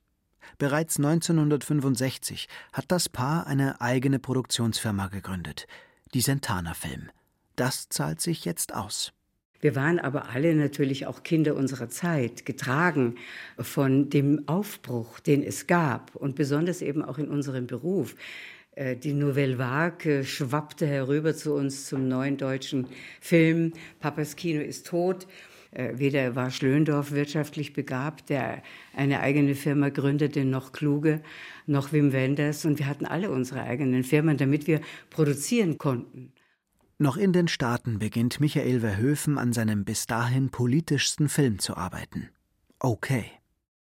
Bereits 0.57 0.97
1965 0.97 2.47
hat 2.71 2.85
das 2.89 3.09
Paar 3.09 3.47
eine 3.47 3.81
eigene 3.81 4.19
Produktionsfirma 4.19 5.07
gegründet, 5.07 5.67
die 6.13 6.21
Sentana 6.21 6.73
Film. 6.73 7.09
Das 7.55 7.89
zahlt 7.89 8.21
sich 8.21 8.45
jetzt 8.45 8.73
aus. 8.73 9.13
Wir 9.63 9.77
waren 9.77 9.97
aber 9.97 10.29
alle 10.29 10.53
natürlich 10.55 11.07
auch 11.07 11.23
Kinder 11.23 11.55
unserer 11.55 11.87
Zeit, 11.87 12.45
getragen 12.45 13.15
von 13.57 14.09
dem 14.09 14.43
Aufbruch, 14.45 15.21
den 15.21 15.41
es 15.41 15.67
gab 15.67 16.13
und 16.17 16.35
besonders 16.35 16.81
eben 16.81 17.01
auch 17.01 17.17
in 17.17 17.29
unserem 17.29 17.65
Beruf. 17.65 18.13
Äh, 18.75 18.97
Die 18.97 19.13
Nouvelle 19.13 19.57
Vague 19.57 20.25
schwappte 20.25 20.85
herüber 20.85 21.33
zu 21.33 21.53
uns 21.53 21.87
zum 21.87 22.09
neuen 22.09 22.35
deutschen 22.35 22.87
Film. 23.21 23.71
Papas 24.01 24.35
Kino 24.35 24.61
ist 24.61 24.85
tot. 24.87 25.27
Äh, 25.71 25.93
Weder 25.95 26.35
war 26.35 26.51
Schlöndorff 26.51 27.13
wirtschaftlich 27.13 27.71
begabt, 27.71 28.29
der 28.29 28.61
eine 28.93 29.21
eigene 29.21 29.55
Firma 29.55 29.87
gründete, 29.87 30.43
noch 30.43 30.73
Kluge, 30.73 31.21
noch 31.67 31.93
Wim 31.93 32.11
Wenders. 32.11 32.65
Und 32.65 32.79
wir 32.79 32.87
hatten 32.87 33.05
alle 33.05 33.31
unsere 33.31 33.63
eigenen 33.63 34.03
Firmen, 34.03 34.35
damit 34.35 34.67
wir 34.67 34.81
produzieren 35.09 35.77
konnten. 35.77 36.33
Noch 36.99 37.17
in 37.17 37.33
den 37.33 37.47
Staaten 37.47 37.97
beginnt 37.97 38.39
Michael 38.39 38.81
Verhoeven 38.81 39.37
an 39.37 39.51
seinem 39.51 39.83
bis 39.83 40.05
dahin 40.05 40.49
politischsten 40.49 41.27
Film 41.27 41.59
zu 41.59 41.75
arbeiten. 41.75 42.29
Okay. 42.79 43.25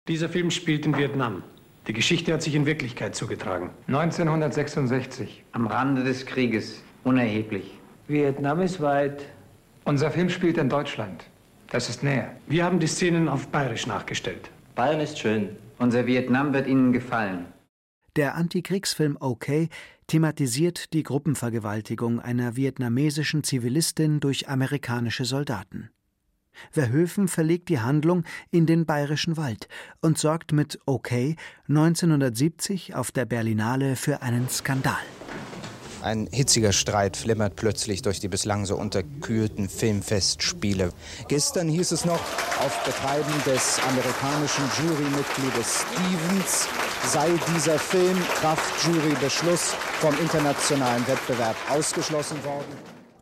Dieser 0.07 0.29
Film 0.29 0.51
spielt 0.51 0.85
in 0.85 0.97
Vietnam. 0.97 1.43
Die 1.87 1.93
Geschichte 1.93 2.33
hat 2.33 2.41
sich 2.41 2.55
in 2.55 2.65
Wirklichkeit 2.65 3.13
zugetragen. 3.13 3.71
1966. 3.87 5.43
Am 5.51 5.67
Rande 5.67 6.03
des 6.03 6.25
Krieges. 6.25 6.81
Unerheblich. 7.03 7.77
Vietnam 8.07 8.61
ist 8.61 8.79
weit. 8.79 9.25
Unser 9.83 10.09
Film 10.11 10.29
spielt 10.29 10.57
in 10.57 10.69
Deutschland. 10.69 11.25
Das 11.69 11.89
ist 11.89 12.03
näher. 12.03 12.33
Wir 12.47 12.63
haben 12.63 12.79
die 12.79 12.87
Szenen 12.87 13.27
auf 13.27 13.47
Bayerisch 13.49 13.85
nachgestellt. 13.85 14.49
Bayern 14.75 15.01
ist 15.01 15.19
schön. 15.19 15.57
Unser 15.77 16.05
Vietnam 16.05 16.53
wird 16.53 16.67
Ihnen 16.67 16.93
gefallen. 16.93 17.47
Der 18.15 18.35
Antikriegsfilm 18.35 19.17
OK 19.19 19.67
thematisiert 20.07 20.93
die 20.93 21.03
Gruppenvergewaltigung 21.03 22.19
einer 22.19 22.55
vietnamesischen 22.55 23.43
Zivilistin 23.43 24.19
durch 24.19 24.49
amerikanische 24.49 25.25
Soldaten. 25.25 25.89
Verhoeven 26.71 27.27
verlegt 27.27 27.69
die 27.69 27.79
Handlung 27.79 28.23
in 28.51 28.65
den 28.65 28.85
Bayerischen 28.85 29.37
Wald 29.37 29.67
und 30.01 30.17
sorgt 30.17 30.51
mit 30.51 30.79
OK 30.85 31.11
1970 31.67 32.95
auf 32.95 33.11
der 33.11 33.25
Berlinale 33.25 33.95
für 33.95 34.21
einen 34.21 34.49
Skandal. 34.49 35.01
Ein 36.03 36.27
hitziger 36.33 36.73
Streit 36.73 37.15
flimmert 37.15 37.55
plötzlich 37.55 38.01
durch 38.01 38.19
die 38.19 38.27
bislang 38.27 38.65
so 38.65 38.75
unterkühlten 38.75 39.69
Filmfestspiele. 39.69 40.91
Gestern 41.29 41.69
hieß 41.69 41.93
es 41.93 42.03
noch, 42.03 42.19
auf 42.59 42.83
Betreiben 42.83 43.31
des 43.45 43.79
amerikanischen 43.87 44.65
Jurymitgliedes 44.83 45.85
Stevens 45.93 46.67
sei 47.05 47.29
dieser 47.55 47.79
Film 47.79 48.17
Kraft 48.41 48.85
Jurybeschluss 48.85 49.75
vom 50.01 50.13
internationalen 50.19 51.07
Wettbewerb 51.07 51.55
ausgeschlossen 51.69 52.43
worden. 52.43 52.73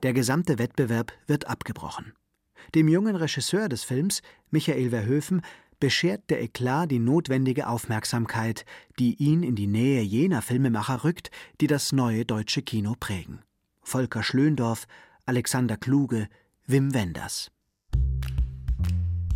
Der 0.02 0.14
gesamte 0.14 0.58
Wettbewerb 0.58 1.14
wird 1.28 1.48
abgebrochen. 1.48 2.14
Dem 2.74 2.88
jungen 2.88 3.16
Regisseur 3.16 3.70
des 3.70 3.84
Films, 3.84 4.24
Michael 4.50 4.90
Verhoeven, 4.90 5.44
beschert 5.82 6.30
der 6.30 6.42
Eklat 6.42 6.92
die 6.92 7.00
notwendige 7.00 7.68
Aufmerksamkeit, 7.68 8.66
die 9.00 9.16
ihn 9.16 9.44
in 9.44 9.56
die 9.56 9.68
Nähe 9.68 10.02
jener 10.02 10.42
Filmemacher 10.42 11.04
rückt, 11.04 11.30
die 11.60 11.68
das 11.68 11.92
neue 11.92 12.24
deutsche 12.24 12.62
Kino 12.62 12.96
prägen. 12.98 13.42
Volker 13.82 14.24
Schlöndorff, 14.24 14.88
Alexander 15.26 15.76
Kluge, 15.76 16.30
Wim 16.66 16.94
Wenders. 16.94 17.52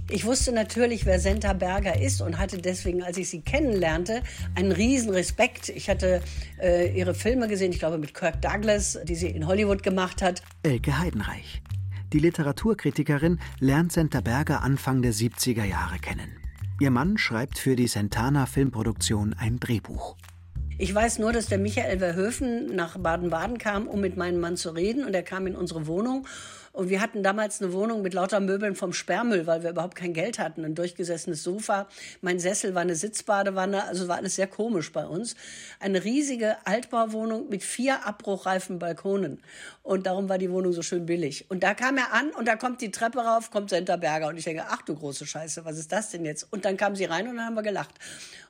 Ich 0.07 0.23
wusste 0.23 0.51
natürlich, 0.51 1.07
wer 1.07 1.19
Senta 1.19 1.53
Berger 1.53 1.99
ist 1.99 2.21
und 2.21 2.37
hatte 2.37 2.59
deswegen, 2.59 3.01
als 3.01 3.17
ich 3.17 3.27
sie 3.27 3.41
kennenlernte, 3.41 4.21
einen 4.53 4.71
riesen 4.71 5.09
Respekt. 5.09 5.69
Ich 5.69 5.89
hatte 5.89 6.21
äh, 6.61 6.95
ihre 6.95 7.15
Filme 7.15 7.47
gesehen, 7.47 7.71
ich 7.71 7.79
glaube 7.79 7.97
mit 7.97 8.13
Kirk 8.13 8.39
Douglas, 8.39 8.99
die 9.03 9.15
sie 9.15 9.29
in 9.29 9.47
Hollywood 9.47 9.81
gemacht 9.81 10.21
hat. 10.21 10.43
Elke 10.61 10.99
Heidenreich. 10.99 11.63
Die 12.15 12.21
Literaturkritikerin 12.21 13.41
lernt 13.59 13.91
Senta 13.91 14.21
Berger 14.21 14.63
Anfang 14.63 15.01
der 15.01 15.11
70er 15.11 15.65
Jahre 15.65 15.99
kennen. 15.99 16.37
Ihr 16.79 16.89
Mann 16.89 17.17
schreibt 17.17 17.57
für 17.57 17.75
die 17.75 17.87
Sentana 17.87 18.45
Filmproduktion 18.45 19.35
ein 19.37 19.59
Drehbuch. 19.59 20.15
Ich 20.77 20.95
weiß 20.95 21.19
nur, 21.19 21.33
dass 21.33 21.47
der 21.47 21.57
Michael 21.57 21.99
Verhoeven 21.99 22.73
nach 22.73 22.97
Baden-Baden 22.97 23.57
kam, 23.57 23.89
um 23.89 23.99
mit 23.99 24.15
meinem 24.15 24.39
Mann 24.39 24.55
zu 24.55 24.69
reden. 24.69 25.03
Und 25.03 25.13
er 25.13 25.23
kam 25.23 25.45
in 25.45 25.57
unsere 25.57 25.87
Wohnung 25.87 26.25
und 26.75 26.89
wir 26.89 27.01
hatten 27.01 27.23
damals 27.23 27.61
eine 27.61 27.71
Wohnung 27.71 28.01
mit 28.01 28.13
lauter 28.13 28.41
Möbeln 28.41 28.75
vom 28.75 28.91
Sperrmüll, 28.91 29.47
weil 29.47 29.63
wir 29.63 29.69
überhaupt 29.69 29.95
kein 29.95 30.13
Geld 30.13 30.39
hatten. 30.39 30.65
Ein 30.65 30.75
durchgesessenes 30.75 31.41
Sofa, 31.41 31.87
mein 32.21 32.37
Sessel 32.37 32.75
war 32.75 32.81
eine 32.81 32.95
Sitzbadewanne, 32.95 33.85
also 33.85 34.09
war 34.09 34.17
alles 34.17 34.35
sehr 34.35 34.47
komisch 34.47 34.91
bei 34.91 35.05
uns. 35.05 35.35
Eine 35.79 36.03
riesige 36.03 36.57
Altbauwohnung 36.65 37.47
mit 37.47 37.63
vier 37.63 38.05
abbruchreifen 38.05 38.77
Balkonen. 38.77 39.41
Und 39.83 40.05
darum 40.05 40.27
war 40.27 40.37
die 40.37 40.51
Wohnung 40.51 40.73
so 40.73 40.81
schön 40.81 41.05
billig. 41.05 41.49
Und 41.49 41.63
da 41.63 41.73
kam 41.73 41.97
er 41.97 42.11
an 42.11 42.31
und 42.31 42.45
da 42.45 42.57
kommt 42.57 42.81
die 42.81 42.91
Treppe 42.91 43.19
rauf, 43.19 43.51
kommt 43.51 43.69
Senta 43.69 43.95
Berger. 43.95 44.27
Und 44.27 44.37
ich 44.37 44.43
denke, 44.43 44.65
ach 44.67 44.81
du 44.81 44.95
große 44.95 45.25
Scheiße, 45.25 45.63
was 45.63 45.77
ist 45.77 45.91
das 45.91 46.09
denn 46.09 46.25
jetzt? 46.25 46.51
Und 46.51 46.65
dann 46.65 46.75
kam 46.75 46.95
sie 46.95 47.05
rein 47.05 47.27
und 47.27 47.37
dann 47.37 47.45
haben 47.45 47.55
wir 47.55 47.63
gelacht. 47.63 47.95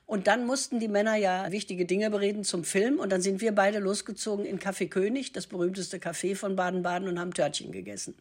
Und 0.06 0.28
dann 0.28 0.46
mussten 0.46 0.78
die 0.78 0.86
Männer 0.86 1.16
ja 1.16 1.50
wichtige 1.50 1.84
Dinge 1.84 2.10
bereden 2.10 2.44
zum 2.44 2.62
Film. 2.62 3.00
Und 3.00 3.10
dann 3.10 3.22
sind 3.22 3.40
wir 3.40 3.52
beide 3.52 3.80
losgezogen 3.80 4.46
in 4.46 4.60
Café 4.60 4.88
König, 4.88 5.32
das 5.32 5.48
berühmteste 5.48 5.98
Café 5.98 6.36
von 6.36 6.54
Baden-Baden, 6.54 7.08
und 7.08 7.18
haben 7.18 7.34
Törtchen 7.34 7.72
gegessen. 7.72 8.14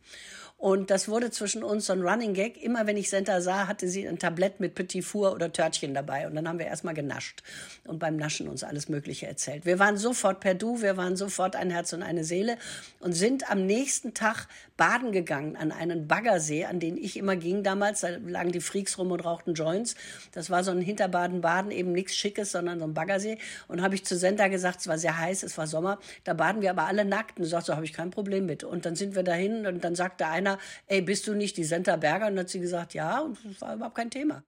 Und 0.58 0.90
das 0.90 1.10
wurde 1.10 1.32
zwischen 1.32 1.64
uns 1.64 1.86
so 1.86 1.94
ein 1.94 2.02
Running 2.02 2.34
Gag. 2.34 2.62
Immer 2.64 2.88
wenn 2.88 2.96
ich 2.96 3.10
Senta 3.10 3.42
sah, 3.42 3.68
hatte 3.68 3.90
sie 3.90 4.08
ein 4.08 4.18
Tablett 4.18 4.60
mit 4.60 4.74
Petit 4.74 5.04
Four 5.04 5.34
oder 5.34 5.52
Törtchen 5.52 5.94
dabei. 5.94 6.28
Und 6.28 6.36
dann 6.36 6.48
haben 6.48 6.60
wir 6.60 6.66
erstmal 6.66 6.94
genascht 6.94 7.44
und 7.86 8.00
beim 8.00 8.16
Naschen 8.16 8.48
uns 8.48 8.64
alles 8.64 8.88
Mögliche 8.88 9.28
erzählt. 9.28 9.66
Wir 9.66 9.80
waren 9.80 9.98
sofort 9.98 10.40
per 10.40 10.56
Du, 10.56 10.82
wir 10.82 10.96
waren 10.96 11.18
sofort 11.18 11.56
ein 11.56 11.72
Herz 11.72 11.92
und 11.92 12.04
eine 12.04 12.24
Seele 12.24 12.58
und 13.00 13.14
sind 13.14 13.52
am 13.52 13.66
nächsten 13.66 14.14
Tag 14.14 14.48
baden 14.78 15.12
gegangen 15.12 15.56
an 15.56 15.72
einen 15.72 16.08
Baggersee, 16.08 16.66
an 16.66 16.80
den 16.80 16.98
ich 16.98 17.18
immer 17.18 17.36
ging 17.36 17.64
damals. 17.64 18.02
Da 18.02 18.10
lagen 18.26 18.52
die 18.52 18.62
Freaks 18.62 18.98
rum 18.98 19.12
und 19.12 19.22
rauchten 19.22 19.54
Joints. 19.54 19.96
Das 20.32 20.50
war 20.50 20.64
so 20.64 20.72
ein 20.72 20.82
Hinterbaden-Baden, 20.82 21.72
eben 21.72 21.92
nichts 21.92 22.16
Schickes, 22.16 22.52
sondern 22.52 22.80
so 22.80 22.86
ein 22.86 22.94
Baggersee. 22.94 23.38
Und 23.68 23.82
habe 23.82 23.96
ich 23.96 24.06
zu 24.06 24.18
Senta 24.18 24.48
gesagt, 24.48 24.80
es 24.80 24.88
war 24.88 24.98
sehr 24.98 25.18
heiß, 25.18 25.44
es 25.44 25.58
war 25.58 25.68
Sommer, 25.68 26.00
da 26.24 26.34
baden 26.34 26.62
wir 26.62 26.72
aber 26.72 26.86
alle 26.86 27.06
nackt. 27.06 27.40
Und 27.40 27.46
sagt, 27.46 27.66
so 27.66 27.76
habe 27.76 27.86
ich 27.86 27.94
kein 27.94 28.12
Problem 28.12 28.46
mit. 28.46 28.64
Und 28.64 28.86
dann 28.86 28.96
sind 28.96 29.16
wir 29.16 29.24
dahin 29.24 29.66
und 29.66 29.84
dann 29.84 29.96
sagte 29.96 30.28
einer, 30.28 30.45
einer, 30.46 30.60
ey, 30.88 31.02
bist 31.02 31.28
du 31.28 31.34
nicht 31.34 31.58
die 31.58 31.64
Senta 31.64 31.96
Berger? 31.96 32.28
Und 32.28 32.36
dann 32.36 32.46
hat 32.46 32.50
sie 32.50 32.60
gesagt, 32.60 32.94
ja, 32.94 33.20
und 33.20 33.38
das 33.44 33.62
war 33.62 33.76
überhaupt 33.76 33.96
kein 33.96 34.12
Thema. 34.12 34.44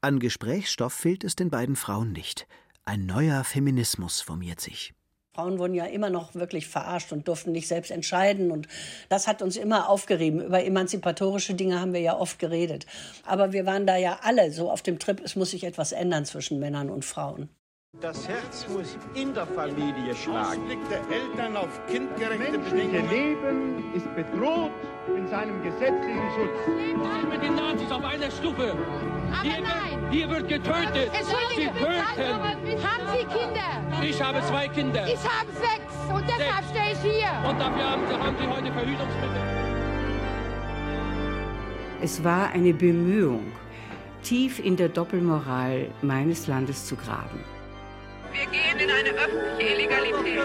An 0.00 0.18
Gesprächsstoff 0.20 0.92
fehlt 0.92 1.24
es 1.24 1.36
den 1.36 1.50
beiden 1.50 1.76
Frauen 1.76 2.12
nicht. 2.12 2.46
Ein 2.84 3.06
neuer 3.06 3.42
Feminismus 3.44 4.20
formiert 4.20 4.60
sich. 4.60 4.94
Frauen 5.34 5.58
wurden 5.58 5.74
ja 5.74 5.84
immer 5.84 6.08
noch 6.08 6.34
wirklich 6.34 6.66
verarscht 6.66 7.12
und 7.12 7.28
durften 7.28 7.52
nicht 7.52 7.68
selbst 7.68 7.90
entscheiden. 7.90 8.50
Und 8.50 8.68
das 9.10 9.26
hat 9.26 9.42
uns 9.42 9.56
immer 9.56 9.88
aufgerieben. 9.90 10.40
Über 10.40 10.64
emanzipatorische 10.64 11.54
Dinge 11.54 11.78
haben 11.78 11.92
wir 11.92 12.00
ja 12.00 12.16
oft 12.16 12.38
geredet. 12.38 12.86
Aber 13.24 13.52
wir 13.52 13.66
waren 13.66 13.86
da 13.86 13.96
ja 13.96 14.20
alle 14.22 14.50
so 14.50 14.70
auf 14.70 14.80
dem 14.80 14.98
Trip, 14.98 15.20
es 15.22 15.36
muss 15.36 15.50
sich 15.50 15.64
etwas 15.64 15.92
ändern 15.92 16.24
zwischen 16.24 16.58
Männern 16.58 16.88
und 16.88 17.04
Frauen. 17.04 17.50
Das 18.02 18.28
Herz 18.28 18.66
muss 18.68 18.98
in 19.14 19.32
der 19.32 19.46
Familie 19.46 20.14
schlagen. 20.14 20.60
Ausblick 20.60 20.78
der 20.90 21.00
Eltern 21.10 21.56
auf 21.56 21.80
kindgerechte 21.86 22.58
Bedingungen. 22.58 23.08
Leben 23.08 23.94
ist 23.94 24.14
bedroht 24.14 24.70
in 25.16 25.26
seinem 25.28 25.62
gesetzlichen 25.62 26.28
Schutz. 26.36 26.58
Sie 26.66 27.26
mit 27.26 27.42
den 27.42 27.54
Nazis 27.54 27.90
auf 27.90 28.04
einer 28.04 28.30
Stufe. 28.30 28.76
Aber 29.32 29.42
hier, 29.42 29.62
nein. 29.62 30.02
Wird, 30.02 30.12
hier 30.12 30.28
wird 30.28 30.48
getötet. 30.48 31.10
Sie 31.54 31.64
töten. 31.64 32.84
Haben 32.84 33.06
Sie 33.12 33.24
Kinder? 33.24 34.02
Ich 34.02 34.22
habe 34.22 34.42
zwei 34.42 34.68
Kinder. 34.68 35.06
Ich 35.06 35.24
habe 35.24 35.50
sechs 35.52 36.14
und 36.14 36.24
deshalb 36.28 36.64
stehe 36.68 36.92
ich 36.92 36.98
hier. 37.00 37.48
Und 37.48 37.58
dafür 37.58 37.90
haben 37.92 38.02
Sie, 38.06 38.14
haben 38.14 38.36
Sie 38.38 38.46
heute 38.46 38.72
Verhütungsmittel. 38.72 39.40
Es 42.02 42.22
war 42.22 42.50
eine 42.50 42.74
Bemühung, 42.74 43.52
tief 44.22 44.58
in 44.62 44.76
der 44.76 44.90
Doppelmoral 44.90 45.88
meines 46.02 46.46
Landes 46.46 46.84
zu 46.84 46.94
graben. 46.94 47.55
Wir 48.36 48.46
gehen 48.50 48.78
in 48.78 48.90
eine 48.90 49.08
öffentliche 49.18 49.72
Illegalität. 49.72 50.40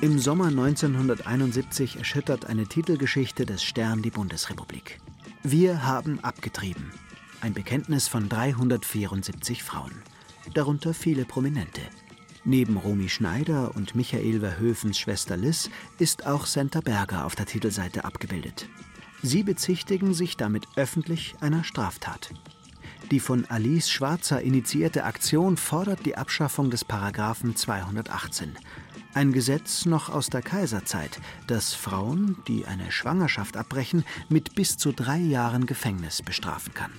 Im 0.00 0.18
Sommer 0.18 0.46
1971 0.46 1.96
erschüttert 1.96 2.46
eine 2.46 2.66
Titelgeschichte 2.66 3.46
des 3.46 3.62
Stern 3.62 4.02
die 4.02 4.10
Bundesrepublik. 4.10 4.98
Wir 5.44 5.86
haben 5.86 6.18
abgetrieben. 6.24 6.90
Ein 7.40 7.54
Bekenntnis 7.54 8.08
von 8.08 8.28
374 8.28 9.62
Frauen. 9.62 9.92
Darunter 10.52 10.94
viele 10.94 11.24
Prominente. 11.24 11.82
Neben 12.44 12.76
Romy 12.76 13.08
Schneider 13.08 13.70
und 13.76 13.94
Michael 13.94 14.40
Verhoevens 14.40 14.98
Schwester 14.98 15.36
Liz 15.36 15.70
ist 16.00 16.26
auch 16.26 16.46
Senta 16.46 16.80
Berger 16.80 17.24
auf 17.24 17.36
der 17.36 17.46
Titelseite 17.46 18.04
abgebildet. 18.04 18.68
Sie 19.26 19.42
bezichtigen 19.42 20.12
sich 20.12 20.36
damit 20.36 20.68
öffentlich 20.76 21.34
einer 21.40 21.64
Straftat. 21.64 22.28
Die 23.10 23.20
von 23.20 23.46
Alice 23.46 23.90
Schwarzer 23.90 24.42
initiierte 24.42 25.04
Aktion 25.04 25.56
fordert 25.56 26.04
die 26.04 26.14
Abschaffung 26.14 26.68
des 26.68 26.84
Paragraphen 26.84 27.56
218. 27.56 28.52
Ein 29.14 29.32
Gesetz 29.32 29.86
noch 29.86 30.10
aus 30.10 30.28
der 30.28 30.42
Kaiserzeit, 30.42 31.20
das 31.46 31.72
Frauen, 31.72 32.36
die 32.48 32.66
eine 32.66 32.92
Schwangerschaft 32.92 33.56
abbrechen, 33.56 34.04
mit 34.28 34.54
bis 34.54 34.76
zu 34.76 34.92
drei 34.92 35.16
Jahren 35.16 35.64
Gefängnis 35.64 36.20
bestrafen 36.20 36.74
kann. 36.74 36.92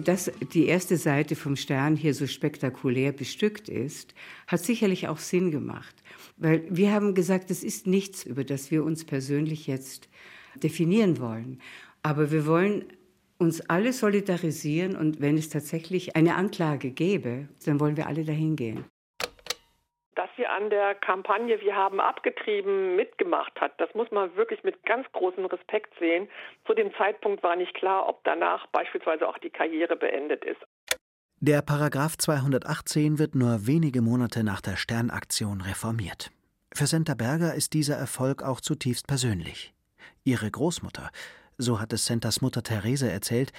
Dass 0.00 0.30
die 0.52 0.66
erste 0.66 0.96
Seite 0.96 1.34
vom 1.34 1.56
Stern 1.56 1.96
hier 1.96 2.14
so 2.14 2.28
spektakulär 2.28 3.10
bestückt 3.10 3.68
ist, 3.68 4.14
hat 4.46 4.60
sicherlich 4.60 5.08
auch 5.08 5.18
Sinn 5.18 5.50
gemacht. 5.50 5.96
Weil 6.36 6.64
wir 6.70 6.92
haben 6.92 7.16
gesagt, 7.16 7.50
es 7.50 7.64
ist 7.64 7.88
nichts, 7.88 8.22
über 8.22 8.44
das 8.44 8.70
wir 8.70 8.84
uns 8.84 9.04
persönlich 9.04 9.66
jetzt 9.66 10.08
definieren 10.56 11.20
wollen. 11.20 11.60
Aber 12.02 12.30
wir 12.30 12.46
wollen 12.46 12.84
uns 13.38 13.68
alle 13.68 13.92
solidarisieren 13.92 14.96
und 14.96 15.20
wenn 15.20 15.36
es 15.36 15.48
tatsächlich 15.48 16.16
eine 16.16 16.36
Anklage 16.36 16.90
gäbe, 16.90 17.48
dann 17.66 17.80
wollen 17.80 17.96
wir 17.96 18.06
alle 18.06 18.24
dahin 18.24 18.56
gehen. 18.56 18.84
Dass 20.14 20.30
sie 20.36 20.46
an 20.46 20.70
der 20.70 20.94
Kampagne 20.94 21.60
Wir 21.60 21.74
haben 21.74 22.00
abgetrieben 22.00 22.94
mitgemacht 22.94 23.60
hat, 23.60 23.72
das 23.80 23.92
muss 23.94 24.10
man 24.12 24.34
wirklich 24.36 24.62
mit 24.62 24.80
ganz 24.84 25.10
großem 25.12 25.44
Respekt 25.46 25.92
sehen. 25.98 26.28
Zu 26.66 26.74
dem 26.74 26.94
Zeitpunkt 26.94 27.42
war 27.42 27.56
nicht 27.56 27.74
klar, 27.74 28.08
ob 28.08 28.22
danach 28.24 28.66
beispielsweise 28.68 29.28
auch 29.28 29.38
die 29.38 29.50
Karriere 29.50 29.96
beendet 29.96 30.44
ist. 30.44 30.60
Der 31.40 31.60
Paragraph 31.60 32.16
218 32.16 33.18
wird 33.18 33.34
nur 33.34 33.66
wenige 33.66 34.00
Monate 34.00 34.44
nach 34.44 34.60
der 34.60 34.76
Sternaktion 34.76 35.60
reformiert. 35.60 36.30
Für 36.72 36.86
Senta 36.86 37.14
Berger 37.14 37.54
ist 37.54 37.74
dieser 37.74 37.96
Erfolg 37.96 38.42
auch 38.42 38.60
zutiefst 38.60 39.06
persönlich. 39.06 39.73
Ihre 40.24 40.50
Großmutter, 40.50 41.10
so 41.58 41.80
hat 41.80 41.92
es 41.92 42.06
Sentas 42.06 42.40
Mutter 42.40 42.62
Therese 42.62 43.10
erzählt, 43.10 43.52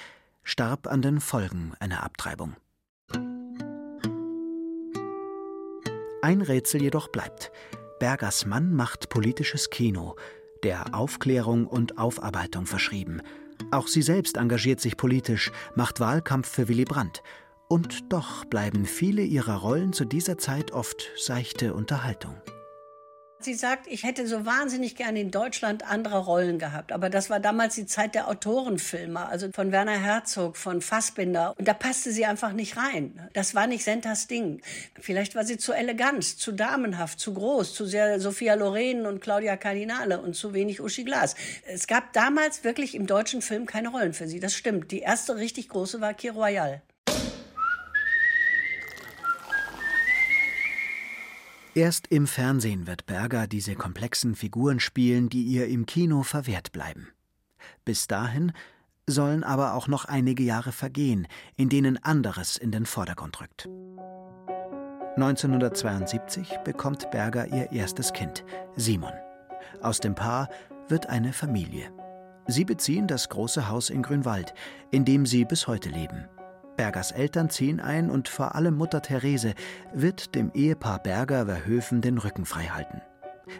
starb 0.43 0.88
an 0.88 1.03
den 1.03 1.22
Folgen 1.22 1.74
einer 1.80 2.03
Abtreibung. 2.03 2.55
Ein 6.24 6.41
Rätsel 6.41 6.82
jedoch 6.82 7.09
bleibt. 7.09 7.51
Bergers 7.99 8.47
Mann 8.47 8.74
macht 8.74 9.09
politisches 9.09 9.70
Kino, 9.70 10.16
der 10.63 10.95
Aufklärung 10.95 11.68
und 11.68 11.99
Aufarbeitung 11.99 12.66
verschrieben. 12.66 13.22
Auch 13.70 13.88
sie 13.88 14.01
selbst 14.01 14.38
engagiert 14.38 14.82
sich 14.82 14.97
politisch, 14.97 15.51
macht 15.76 15.99
Wahlkampf 15.99 16.49
für 16.49 16.68
Willy 16.68 16.86
Brandt. 16.86 17.22
Und 17.70 18.11
doch 18.11 18.43
bleiben 18.45 18.86
viele 18.86 19.22
ihrer 19.22 19.57
Rollen 19.57 19.93
zu 19.93 20.03
dieser 20.03 20.39
Zeit 20.39 20.72
oft 20.72 21.11
seichte 21.16 21.76
Unterhaltung. 21.76 22.36
Sie 23.46 23.54
sagt, 23.54 23.86
ich 23.86 24.02
hätte 24.02 24.26
so 24.26 24.43
wahnsinnig 24.48 24.96
gerne 24.96 25.20
in 25.20 25.30
Deutschland 25.30 25.88
andere 25.88 26.18
Rollen 26.18 26.58
gehabt. 26.58 26.91
Aber 26.91 27.12
das 27.12 27.30
war 27.30 27.39
damals 27.39 27.76
die 27.76 27.86
Zeit 27.86 28.16
der 28.16 28.28
Autorenfilme, 28.28 29.24
also 29.28 29.50
von 29.54 29.72
Werner 29.72 30.00
Herzog, 30.00 30.58
von 30.58 30.82
Fassbinder. 30.82 31.54
Und 31.56 31.68
da 31.68 31.76
passte 31.76 32.12
sie 32.12 32.26
einfach 32.26 32.54
nicht 32.54 32.76
rein. 32.76 33.30
Das 33.34 33.54
war 33.54 33.68
nicht 33.68 33.84
Sentas 33.84 34.26
Ding. 34.26 34.64
Vielleicht 35.00 35.36
war 35.36 35.46
sie 35.46 35.60
zu 35.60 35.74
elegant, 35.74 36.24
zu 36.24 36.54
damenhaft, 36.54 37.20
zu 37.20 37.36
groß, 37.36 37.76
zu 37.76 37.86
sehr 37.86 38.20
Sophia 38.20 38.56
Loren 38.56 39.06
und 39.06 39.22
Claudia 39.22 39.58
Cardinale 39.58 40.20
und 40.20 40.36
zu 40.36 40.56
wenig 40.56 40.82
Uschi 40.82 41.04
Glas. 41.04 41.36
Es 41.68 41.86
gab 41.86 42.14
damals 42.14 42.64
wirklich 42.64 42.96
im 42.96 43.06
deutschen 43.06 43.43
Film 43.43 43.68
keine 43.68 43.89
Rollen 43.89 44.14
für 44.14 44.28
sie. 44.28 44.39
Das 44.39 44.56
stimmt. 44.56 44.89
Die 44.89 45.02
erste 45.02 45.36
richtig 45.36 45.70
große 45.70 46.02
war 46.02 46.16
Kir 46.16 46.32
Royal. 46.32 46.82
Erst 51.76 52.08
im 52.08 52.26
Fernsehen 52.26 52.88
wird 52.88 53.06
Berger 53.06 53.48
diese 53.48 53.76
komplexen 53.76 54.36
Figuren 54.36 54.80
spielen, 54.80 55.28
die 55.28 55.44
ihr 55.44 55.68
im 55.68 55.86
Kino 55.86 56.24
verwehrt 56.24 56.72
bleiben. 56.72 57.10
Bis 57.84 58.08
dahin 58.08 58.54
sollen 59.08 59.44
aber 59.44 59.74
auch 59.74 59.90
noch 59.90 60.06
einige 60.06 60.42
Jahre 60.42 60.72
vergehen, 60.72 61.28
in 61.58 61.68
denen 61.68 62.02
anderes 62.02 62.56
in 62.56 62.72
den 62.72 62.86
Vordergrund 62.86 63.42
rückt. 63.42 63.68
1972 65.18 66.60
bekommt 66.64 67.12
Berger 67.12 67.48
ihr 67.48 67.70
erstes 67.74 68.14
Kind, 68.14 68.46
Simon. 68.78 69.14
Aus 69.82 70.00
dem 70.00 70.16
Paar 70.16 70.48
wird 70.88 71.08
eine 71.10 71.34
Familie. 71.34 71.92
Sie 72.48 72.64
beziehen 72.64 73.06
das 73.06 73.28
große 73.28 73.68
Haus 73.68 73.90
in 73.90 74.02
Grünwald, 74.02 74.54
in 74.92 75.04
dem 75.04 75.26
sie 75.26 75.44
bis 75.44 75.68
heute 75.68 75.90
leben. 75.90 76.30
Bergers 76.78 77.12
Eltern 77.12 77.50
ziehen 77.50 77.80
ein 77.80 78.10
und 78.10 78.28
vor 78.28 78.56
allem 78.56 78.76
Mutter 78.76 79.02
Therese 79.02 79.54
wird 79.94 80.36
dem 80.36 80.52
Ehepaar 80.54 81.00
Berger 81.00 81.46
Verhöfen 81.46 82.02
den 82.02 82.18
Rücken 82.18 82.46
frei 82.46 82.66
halten. 82.66 83.02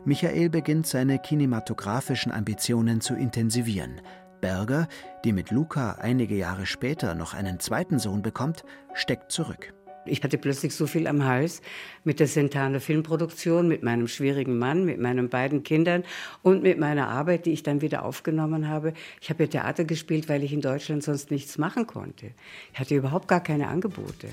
Michael 0.04 0.50
beginnt 0.50 0.88
seine 0.88 1.20
kinematografischen 1.20 2.32
Ambitionen 2.32 3.02
zu 3.02 3.14
intensivieren. 3.14 4.02
Berger, 4.42 4.88
die 5.24 5.32
mit 5.32 5.52
Luca 5.52 5.98
einige 6.00 6.36
Jahre 6.36 6.66
später 6.66 7.16
noch 7.16 7.34
einen 7.34 7.60
zweiten 7.60 8.00
Sohn 8.00 8.22
bekommt, 8.22 8.64
steckt 8.94 9.32
zurück. 9.32 9.75
Ich 10.06 10.24
hatte 10.24 10.38
plötzlich 10.38 10.74
so 10.76 10.86
viel 10.86 11.08
am 11.08 11.26
Hals 11.26 11.62
mit 12.04 12.20
der 12.20 12.28
Sentane 12.28 12.80
Filmproduktion, 12.80 13.68
mit 13.68 13.82
meinem 13.82 14.08
schwierigen 14.08 14.58
Mann, 14.58 14.86
mit 14.86 15.00
meinen 15.00 15.30
beiden 15.30 15.64
Kindern 15.64 16.04
und 16.44 16.62
mit 16.62 16.80
meiner 16.80 17.08
Arbeit, 17.08 17.46
die 17.46 17.52
ich 17.52 17.64
dann 17.64 17.82
wieder 17.82 18.06
aufgenommen 18.06 18.68
habe. 18.68 18.94
Ich 19.20 19.30
habe 19.30 19.44
ja 19.44 19.50
Theater 19.50 19.84
gespielt, 19.84 20.30
weil 20.30 20.44
ich 20.44 20.54
in 20.54 20.62
Deutschland 20.62 21.04
sonst 21.04 21.32
nichts 21.32 21.58
machen 21.58 21.88
konnte. 21.88 22.32
Ich 22.74 22.80
hatte 22.80 22.96
überhaupt 22.96 23.28
gar 23.28 23.42
keine 23.42 23.68
Angebote. 23.68 24.30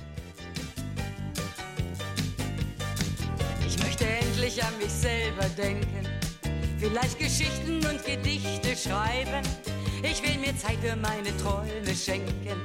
Ich 3.67 3.79
möchte 3.83 4.05
endlich 4.05 4.63
an 4.63 4.77
mich 4.79 4.91
selber 4.91 5.49
denken, 5.57 6.07
vielleicht 6.79 7.19
Geschichten 7.19 7.77
und 7.77 8.05
Gedichte 8.05 8.77
schreiben. 8.77 9.47
Ich 10.03 10.23
will 10.23 10.39
mir 10.39 10.55
Zeit 10.57 10.79
für 10.83 10.97
meine 10.97 11.35
Träume 11.39 11.95
schenken 11.95 12.61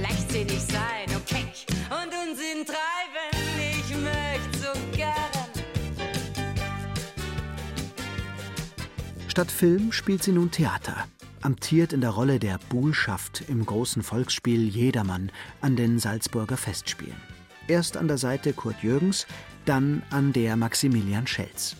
leichtsinnig 0.00 0.60
sein 0.60 1.12
keck 1.26 1.66
und 1.90 2.12
Unsinn 2.28 2.64
treiben. 2.66 3.32
Ich 3.58 3.96
möchte 3.96 4.58
so 4.58 4.96
gern. 4.96 5.12
Statt 9.28 9.50
Film 9.50 9.92
spielt 9.92 10.22
sie 10.22 10.32
nun 10.32 10.50
Theater, 10.50 11.06
amtiert 11.40 11.92
in 11.92 12.00
der 12.00 12.10
Rolle 12.10 12.38
der 12.38 12.58
Buhlschaft 12.68 13.44
im 13.48 13.64
großen 13.64 14.02
Volksspiel 14.02 14.68
Jedermann 14.68 15.32
an 15.60 15.76
den 15.76 15.98
Salzburger 15.98 16.56
Festspielen. 16.56 17.16
Erst 17.68 17.96
an 17.96 18.08
der 18.08 18.18
Seite 18.18 18.52
Kurt 18.52 18.82
Jürgens, 18.82 19.26
dann 19.64 20.02
an 20.10 20.32
der 20.32 20.56
Maximilian 20.56 21.26
Schelz. 21.26 21.76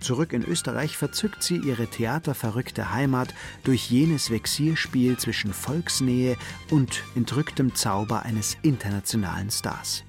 Zurück 0.00 0.32
in 0.32 0.44
Österreich 0.44 0.96
verzückt 0.96 1.42
sie 1.42 1.56
ihre 1.56 1.86
theaterverrückte 1.86 2.92
Heimat 2.92 3.34
durch 3.64 3.90
jenes 3.90 4.30
Vexierspiel 4.30 5.18
zwischen 5.18 5.52
Volksnähe 5.52 6.36
und 6.70 7.04
entrücktem 7.14 7.74
Zauber 7.74 8.22
eines 8.22 8.56
internationalen 8.62 9.50
Stars. 9.50 10.04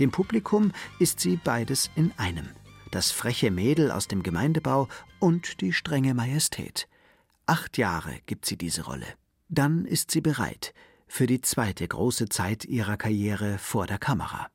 Dem 0.00 0.10
Publikum 0.10 0.72
ist 0.98 1.20
sie 1.20 1.36
beides 1.36 1.90
in 1.94 2.12
einem. 2.16 2.48
Das 2.90 3.12
freche 3.12 3.50
Mädel 3.50 3.92
aus 3.92 4.08
dem 4.08 4.22
Gemeindebau 4.22 4.88
und 5.20 5.60
die 5.60 5.72
strenge 5.72 6.12
Majestät. 6.14 6.88
Acht 7.46 7.78
Jahre 7.78 8.18
gibt 8.26 8.46
sie 8.46 8.56
diese 8.56 8.82
Rolle. 8.82 9.06
Dann 9.48 9.84
ist 9.84 10.10
sie 10.10 10.20
bereit 10.20 10.74
für 11.06 11.26
die 11.26 11.40
zweite 11.40 11.86
große 11.86 12.28
Zeit 12.28 12.64
ihrer 12.64 12.96
Karriere 12.96 13.58
vor 13.58 13.86
der 13.86 13.98
Kamera. 13.98 14.48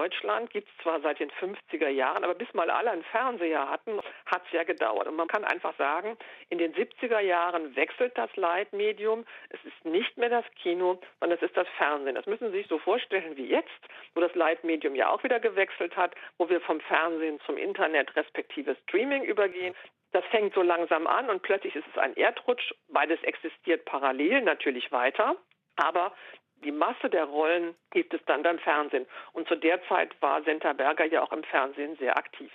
Deutschland 0.00 0.48
gibt 0.48 0.66
es 0.66 0.82
zwar 0.82 0.98
seit 1.02 1.20
den 1.20 1.30
50er 1.30 1.88
Jahren, 1.88 2.24
aber 2.24 2.32
bis 2.32 2.52
mal 2.54 2.70
alle 2.70 2.90
einen 2.90 3.04
Fernseher 3.04 3.68
hatten, 3.68 4.00
hat 4.24 4.42
es 4.46 4.52
ja 4.52 4.64
gedauert. 4.64 5.06
Und 5.06 5.14
man 5.14 5.28
kann 5.28 5.44
einfach 5.44 5.76
sagen, 5.76 6.16
in 6.48 6.56
den 6.56 6.72
70er 6.72 7.20
Jahren 7.20 7.76
wechselt 7.76 8.16
das 8.16 8.34
Leitmedium. 8.34 9.26
Es 9.50 9.62
ist 9.62 9.84
nicht 9.84 10.16
mehr 10.16 10.30
das 10.30 10.46
Kino, 10.62 10.98
sondern 11.18 11.36
es 11.36 11.44
ist 11.44 11.54
das 11.54 11.68
Fernsehen. 11.76 12.14
Das 12.14 12.24
müssen 12.24 12.50
Sie 12.50 12.56
sich 12.56 12.66
so 12.68 12.78
vorstellen 12.78 13.36
wie 13.36 13.44
jetzt, 13.44 13.68
wo 14.14 14.22
das 14.22 14.34
Leitmedium 14.34 14.94
ja 14.94 15.10
auch 15.10 15.22
wieder 15.22 15.38
gewechselt 15.38 15.94
hat, 15.96 16.14
wo 16.38 16.48
wir 16.48 16.62
vom 16.62 16.80
Fernsehen 16.80 17.38
zum 17.44 17.58
Internet 17.58 18.16
respektive 18.16 18.76
Streaming 18.84 19.24
übergehen. 19.24 19.74
Das 20.12 20.24
fängt 20.30 20.54
so 20.54 20.62
langsam 20.62 21.06
an 21.08 21.28
und 21.28 21.42
plötzlich 21.42 21.76
ist 21.76 21.86
es 21.92 21.98
ein 21.98 22.16
Erdrutsch. 22.16 22.72
Beides 22.88 23.22
existiert 23.22 23.84
parallel 23.84 24.40
natürlich 24.40 24.90
weiter. 24.92 25.36
Aber 25.76 26.12
die 26.64 26.72
Masse 26.72 27.08
der 27.10 27.24
Rollen 27.24 27.74
gibt 27.90 28.14
es 28.14 28.20
dann 28.26 28.42
beim 28.42 28.58
Fernsehen. 28.58 29.06
Und 29.32 29.48
zu 29.48 29.56
der 29.56 29.80
Zeit 29.88 30.10
war 30.20 30.42
Senta 30.42 30.72
Berger 30.72 31.06
ja 31.06 31.22
auch 31.22 31.32
im 31.32 31.44
Fernsehen 31.44 31.96
sehr 31.98 32.16
aktiv. 32.16 32.50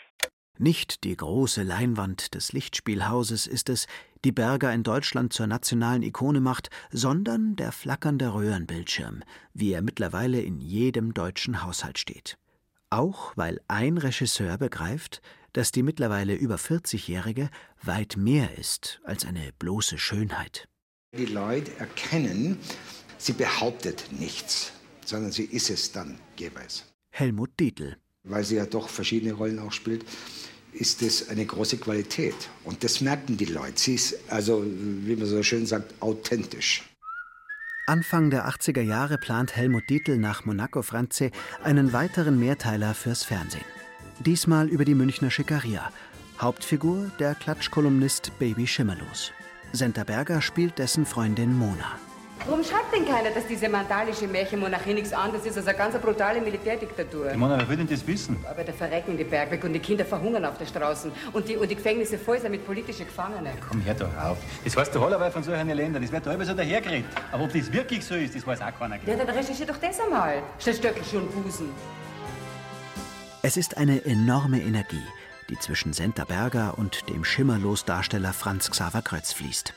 Nicht 0.58 1.03
die 1.03 1.18
große 1.18 1.64
Leinwand 1.64 2.34
des 2.34 2.53
Lichtspielhauses 2.53 3.45
ist 3.45 3.70
es, 3.70 3.88
die 4.24 4.32
Berger 4.32 4.74
in 4.74 4.84
Deutschland 4.84 5.34
zur 5.34 5.47
nationalen 5.47 6.01
Ikone 6.01 6.39
macht, 6.39 6.70
sondern 6.91 7.58
der 7.58 7.74
flackernde 7.74 8.34
Röhrenbildschirm, 8.34 9.24
wie 9.53 9.74
er 9.74 9.82
mittlerweile 9.82 10.41
in 10.41 10.62
jedem 10.62 11.14
deutschen 11.14 11.64
Haushalt 11.64 11.99
steht. 11.99 12.38
Auch 12.89 13.34
weil 13.36 13.60
ein 13.68 13.97
Regisseur 13.97 14.58
begreift, 14.58 15.22
dass 15.51 15.72
die 15.72 15.84
mittlerweile 15.84 16.36
über 16.36 16.56
40-Jährige 16.56 17.49
weit 17.82 18.16
mehr 18.16 18.58
ist 18.58 19.01
als 19.03 19.26
eine 19.26 19.51
bloße 19.60 19.97
Schönheit. 19.97 20.70
Die 21.14 21.26
Leute 21.26 21.72
erkennen, 21.80 22.60
Sie 23.18 23.34
behauptet 23.34 24.05
nichts, 24.11 24.72
sondern 25.05 25.32
sie 25.32 25.45
ist 25.45 25.70
es 25.70 25.91
dann 25.91 26.20
jeweils. 26.38 26.86
Helmut 27.11 27.51
Dietl. 27.59 27.97
Weil 28.24 28.43
sie 28.43 28.55
ja 28.55 28.66
doch 28.66 28.89
verschiedene 28.89 29.34
Rollen 29.34 29.59
auch 29.59 29.72
spielt, 29.72 30.05
ist 30.74 31.01
es 31.01 31.30
eine 31.30 31.45
große 31.45 31.78
Qualität. 31.78 32.36
Und 32.63 32.84
das 32.84 33.01
merken 33.01 33.38
die 33.38 33.45
Leute. 33.45 33.78
Sie 33.78 33.95
ist 33.95 34.18
also, 34.30 34.63
wie 34.66 35.16
man 35.16 35.26
so 35.28 35.41
schön 35.43 35.66
sagt, 35.66 35.93
authentisch. 36.01 36.84
Anfang 37.88 38.32
der 38.32 38.49
80er 38.49 38.82
Jahre 38.82 39.18
plant 39.20 39.55
Helmut 39.55 39.89
Dietl 39.89 40.18
nach 40.18 40.43
Monaco 40.45 40.82
Franze 40.82 41.30
einen 41.63 41.93
weiteren 41.93 42.39
Mehrteiler 42.39 42.95
fürs 42.95 43.24
Fernsehen. 43.24 43.66
Diesmal 44.20 44.70
über 44.70 44.86
die 44.86 44.95
Münchner 44.95 45.30
Schickeria. 45.30 45.91
Hauptfigur 46.39 47.11
der 47.20 47.36
Klatschkolumnist 47.36 48.32
Baby 48.39 48.66
Schimmerlos. 48.66 49.32
Senta 49.72 50.03
Berger 50.03 50.41
spielt 50.41 50.80
dessen 50.80 51.05
Freundin 51.05 51.57
Mona. 51.57 51.99
Warum 52.48 52.64
schreibt 52.64 52.93
denn 52.93 53.08
keiner, 53.08 53.32
dass 53.32 53.48
diese 53.48 53.68
mandalische 53.68 54.28
Märchenmonarchie 54.28 54.93
nichts 54.93 55.12
anderes 55.14 55.48
ist 55.48 55.58
als 55.58 55.66
eine 55.66 55.76
ganz 55.76 55.98
brutale 55.98 56.39
Militärdiktatur? 56.39 57.32
Ich 57.32 57.38
meine, 57.38 57.58
wer 57.58 57.68
will 57.68 57.78
denn 57.78 57.88
das 57.88 58.06
wissen? 58.06 58.38
Aber 58.48 58.64
der 58.64 58.74
verrecken 58.74 59.18
die 59.18 59.24
Bergweg 59.24 59.64
und 59.64 59.74
die 59.74 59.80
Kinder 59.80 60.06
verhungern 60.06 60.46
auf 60.46 60.56
den 60.60 60.68
Straßen 60.68 61.12
und 61.34 61.50
die, 61.50 61.58
und 61.58 61.72
die 61.72 61.76
Gefängnisse 61.76 62.20
voll 62.20 62.39
sind 62.39 62.52
mit 62.52 62.64
politischen 62.64 63.08
Gefangenen. 63.08 63.54
Komm, 63.68 63.84
hör 63.84 63.96
doch 63.96 64.16
auf. 64.18 64.38
Das 64.64 64.78
heißt 64.78 64.93
der 64.93 65.02
Allerweil 65.02 65.32
von 65.32 65.41
solchen 65.41 65.70
Ländern. 65.70 66.04
Das 66.04 66.12
wird 66.12 66.24
da 66.24 66.34
immer 66.34 66.46
so 66.46 66.54
dahergeredet. 66.54 67.10
Aber 67.32 67.46
ob 67.46 67.52
das 67.52 67.74
wirklich 67.74 68.06
so 68.06 68.14
ist, 68.14 68.36
das 68.36 68.46
weiß 68.46 68.62
auch 68.62 68.78
keiner. 68.78 68.98
Ja, 69.08 69.16
dann 69.16 69.28
recherchier 69.28 69.66
doch 69.66 69.78
das 69.78 70.00
einmal. 70.00 70.43
Statt 70.60 70.76
Stöckelschuh 70.76 71.18
und 71.18 71.43
Busen. 71.43 71.70
Es 73.41 73.58
ist 73.58 73.78
eine 73.78 74.06
enorme 74.06 74.62
Energie, 74.62 75.04
die 75.50 75.58
zwischen 75.58 75.93
Senta 75.93 76.26
Berger 76.26 76.78
und 76.78 77.10
dem 77.10 77.24
Schimmerlos-Darsteller 77.24 78.34
Franz 78.34 78.70
Xaver 78.70 79.02
Krötz 79.02 79.34
fließt. 79.34 79.74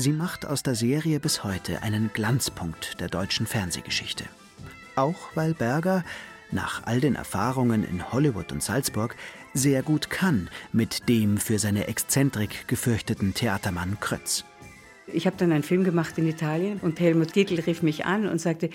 Sie 0.00 0.12
macht 0.12 0.46
aus 0.46 0.62
der 0.62 0.76
Serie 0.76 1.18
bis 1.18 1.42
heute 1.42 1.82
einen 1.82 2.12
Glanzpunkt 2.14 3.00
der 3.00 3.08
deutschen 3.08 3.48
Fernsehgeschichte. 3.48 4.22
Auch 4.94 5.18
weil 5.34 5.54
Berger, 5.54 6.04
nach 6.52 6.86
all 6.86 7.00
den 7.00 7.16
Erfahrungen 7.16 7.82
in 7.82 8.12
Hollywood 8.12 8.52
und 8.52 8.62
Salzburg, 8.62 9.16
sehr 9.54 9.82
gut 9.82 10.08
kann 10.08 10.50
mit 10.72 11.08
dem 11.08 11.36
für 11.36 11.58
seine 11.58 11.88
Exzentrik 11.88 12.68
gefürchteten 12.68 13.34
Theatermann 13.34 13.98
Krötz. 13.98 14.44
Ich 15.08 15.26
habe 15.26 15.36
dann 15.36 15.50
einen 15.50 15.64
Film 15.64 15.82
gemacht 15.82 16.16
in 16.16 16.28
Italien 16.28 16.78
und 16.80 17.00
Helmut 17.00 17.34
Dietl 17.34 17.58
rief 17.58 17.82
mich 17.82 18.06
an 18.06 18.28
und 18.28 18.40
sagte, 18.40 18.70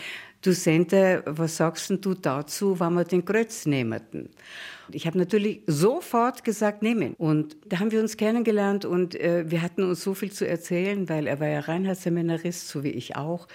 du 0.45 0.53
Sente, 0.53 1.23
was 1.25 1.57
sagst 1.57 1.89
du 1.89 2.13
dazu, 2.13 2.79
wenn 2.79 2.93
wir 2.93 3.03
den 3.03 3.25
Krötz 3.25 3.65
nehmen? 3.65 4.29
Ich 4.91 5.07
habe 5.07 5.17
natürlich 5.17 5.61
sofort 5.65 6.43
gesagt, 6.43 6.81
nehmen. 6.81 7.13
Und 7.15 7.55
da 7.67 7.79
haben 7.79 7.91
wir 7.91 8.01
uns 8.01 8.17
kennengelernt 8.17 8.85
und 8.85 9.15
äh, 9.15 9.49
wir 9.49 9.61
hatten 9.61 9.83
uns 9.83 10.03
so 10.03 10.13
viel 10.13 10.31
zu 10.31 10.47
erzählen, 10.47 11.07
weil 11.09 11.27
er 11.27 11.39
war 11.39 11.47
ja 11.47 11.61
Reinhardtseminarist, 11.61 12.67
so 12.67 12.83
wie 12.83 12.91
ich 12.91 13.15
auch. 13.15 13.47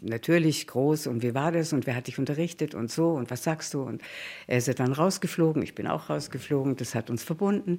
natürlich 0.00 0.66
groß 0.66 1.06
und 1.06 1.22
wie 1.22 1.34
war 1.34 1.50
das 1.50 1.72
und 1.72 1.86
wer 1.86 1.96
hat 1.96 2.08
dich 2.08 2.18
unterrichtet 2.18 2.74
und 2.74 2.90
so 2.90 3.12
und 3.12 3.30
was 3.30 3.42
sagst 3.42 3.72
du 3.72 3.82
und 3.82 4.02
er 4.46 4.58
ist 4.58 4.78
dann 4.78 4.92
rausgeflogen, 4.92 5.62
ich 5.62 5.74
bin 5.74 5.86
auch 5.86 6.10
rausgeflogen, 6.10 6.76
das 6.76 6.94
hat 6.94 7.08
uns 7.08 7.22
verbunden. 7.22 7.78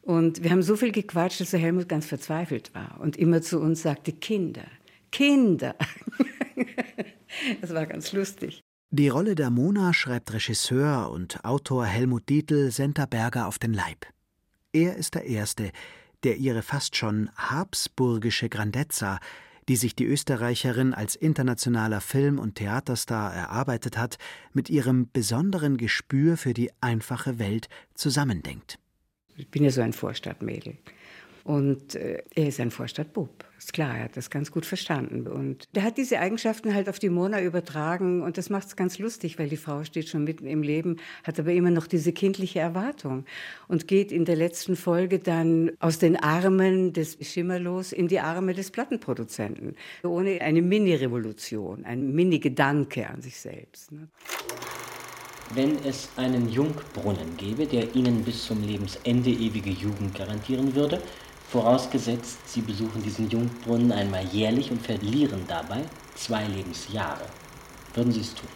Und 0.00 0.42
wir 0.42 0.50
haben 0.50 0.62
so 0.62 0.76
viel 0.76 0.92
gequatscht, 0.92 1.40
dass 1.40 1.50
der 1.50 1.60
Helmut 1.60 1.88
ganz 1.88 2.06
verzweifelt 2.06 2.74
war 2.74 2.98
und 3.00 3.16
immer 3.16 3.42
zu 3.42 3.60
uns 3.60 3.82
sagte, 3.82 4.12
Kinder, 4.12 4.64
Kinder. 5.10 5.76
das 7.60 7.72
war 7.74 7.86
ganz 7.86 8.12
lustig. 8.12 8.60
Die 8.90 9.08
Rolle 9.08 9.34
der 9.34 9.50
Mona 9.50 9.94
schreibt 9.94 10.32
Regisseur 10.34 11.10
und 11.10 11.44
Autor 11.44 11.86
Helmut 11.86 12.28
Dietl 12.28 12.70
Senta 12.70 13.06
Berger 13.06 13.46
auf 13.46 13.58
den 13.58 13.72
Leib. 13.72 14.06
Er 14.72 14.96
ist 14.96 15.14
der 15.14 15.24
Erste, 15.24 15.70
der 16.24 16.36
ihre 16.36 16.62
fast 16.62 16.96
schon 16.96 17.30
habsburgische 17.36 18.48
Grandezza, 18.48 19.18
die 19.68 19.76
sich 19.76 19.94
die 19.94 20.04
Österreicherin 20.04 20.92
als 20.92 21.16
internationaler 21.16 22.00
Film- 22.00 22.38
und 22.38 22.56
Theaterstar 22.56 23.32
erarbeitet 23.32 23.96
hat, 23.96 24.18
mit 24.52 24.68
ihrem 24.68 25.08
besonderen 25.12 25.76
Gespür 25.76 26.36
für 26.36 26.52
die 26.52 26.70
einfache 26.80 27.38
Welt 27.38 27.68
zusammendenkt. 27.94 28.78
Ich 29.36 29.48
bin 29.48 29.64
ja 29.64 29.70
so 29.70 29.80
ein 29.80 29.92
Vorstadtmädel. 29.92 30.76
Und 31.44 31.94
äh, 31.94 32.22
er 32.34 32.48
ist 32.48 32.60
ein 32.60 32.70
Vorstadtbub. 32.70 33.44
Ist 33.62 33.72
klar, 33.72 33.96
er 33.96 34.04
hat 34.04 34.16
das 34.16 34.28
ganz 34.28 34.50
gut 34.50 34.66
verstanden. 34.66 35.28
Und 35.28 35.68
der 35.76 35.84
hat 35.84 35.96
diese 35.96 36.18
Eigenschaften 36.18 36.74
halt 36.74 36.88
auf 36.88 36.98
die 36.98 37.10
Mona 37.10 37.40
übertragen. 37.40 38.20
Und 38.20 38.36
das 38.36 38.50
macht 38.50 38.66
es 38.66 38.74
ganz 38.74 38.98
lustig, 38.98 39.38
weil 39.38 39.48
die 39.48 39.56
Frau 39.56 39.84
steht 39.84 40.08
schon 40.08 40.24
mitten 40.24 40.48
im 40.48 40.64
Leben, 40.64 40.96
hat 41.22 41.38
aber 41.38 41.52
immer 41.52 41.70
noch 41.70 41.86
diese 41.86 42.12
kindliche 42.12 42.58
Erwartung 42.58 43.24
und 43.68 43.86
geht 43.86 44.10
in 44.10 44.24
der 44.24 44.34
letzten 44.34 44.74
Folge 44.74 45.20
dann 45.20 45.70
aus 45.78 46.00
den 46.00 46.16
Armen 46.16 46.92
des 46.92 47.16
Schimmerlos 47.20 47.92
in 47.92 48.08
die 48.08 48.18
Arme 48.18 48.52
des 48.52 48.72
Plattenproduzenten. 48.72 49.76
Ohne 50.02 50.40
eine 50.40 50.60
Mini-Revolution, 50.60 51.84
ein 51.84 52.12
Mini-Gedanke 52.12 53.08
an 53.08 53.22
sich 53.22 53.36
selbst. 53.36 53.92
Ne? 53.92 54.08
Wenn 55.54 55.78
es 55.84 56.08
einen 56.16 56.48
Jungbrunnen 56.48 57.36
gäbe, 57.36 57.66
der 57.66 57.94
Ihnen 57.94 58.24
bis 58.24 58.44
zum 58.44 58.60
Lebensende 58.66 59.30
ewige 59.30 59.70
Jugend 59.70 60.16
garantieren 60.16 60.74
würde, 60.74 61.00
vorausgesetzt 61.52 62.38
Sie 62.46 62.62
besuchen 62.62 63.02
diesen 63.02 63.28
Jungbrunnen 63.28 63.92
einmal 63.92 64.24
jährlich 64.24 64.70
und 64.70 64.80
verlieren 64.80 65.42
dabei 65.46 65.82
zwei 66.14 66.46
Lebensjahre, 66.46 67.26
würden 67.94 68.12
Sie 68.12 68.20
es 68.20 68.34
tun? 68.34 68.48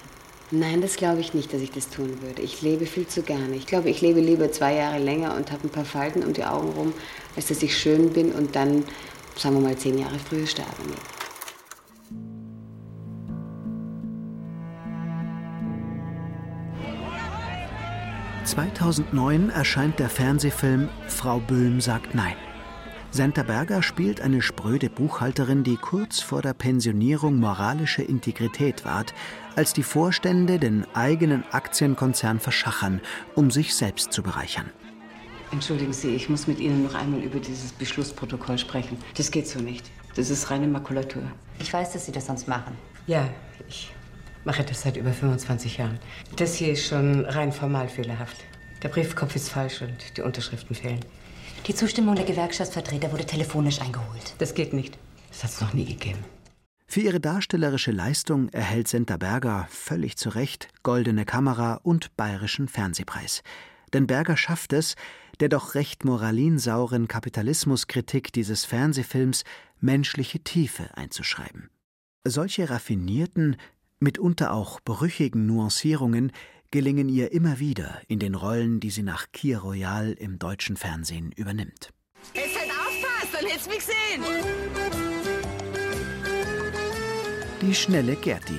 Nein, 0.50 0.80
das 0.80 0.96
glaube 0.96 1.20
ich 1.20 1.34
nicht, 1.34 1.52
dass 1.52 1.60
ich 1.60 1.72
das 1.72 1.90
tun 1.90 2.22
würde. 2.22 2.40
Ich 2.40 2.62
lebe 2.62 2.86
viel 2.86 3.06
zu 3.06 3.22
gerne. 3.22 3.54
Ich 3.54 3.66
glaube, 3.66 3.90
ich 3.90 4.00
lebe 4.00 4.20
lieber 4.20 4.50
zwei 4.50 4.74
Jahre 4.74 4.98
länger 4.98 5.34
und 5.34 5.52
habe 5.52 5.64
ein 5.64 5.70
paar 5.70 5.84
Falten 5.84 6.22
um 6.22 6.32
die 6.32 6.44
Augen 6.44 6.70
rum, 6.70 6.92
als 7.34 7.48
dass 7.48 7.62
ich 7.62 7.76
schön 7.76 8.12
bin 8.12 8.32
und 8.32 8.56
dann, 8.56 8.84
sagen 9.36 9.56
wir 9.56 9.68
mal, 9.68 9.76
zehn 9.76 9.98
Jahre 9.98 10.18
früher 10.18 10.46
sterbe. 10.46 10.70
2009 18.44 19.50
erscheint 19.50 19.98
der 19.98 20.08
Fernsehfilm 20.08 20.88
Frau 21.08 21.40
Böhm 21.40 21.80
sagt 21.80 22.14
Nein. 22.14 22.36
Senta 23.16 23.44
Berger 23.44 23.82
spielt 23.82 24.20
eine 24.20 24.42
spröde 24.42 24.90
Buchhalterin, 24.90 25.64
die 25.64 25.78
kurz 25.78 26.20
vor 26.20 26.42
der 26.42 26.52
Pensionierung 26.52 27.40
moralische 27.40 28.02
Integrität 28.02 28.84
wahrt, 28.84 29.14
als 29.54 29.72
die 29.72 29.84
Vorstände 29.84 30.58
den 30.58 30.86
eigenen 30.92 31.42
Aktienkonzern 31.50 32.40
verschachern, 32.40 33.00
um 33.34 33.50
sich 33.50 33.74
selbst 33.74 34.12
zu 34.12 34.22
bereichern. 34.22 34.68
Entschuldigen 35.50 35.94
Sie, 35.94 36.10
ich 36.10 36.28
muss 36.28 36.46
mit 36.46 36.60
Ihnen 36.60 36.82
noch 36.82 36.94
einmal 36.94 37.20
über 37.20 37.40
dieses 37.40 37.72
Beschlussprotokoll 37.72 38.58
sprechen. 38.58 38.98
Das 39.16 39.30
geht 39.30 39.48
so 39.48 39.60
nicht. 39.60 39.90
Das 40.14 40.28
ist 40.28 40.50
reine 40.50 40.66
Makulatur. 40.66 41.22
Ich 41.58 41.72
weiß, 41.72 41.94
dass 41.94 42.04
Sie 42.04 42.12
das 42.12 42.26
sonst 42.26 42.46
machen. 42.46 42.76
Ja, 43.06 43.26
ich 43.66 43.94
mache 44.44 44.62
das 44.62 44.82
seit 44.82 44.98
über 44.98 45.14
25 45.14 45.78
Jahren. 45.78 45.98
Das 46.36 46.54
hier 46.56 46.72
ist 46.72 46.86
schon 46.86 47.24
rein 47.24 47.50
formal 47.50 47.88
fehlerhaft. 47.88 48.36
Der 48.82 48.90
Briefkopf 48.90 49.34
ist 49.36 49.48
falsch 49.48 49.80
und 49.80 50.18
die 50.18 50.20
Unterschriften 50.20 50.76
fehlen. 50.76 51.00
Die 51.66 51.74
Zustimmung 51.74 52.14
der 52.14 52.24
Gewerkschaftsvertreter 52.24 53.12
wurde 53.12 53.26
telefonisch 53.26 53.80
eingeholt. 53.80 54.34
Das 54.38 54.54
geht 54.54 54.72
nicht. 54.72 54.98
Das 55.30 55.44
hat 55.44 55.50
es 55.50 55.60
noch 55.60 55.74
nie 55.74 55.84
gegeben. 55.84 56.24
Für 56.86 57.00
ihre 57.00 57.20
darstellerische 57.20 57.90
Leistung 57.90 58.48
erhält 58.50 58.88
Senta 58.88 59.16
Berger 59.16 59.66
völlig 59.70 60.16
zu 60.16 60.30
Recht 60.30 60.68
Goldene 60.82 61.24
Kamera 61.24 61.80
und 61.82 62.16
Bayerischen 62.16 62.68
Fernsehpreis. 62.68 63.42
Denn 63.92 64.06
Berger 64.06 64.36
schafft 64.36 64.72
es, 64.72 64.94
der 65.40 65.48
doch 65.48 65.74
recht 65.74 66.04
moralinsauren 66.04 67.08
Kapitalismuskritik 67.08 68.32
dieses 68.32 68.64
Fernsehfilms 68.64 69.44
menschliche 69.80 70.40
Tiefe 70.40 70.96
einzuschreiben. 70.96 71.70
Solche 72.24 72.70
raffinierten, 72.70 73.56
mitunter 74.00 74.52
auch 74.52 74.80
brüchigen 74.80 75.46
Nuancierungen 75.46 76.32
gelingen 76.70 77.08
ihr 77.08 77.32
immer 77.32 77.58
wieder 77.58 78.00
in 78.08 78.18
den 78.18 78.34
Rollen, 78.34 78.80
die 78.80 78.90
sie 78.90 79.02
nach 79.02 79.26
Kier 79.32 79.58
Royal 79.58 80.12
im 80.12 80.38
deutschen 80.38 80.76
Fernsehen 80.76 81.32
übernimmt. 81.32 81.90
Jetzt 82.34 82.58
halt 82.58 82.70
aufpasst, 82.70 83.34
dann 83.34 83.46
hätt's 83.46 83.66
mich 83.66 83.78
gesehen. 83.78 84.22
Die 87.62 87.74
schnelle 87.74 88.16
Gerti. 88.16 88.58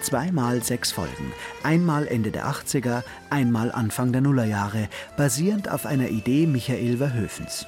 Zweimal 0.00 0.62
sechs 0.62 0.92
Folgen, 0.92 1.32
einmal 1.62 2.06
Ende 2.06 2.30
der 2.30 2.46
80er, 2.46 3.02
einmal 3.30 3.72
Anfang 3.72 4.12
der 4.12 4.20
Nullerjahre, 4.20 4.88
basierend 5.16 5.70
auf 5.70 5.86
einer 5.86 6.08
Idee 6.08 6.46
Michael 6.46 6.98
Verhöfens. 6.98 7.66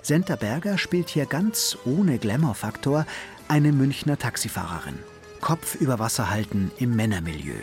Senta 0.00 0.36
Berger 0.36 0.78
spielt 0.78 1.08
hier 1.08 1.26
ganz 1.26 1.76
ohne 1.84 2.18
Glamour-Faktor 2.18 3.06
eine 3.48 3.72
Münchner 3.72 4.18
Taxifahrerin. 4.18 4.98
Kopf 5.40 5.74
über 5.74 5.98
Wasser 5.98 6.30
halten 6.30 6.70
im 6.78 6.96
Männermilieu. 6.96 7.56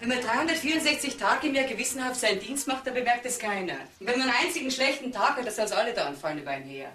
Wenn 0.00 0.10
man 0.10 0.20
364 0.20 1.16
Tage 1.16 1.48
im 1.48 1.54
Jahr 1.54 1.66
gewissenhaft 1.66 2.20
seinen 2.20 2.38
Dienst 2.38 2.68
macht, 2.68 2.86
dann 2.86 2.94
bemerkt 2.94 3.26
es 3.26 3.38
keiner. 3.38 3.74
Und 3.98 4.06
wenn 4.06 4.18
man 4.18 4.28
einen 4.28 4.46
einzigen 4.46 4.70
schlechten 4.70 5.10
Tag 5.10 5.36
hat, 5.36 5.46
dann 5.46 5.68
soll 5.68 5.76
alle 5.76 5.92
da 5.92 6.06
anfallen 6.06 6.38
über 6.38 6.50
ein 6.52 6.62
her. 6.62 6.92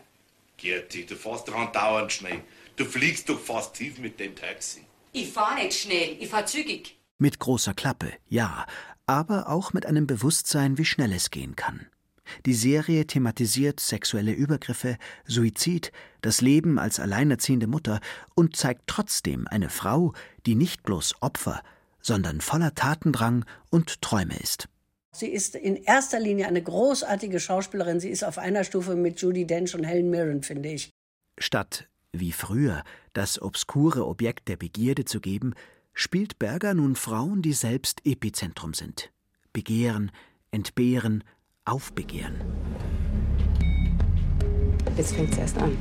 Gerti, 0.55 1.05
du 1.05 1.15
fährst 1.15 1.47
daran 1.47 1.71
dauernd 1.73 2.13
schnell. 2.13 2.41
Du 2.77 2.85
fliegst 2.85 3.27
doch 3.27 3.39
fast 3.39 3.75
tief 3.75 3.99
mit 3.99 4.19
dem 4.19 4.35
Taxi. 4.35 4.85
Ich 5.11 5.31
fahr 5.31 5.55
nicht 5.55 5.77
schnell, 5.77 6.15
ich 6.19 6.29
fahr 6.29 6.45
zügig. 6.45 6.97
Mit 7.17 7.39
großer 7.39 7.73
Klappe, 7.73 8.13
ja, 8.29 8.65
aber 9.05 9.49
auch 9.49 9.73
mit 9.73 9.85
einem 9.85 10.07
Bewusstsein, 10.07 10.77
wie 10.77 10.85
schnell 10.85 11.11
es 11.11 11.29
gehen 11.29 11.55
kann. 11.55 11.87
Die 12.45 12.53
Serie 12.53 13.05
thematisiert 13.05 13.81
sexuelle 13.81 14.31
Übergriffe, 14.31 14.97
Suizid, 15.25 15.91
das 16.21 16.39
Leben 16.39 16.79
als 16.79 17.01
alleinerziehende 17.01 17.67
Mutter 17.67 17.99
und 18.33 18.55
zeigt 18.55 18.83
trotzdem 18.87 19.45
eine 19.47 19.69
Frau, 19.69 20.13
die 20.45 20.55
nicht 20.55 20.83
bloß 20.83 21.15
Opfer, 21.21 21.61
sondern 22.03 22.41
voller 22.41 22.75
Tatendrang 22.75 23.45
und 23.71 24.01
Träume 24.01 24.37
ist. 24.37 24.69
Sie 25.15 25.27
ist 25.27 25.55
in 25.55 25.75
erster 25.75 26.19
Linie 26.19 26.47
eine 26.47 26.61
großartige 26.61 27.39
Schauspielerin. 27.39 27.99
Sie 27.99 28.09
ist 28.09 28.23
auf 28.23 28.37
einer 28.37 28.63
Stufe 28.63 28.95
mit 28.95 29.21
Judy 29.21 29.45
Dench 29.45 29.73
und 29.75 29.83
Helen 29.83 30.09
Mirren, 30.09 30.43
finde 30.43 30.69
ich. 30.69 30.89
Statt, 31.39 31.87
wie 32.11 32.31
früher, 32.31 32.83
das 33.13 33.41
obskure 33.41 34.05
Objekt 34.05 34.47
der 34.47 34.57
Begierde 34.57 35.05
zu 35.05 35.19
geben, 35.19 35.53
spielt 35.93 36.39
Berger 36.39 36.73
nun 36.73 36.95
Frauen, 36.95 37.41
die 37.41 37.53
selbst 37.53 38.05
Epizentrum 38.05 38.73
sind. 38.73 39.11
Begehren, 39.51 40.11
entbehren, 40.51 41.23
aufbegehren. 41.63 42.41
Jetzt 44.97 45.13
fängt 45.13 45.31
es 45.31 45.37
erst 45.37 45.57
an. 45.59 45.77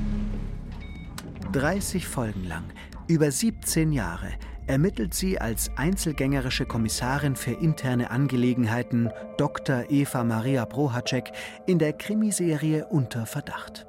30 1.53 2.07
Folgen 2.07 2.45
lang, 2.45 2.65
über 3.09 3.31
17 3.31 3.93
Jahre, 3.93 4.33
ermittelt 4.67 5.15
sie 5.15 5.41
als 5.41 5.71
einzelgängerische 5.77 6.67
Kommissarin 6.67 7.37
für 7.37 7.53
interne 7.53 8.11
Angelegenheiten 8.11 9.11
Dr. 9.37 9.85
Eva 9.91 10.25
Maria 10.25 10.65
Prohacek 10.67 11.33
in 11.67 11.79
der 11.79 11.93
Krimiserie 11.93 12.87
Unter 12.87 13.27
Verdacht. 13.27 13.87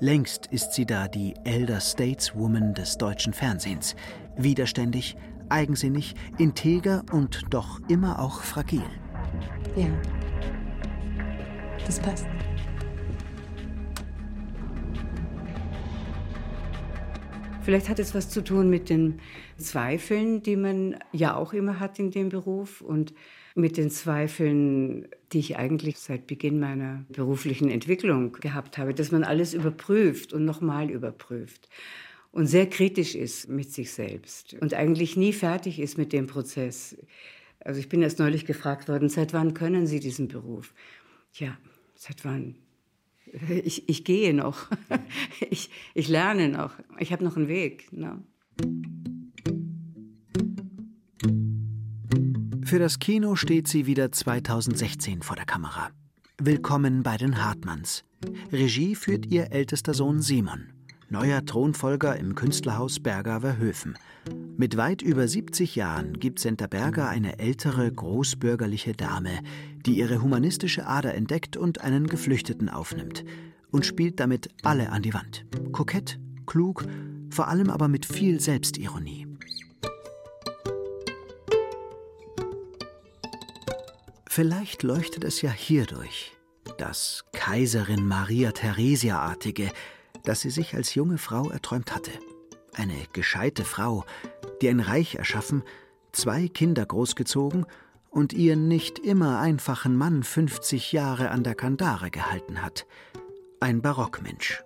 Längst 0.00 0.46
ist 0.46 0.74
sie 0.74 0.86
da 0.86 1.08
die 1.08 1.34
Elder 1.44 1.80
Stateswoman 1.80 2.74
des 2.74 2.98
deutschen 2.98 3.32
Fernsehens. 3.32 3.96
Widerständig, 4.36 5.16
eigensinnig, 5.48 6.14
integer 6.38 7.02
und 7.12 7.42
doch 7.50 7.80
immer 7.88 8.20
auch 8.20 8.42
fragil. 8.42 8.84
Ja. 9.76 9.88
Das 11.84 11.98
passt. 11.98 12.26
Vielleicht 17.62 17.88
hat 17.88 17.98
es 17.98 18.14
was 18.14 18.30
zu 18.30 18.42
tun 18.42 18.70
mit 18.70 18.88
den 18.88 19.20
Zweifeln, 19.58 20.42
die 20.42 20.56
man 20.56 20.96
ja 21.12 21.36
auch 21.36 21.52
immer 21.52 21.80
hat 21.80 21.98
in 21.98 22.10
dem 22.10 22.28
Beruf 22.28 22.80
und 22.80 23.12
mit 23.54 23.76
den 23.76 23.90
Zweifeln, 23.90 25.08
die 25.32 25.40
ich 25.40 25.56
eigentlich 25.56 25.98
seit 25.98 26.26
Beginn 26.26 26.60
meiner 26.60 27.04
beruflichen 27.08 27.68
Entwicklung 27.68 28.32
gehabt 28.32 28.78
habe, 28.78 28.94
dass 28.94 29.10
man 29.10 29.24
alles 29.24 29.52
überprüft 29.52 30.32
und 30.32 30.44
nochmal 30.44 30.90
überprüft 30.90 31.68
und 32.30 32.46
sehr 32.46 32.68
kritisch 32.68 33.14
ist 33.14 33.48
mit 33.48 33.72
sich 33.72 33.90
selbst 33.92 34.54
und 34.60 34.74
eigentlich 34.74 35.16
nie 35.16 35.32
fertig 35.32 35.80
ist 35.80 35.98
mit 35.98 36.12
dem 36.12 36.26
Prozess. 36.26 36.96
Also 37.60 37.80
ich 37.80 37.88
bin 37.88 38.00
erst 38.02 38.20
neulich 38.20 38.46
gefragt 38.46 38.88
worden, 38.88 39.08
seit 39.08 39.32
wann 39.32 39.54
können 39.54 39.86
Sie 39.86 40.00
diesen 40.00 40.28
Beruf? 40.28 40.72
Ja, 41.32 41.58
seit 41.94 42.24
wann? 42.24 42.54
Ich, 43.64 43.88
ich 43.88 44.04
gehe 44.04 44.32
noch. 44.32 44.68
Ich, 45.50 45.70
ich 45.94 46.08
lerne 46.08 46.48
noch. 46.48 46.74
Ich 46.98 47.12
habe 47.12 47.24
noch 47.24 47.36
einen 47.36 47.48
Weg. 47.48 47.92
Ne? 47.92 48.22
Für 52.68 52.78
das 52.78 52.98
Kino 52.98 53.34
steht 53.34 53.66
sie 53.66 53.86
wieder 53.86 54.12
2016 54.12 55.22
vor 55.22 55.36
der 55.36 55.46
Kamera. 55.46 55.88
Willkommen 56.36 57.02
bei 57.02 57.16
den 57.16 57.42
Hartmanns. 57.42 58.04
Regie 58.52 58.94
führt 58.94 59.24
ihr 59.24 59.52
ältester 59.52 59.94
Sohn 59.94 60.20
Simon, 60.20 60.74
neuer 61.08 61.42
Thronfolger 61.46 62.18
im 62.18 62.34
Künstlerhaus 62.34 63.00
Berger 63.00 63.56
Höfen. 63.56 63.96
Mit 64.58 64.76
weit 64.76 65.00
über 65.00 65.26
70 65.26 65.76
Jahren 65.76 66.12
gibt 66.20 66.40
Senta 66.40 66.66
Berger 66.66 67.08
eine 67.08 67.38
ältere, 67.38 67.90
großbürgerliche 67.90 68.92
Dame, 68.92 69.40
die 69.86 69.96
ihre 69.96 70.20
humanistische 70.20 70.86
Ader 70.86 71.14
entdeckt 71.14 71.56
und 71.56 71.80
einen 71.80 72.06
Geflüchteten 72.06 72.68
aufnimmt 72.68 73.24
und 73.70 73.86
spielt 73.86 74.20
damit 74.20 74.50
alle 74.62 74.92
an 74.92 75.00
die 75.00 75.14
Wand. 75.14 75.46
Kokett, 75.72 76.20
klug, 76.44 76.84
vor 77.30 77.48
allem 77.48 77.70
aber 77.70 77.88
mit 77.88 78.04
viel 78.04 78.40
Selbstironie. 78.40 79.26
Vielleicht 84.28 84.82
leuchtet 84.82 85.24
es 85.24 85.40
ja 85.40 85.50
hierdurch, 85.50 86.36
das 86.76 87.24
Kaiserin 87.32 88.06
Maria 88.06 88.52
Theresia-artige, 88.52 89.72
das 90.22 90.40
sie 90.40 90.50
sich 90.50 90.74
als 90.74 90.94
junge 90.94 91.16
Frau 91.16 91.48
erträumt 91.48 91.94
hatte. 91.94 92.10
Eine 92.74 92.94
gescheite 93.14 93.64
Frau, 93.64 94.04
die 94.60 94.68
ein 94.68 94.80
Reich 94.80 95.14
erschaffen, 95.14 95.62
zwei 96.12 96.46
Kinder 96.46 96.84
großgezogen 96.84 97.64
und 98.10 98.34
ihren 98.34 98.68
nicht 98.68 98.98
immer 98.98 99.40
einfachen 99.40 99.96
Mann 99.96 100.22
50 100.22 100.92
Jahre 100.92 101.30
an 101.30 101.42
der 101.42 101.54
Kandare 101.54 102.10
gehalten 102.10 102.60
hat. 102.60 102.86
Ein 103.60 103.80
Barockmensch. 103.80 104.62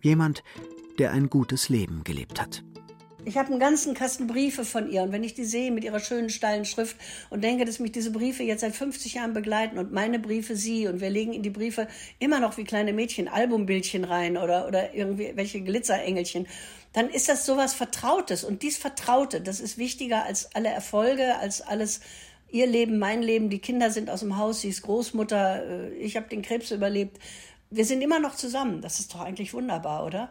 Jemand, 0.00 0.44
der 0.98 1.10
ein 1.10 1.28
gutes 1.28 1.68
Leben 1.68 2.04
gelebt 2.04 2.40
hat. 2.40 2.62
Ich 3.24 3.36
habe 3.36 3.50
einen 3.50 3.60
ganzen 3.60 3.94
Kasten 3.94 4.26
Briefe 4.26 4.64
von 4.64 4.90
ihr 4.90 5.02
und 5.02 5.12
wenn 5.12 5.22
ich 5.22 5.34
die 5.34 5.44
sehe 5.44 5.70
mit 5.70 5.84
ihrer 5.84 6.00
schönen 6.00 6.28
steilen 6.28 6.64
Schrift 6.64 6.96
und 7.30 7.44
denke, 7.44 7.64
dass 7.64 7.78
mich 7.78 7.92
diese 7.92 8.10
Briefe 8.10 8.42
jetzt 8.42 8.62
seit 8.62 8.74
50 8.74 9.14
Jahren 9.14 9.32
begleiten 9.32 9.78
und 9.78 9.92
meine 9.92 10.18
Briefe 10.18 10.56
sie 10.56 10.88
und 10.88 11.00
wir 11.00 11.08
legen 11.08 11.32
in 11.32 11.44
die 11.44 11.50
Briefe 11.50 11.86
immer 12.18 12.40
noch 12.40 12.56
wie 12.56 12.64
kleine 12.64 12.92
Mädchen 12.92 13.28
Albumbildchen 13.28 14.02
rein 14.02 14.36
oder, 14.36 14.66
oder 14.66 14.92
irgendwie 14.92 15.32
welche 15.36 15.60
Glitzerengelchen, 15.60 16.48
dann 16.94 17.08
ist 17.08 17.28
das 17.28 17.46
sowas 17.46 17.74
Vertrautes 17.74 18.42
und 18.42 18.62
dies 18.62 18.76
Vertraute, 18.76 19.40
das 19.40 19.60
ist 19.60 19.78
wichtiger 19.78 20.24
als 20.24 20.52
alle 20.56 20.70
Erfolge, 20.70 21.36
als 21.38 21.60
alles 21.60 22.00
ihr 22.50 22.66
Leben, 22.66 22.98
mein 22.98 23.22
Leben, 23.22 23.50
die 23.50 23.60
Kinder 23.60 23.92
sind 23.92 24.10
aus 24.10 24.20
dem 24.20 24.36
Haus, 24.36 24.62
sie 24.62 24.68
ist 24.68 24.82
Großmutter, 24.82 25.64
äh, 25.64 25.94
ich 25.94 26.16
habe 26.16 26.28
den 26.28 26.42
Krebs 26.42 26.72
überlebt. 26.72 27.18
Wir 27.70 27.84
sind 27.84 28.02
immer 28.02 28.18
noch 28.18 28.34
zusammen, 28.34 28.82
das 28.82 28.98
ist 28.98 29.14
doch 29.14 29.20
eigentlich 29.20 29.54
wunderbar, 29.54 30.04
oder? 30.04 30.30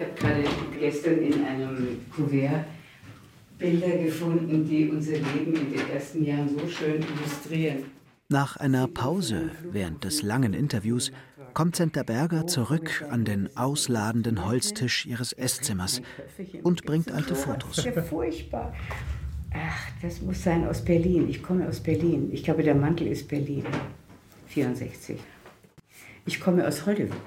Ich 0.00 0.06
habe 0.06 0.18
gerade 0.18 0.44
gestern 0.78 1.18
in 1.18 1.44
einem 1.44 1.98
Kuvert 2.16 2.64
Bilder 3.58 3.98
gefunden, 3.98 4.66
die 4.66 4.88
unser 4.88 5.12
Leben 5.12 5.54
in 5.54 5.72
den 5.72 5.90
ersten 5.90 6.24
Jahren 6.24 6.48
so 6.48 6.66
schön 6.66 7.02
illustrieren. 7.02 7.84
Nach 8.30 8.56
einer 8.56 8.88
Pause 8.88 9.50
während 9.70 10.04
des 10.04 10.22
langen 10.22 10.54
Interviews 10.54 11.12
kommt 11.52 11.76
Senta 11.76 12.02
Berger 12.02 12.46
zurück 12.46 13.04
an 13.10 13.26
den 13.26 13.54
ausladenden 13.58 14.46
Holztisch 14.46 15.04
ihres 15.04 15.34
Esszimmers 15.34 16.00
und 16.62 16.86
bringt 16.86 17.12
alte 17.12 17.34
Fotos. 17.34 17.76
Das 17.76 17.84
ist 17.84 17.94
ja 17.94 18.02
furchtbar. 18.02 18.72
Ach, 19.52 19.86
das 20.00 20.22
muss 20.22 20.42
sein 20.42 20.66
aus 20.66 20.82
Berlin. 20.82 21.28
Ich 21.28 21.42
komme 21.42 21.68
aus 21.68 21.78
Berlin. 21.78 22.30
Ich 22.32 22.42
glaube, 22.42 22.62
der 22.62 22.74
Mantel 22.74 23.08
ist 23.08 23.28
Berlin. 23.28 23.66
64. 24.46 25.18
Ich 26.24 26.40
komme 26.40 26.66
aus 26.66 26.86
Hollywood. 26.86 27.18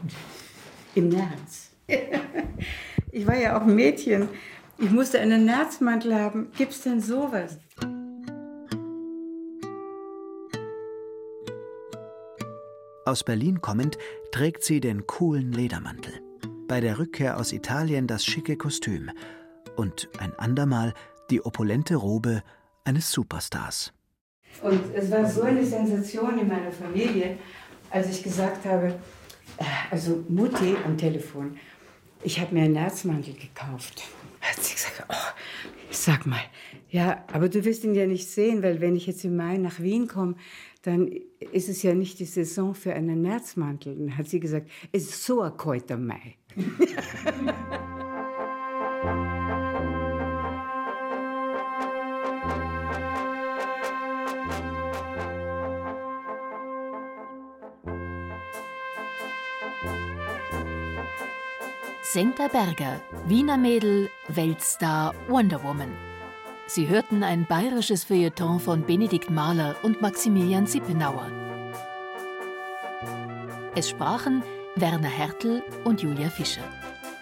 Im 0.96 1.10
März. 1.10 1.63
ich 3.12 3.28
war 3.28 3.38
ja 3.38 3.58
auch 3.58 3.62
ein 3.62 3.76
Mädchen. 3.76 4.30
Ich 4.78 4.90
musste 4.92 5.20
einen 5.20 5.46
Nerzmantel 5.46 6.16
haben. 6.16 6.52
Gibt's 6.58 6.82
denn 6.82 7.00
sowas? 7.00 7.58
Aus 13.06 13.24
Berlin 13.24 13.62
kommend 13.62 13.98
trägt 14.32 14.64
sie 14.64 14.80
den 14.80 15.06
coolen 15.06 15.52
Ledermantel. 15.52 16.14
Bei 16.68 16.80
der 16.80 17.00
Rückkehr 17.00 17.38
aus 17.38 17.52
Italien 17.52 18.08
das 18.08 18.26
schicke 18.26 18.56
Kostüm 18.56 19.12
und 19.76 20.08
ein 20.20 20.34
andermal 20.40 20.94
die 21.30 21.46
opulente 21.46 21.96
Robe 21.96 22.44
eines 22.86 23.12
Superstars. 23.12 23.94
Und 24.62 24.82
es 24.96 25.12
war 25.12 25.30
so 25.30 25.42
eine 25.42 25.66
Sensation 25.66 26.40
in 26.40 26.48
meiner 26.48 26.72
Familie, 26.72 27.38
als 27.90 28.10
ich 28.10 28.24
gesagt 28.24 28.66
habe, 28.66 28.96
äh, 29.58 29.64
also 29.92 30.24
Mutti 30.30 30.76
am 30.86 30.98
Telefon, 30.98 31.58
ich 32.24 32.40
habe 32.40 32.54
mir 32.54 32.64
einen 32.64 32.74
Nerzmantel 32.74 33.34
gekauft. 33.34 34.04
Hat 34.42 34.62
sie 34.62 34.74
gesagt, 34.74 35.06
oh, 35.10 35.42
sag 35.90 36.26
mal, 36.26 36.42
ja, 36.90 37.24
aber 37.32 37.50
du 37.50 37.64
wirst 37.66 37.84
ihn 37.84 37.96
ja 37.96 38.06
nicht 38.06 38.30
sehen, 38.30 38.62
weil 38.62 38.82
wenn 38.82 38.96
ich 38.96 39.08
jetzt 39.08 39.24
im 39.24 39.36
Mai 39.36 39.58
nach 39.58 39.80
Wien 39.80 40.08
komme, 40.08 40.36
dann 40.82 41.10
ist 41.52 41.70
es 41.70 41.82
ja 41.82 41.94
nicht 41.94 42.20
die 42.20 42.26
Saison 42.26 42.76
für 42.76 42.94
einen 42.94 43.22
Nerzmantel. 43.22 43.96
Dann 43.96 44.18
hat 44.18 44.28
sie 44.28 44.40
gesagt, 44.40 44.70
es 44.92 45.04
ist 45.04 45.24
so 45.24 45.42
ein 45.42 45.56
kalter 45.56 45.98
Mai. 45.98 46.36
Senta 62.14 62.48
Berger, 62.48 63.02
Wiener 63.26 63.58
Mädel, 63.58 64.08
Weltstar, 64.28 65.16
Wonder 65.30 65.64
Woman. 65.64 65.92
Sie 66.68 66.88
hörten 66.88 67.24
ein 67.24 67.48
bayerisches 67.48 68.04
Feuilleton 68.04 68.60
von 68.60 68.86
Benedikt 68.86 69.32
Mahler 69.32 69.76
und 69.82 70.00
Maximilian 70.00 70.68
Sippenauer. 70.68 71.26
Es 73.74 73.90
sprachen 73.90 74.44
Werner 74.76 75.10
Hertel 75.10 75.64
und 75.86 76.04
Julia 76.04 76.30
Fischer. 76.30 76.62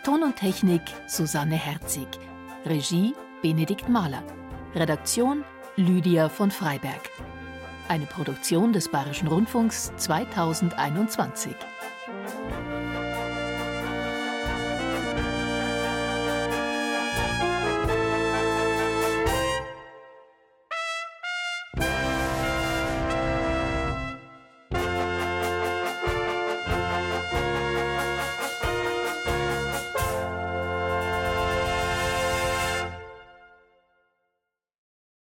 Ton 0.04 0.24
und 0.24 0.36
Technik 0.36 0.82
Susanne 1.08 1.56
Herzig. 1.56 2.10
Regie 2.66 3.16
Benedikt 3.42 3.88
Mahler. 3.88 4.24
Redaktion 4.76 5.46
Lydia 5.78 6.28
von 6.28 6.52
Freiberg. 6.52 7.10
Eine 7.88 8.08
Produktion 8.08 8.74
des 8.74 8.90
Bayerischen 8.90 9.30
Rundfunks 9.30 9.94
2021. 9.96 11.56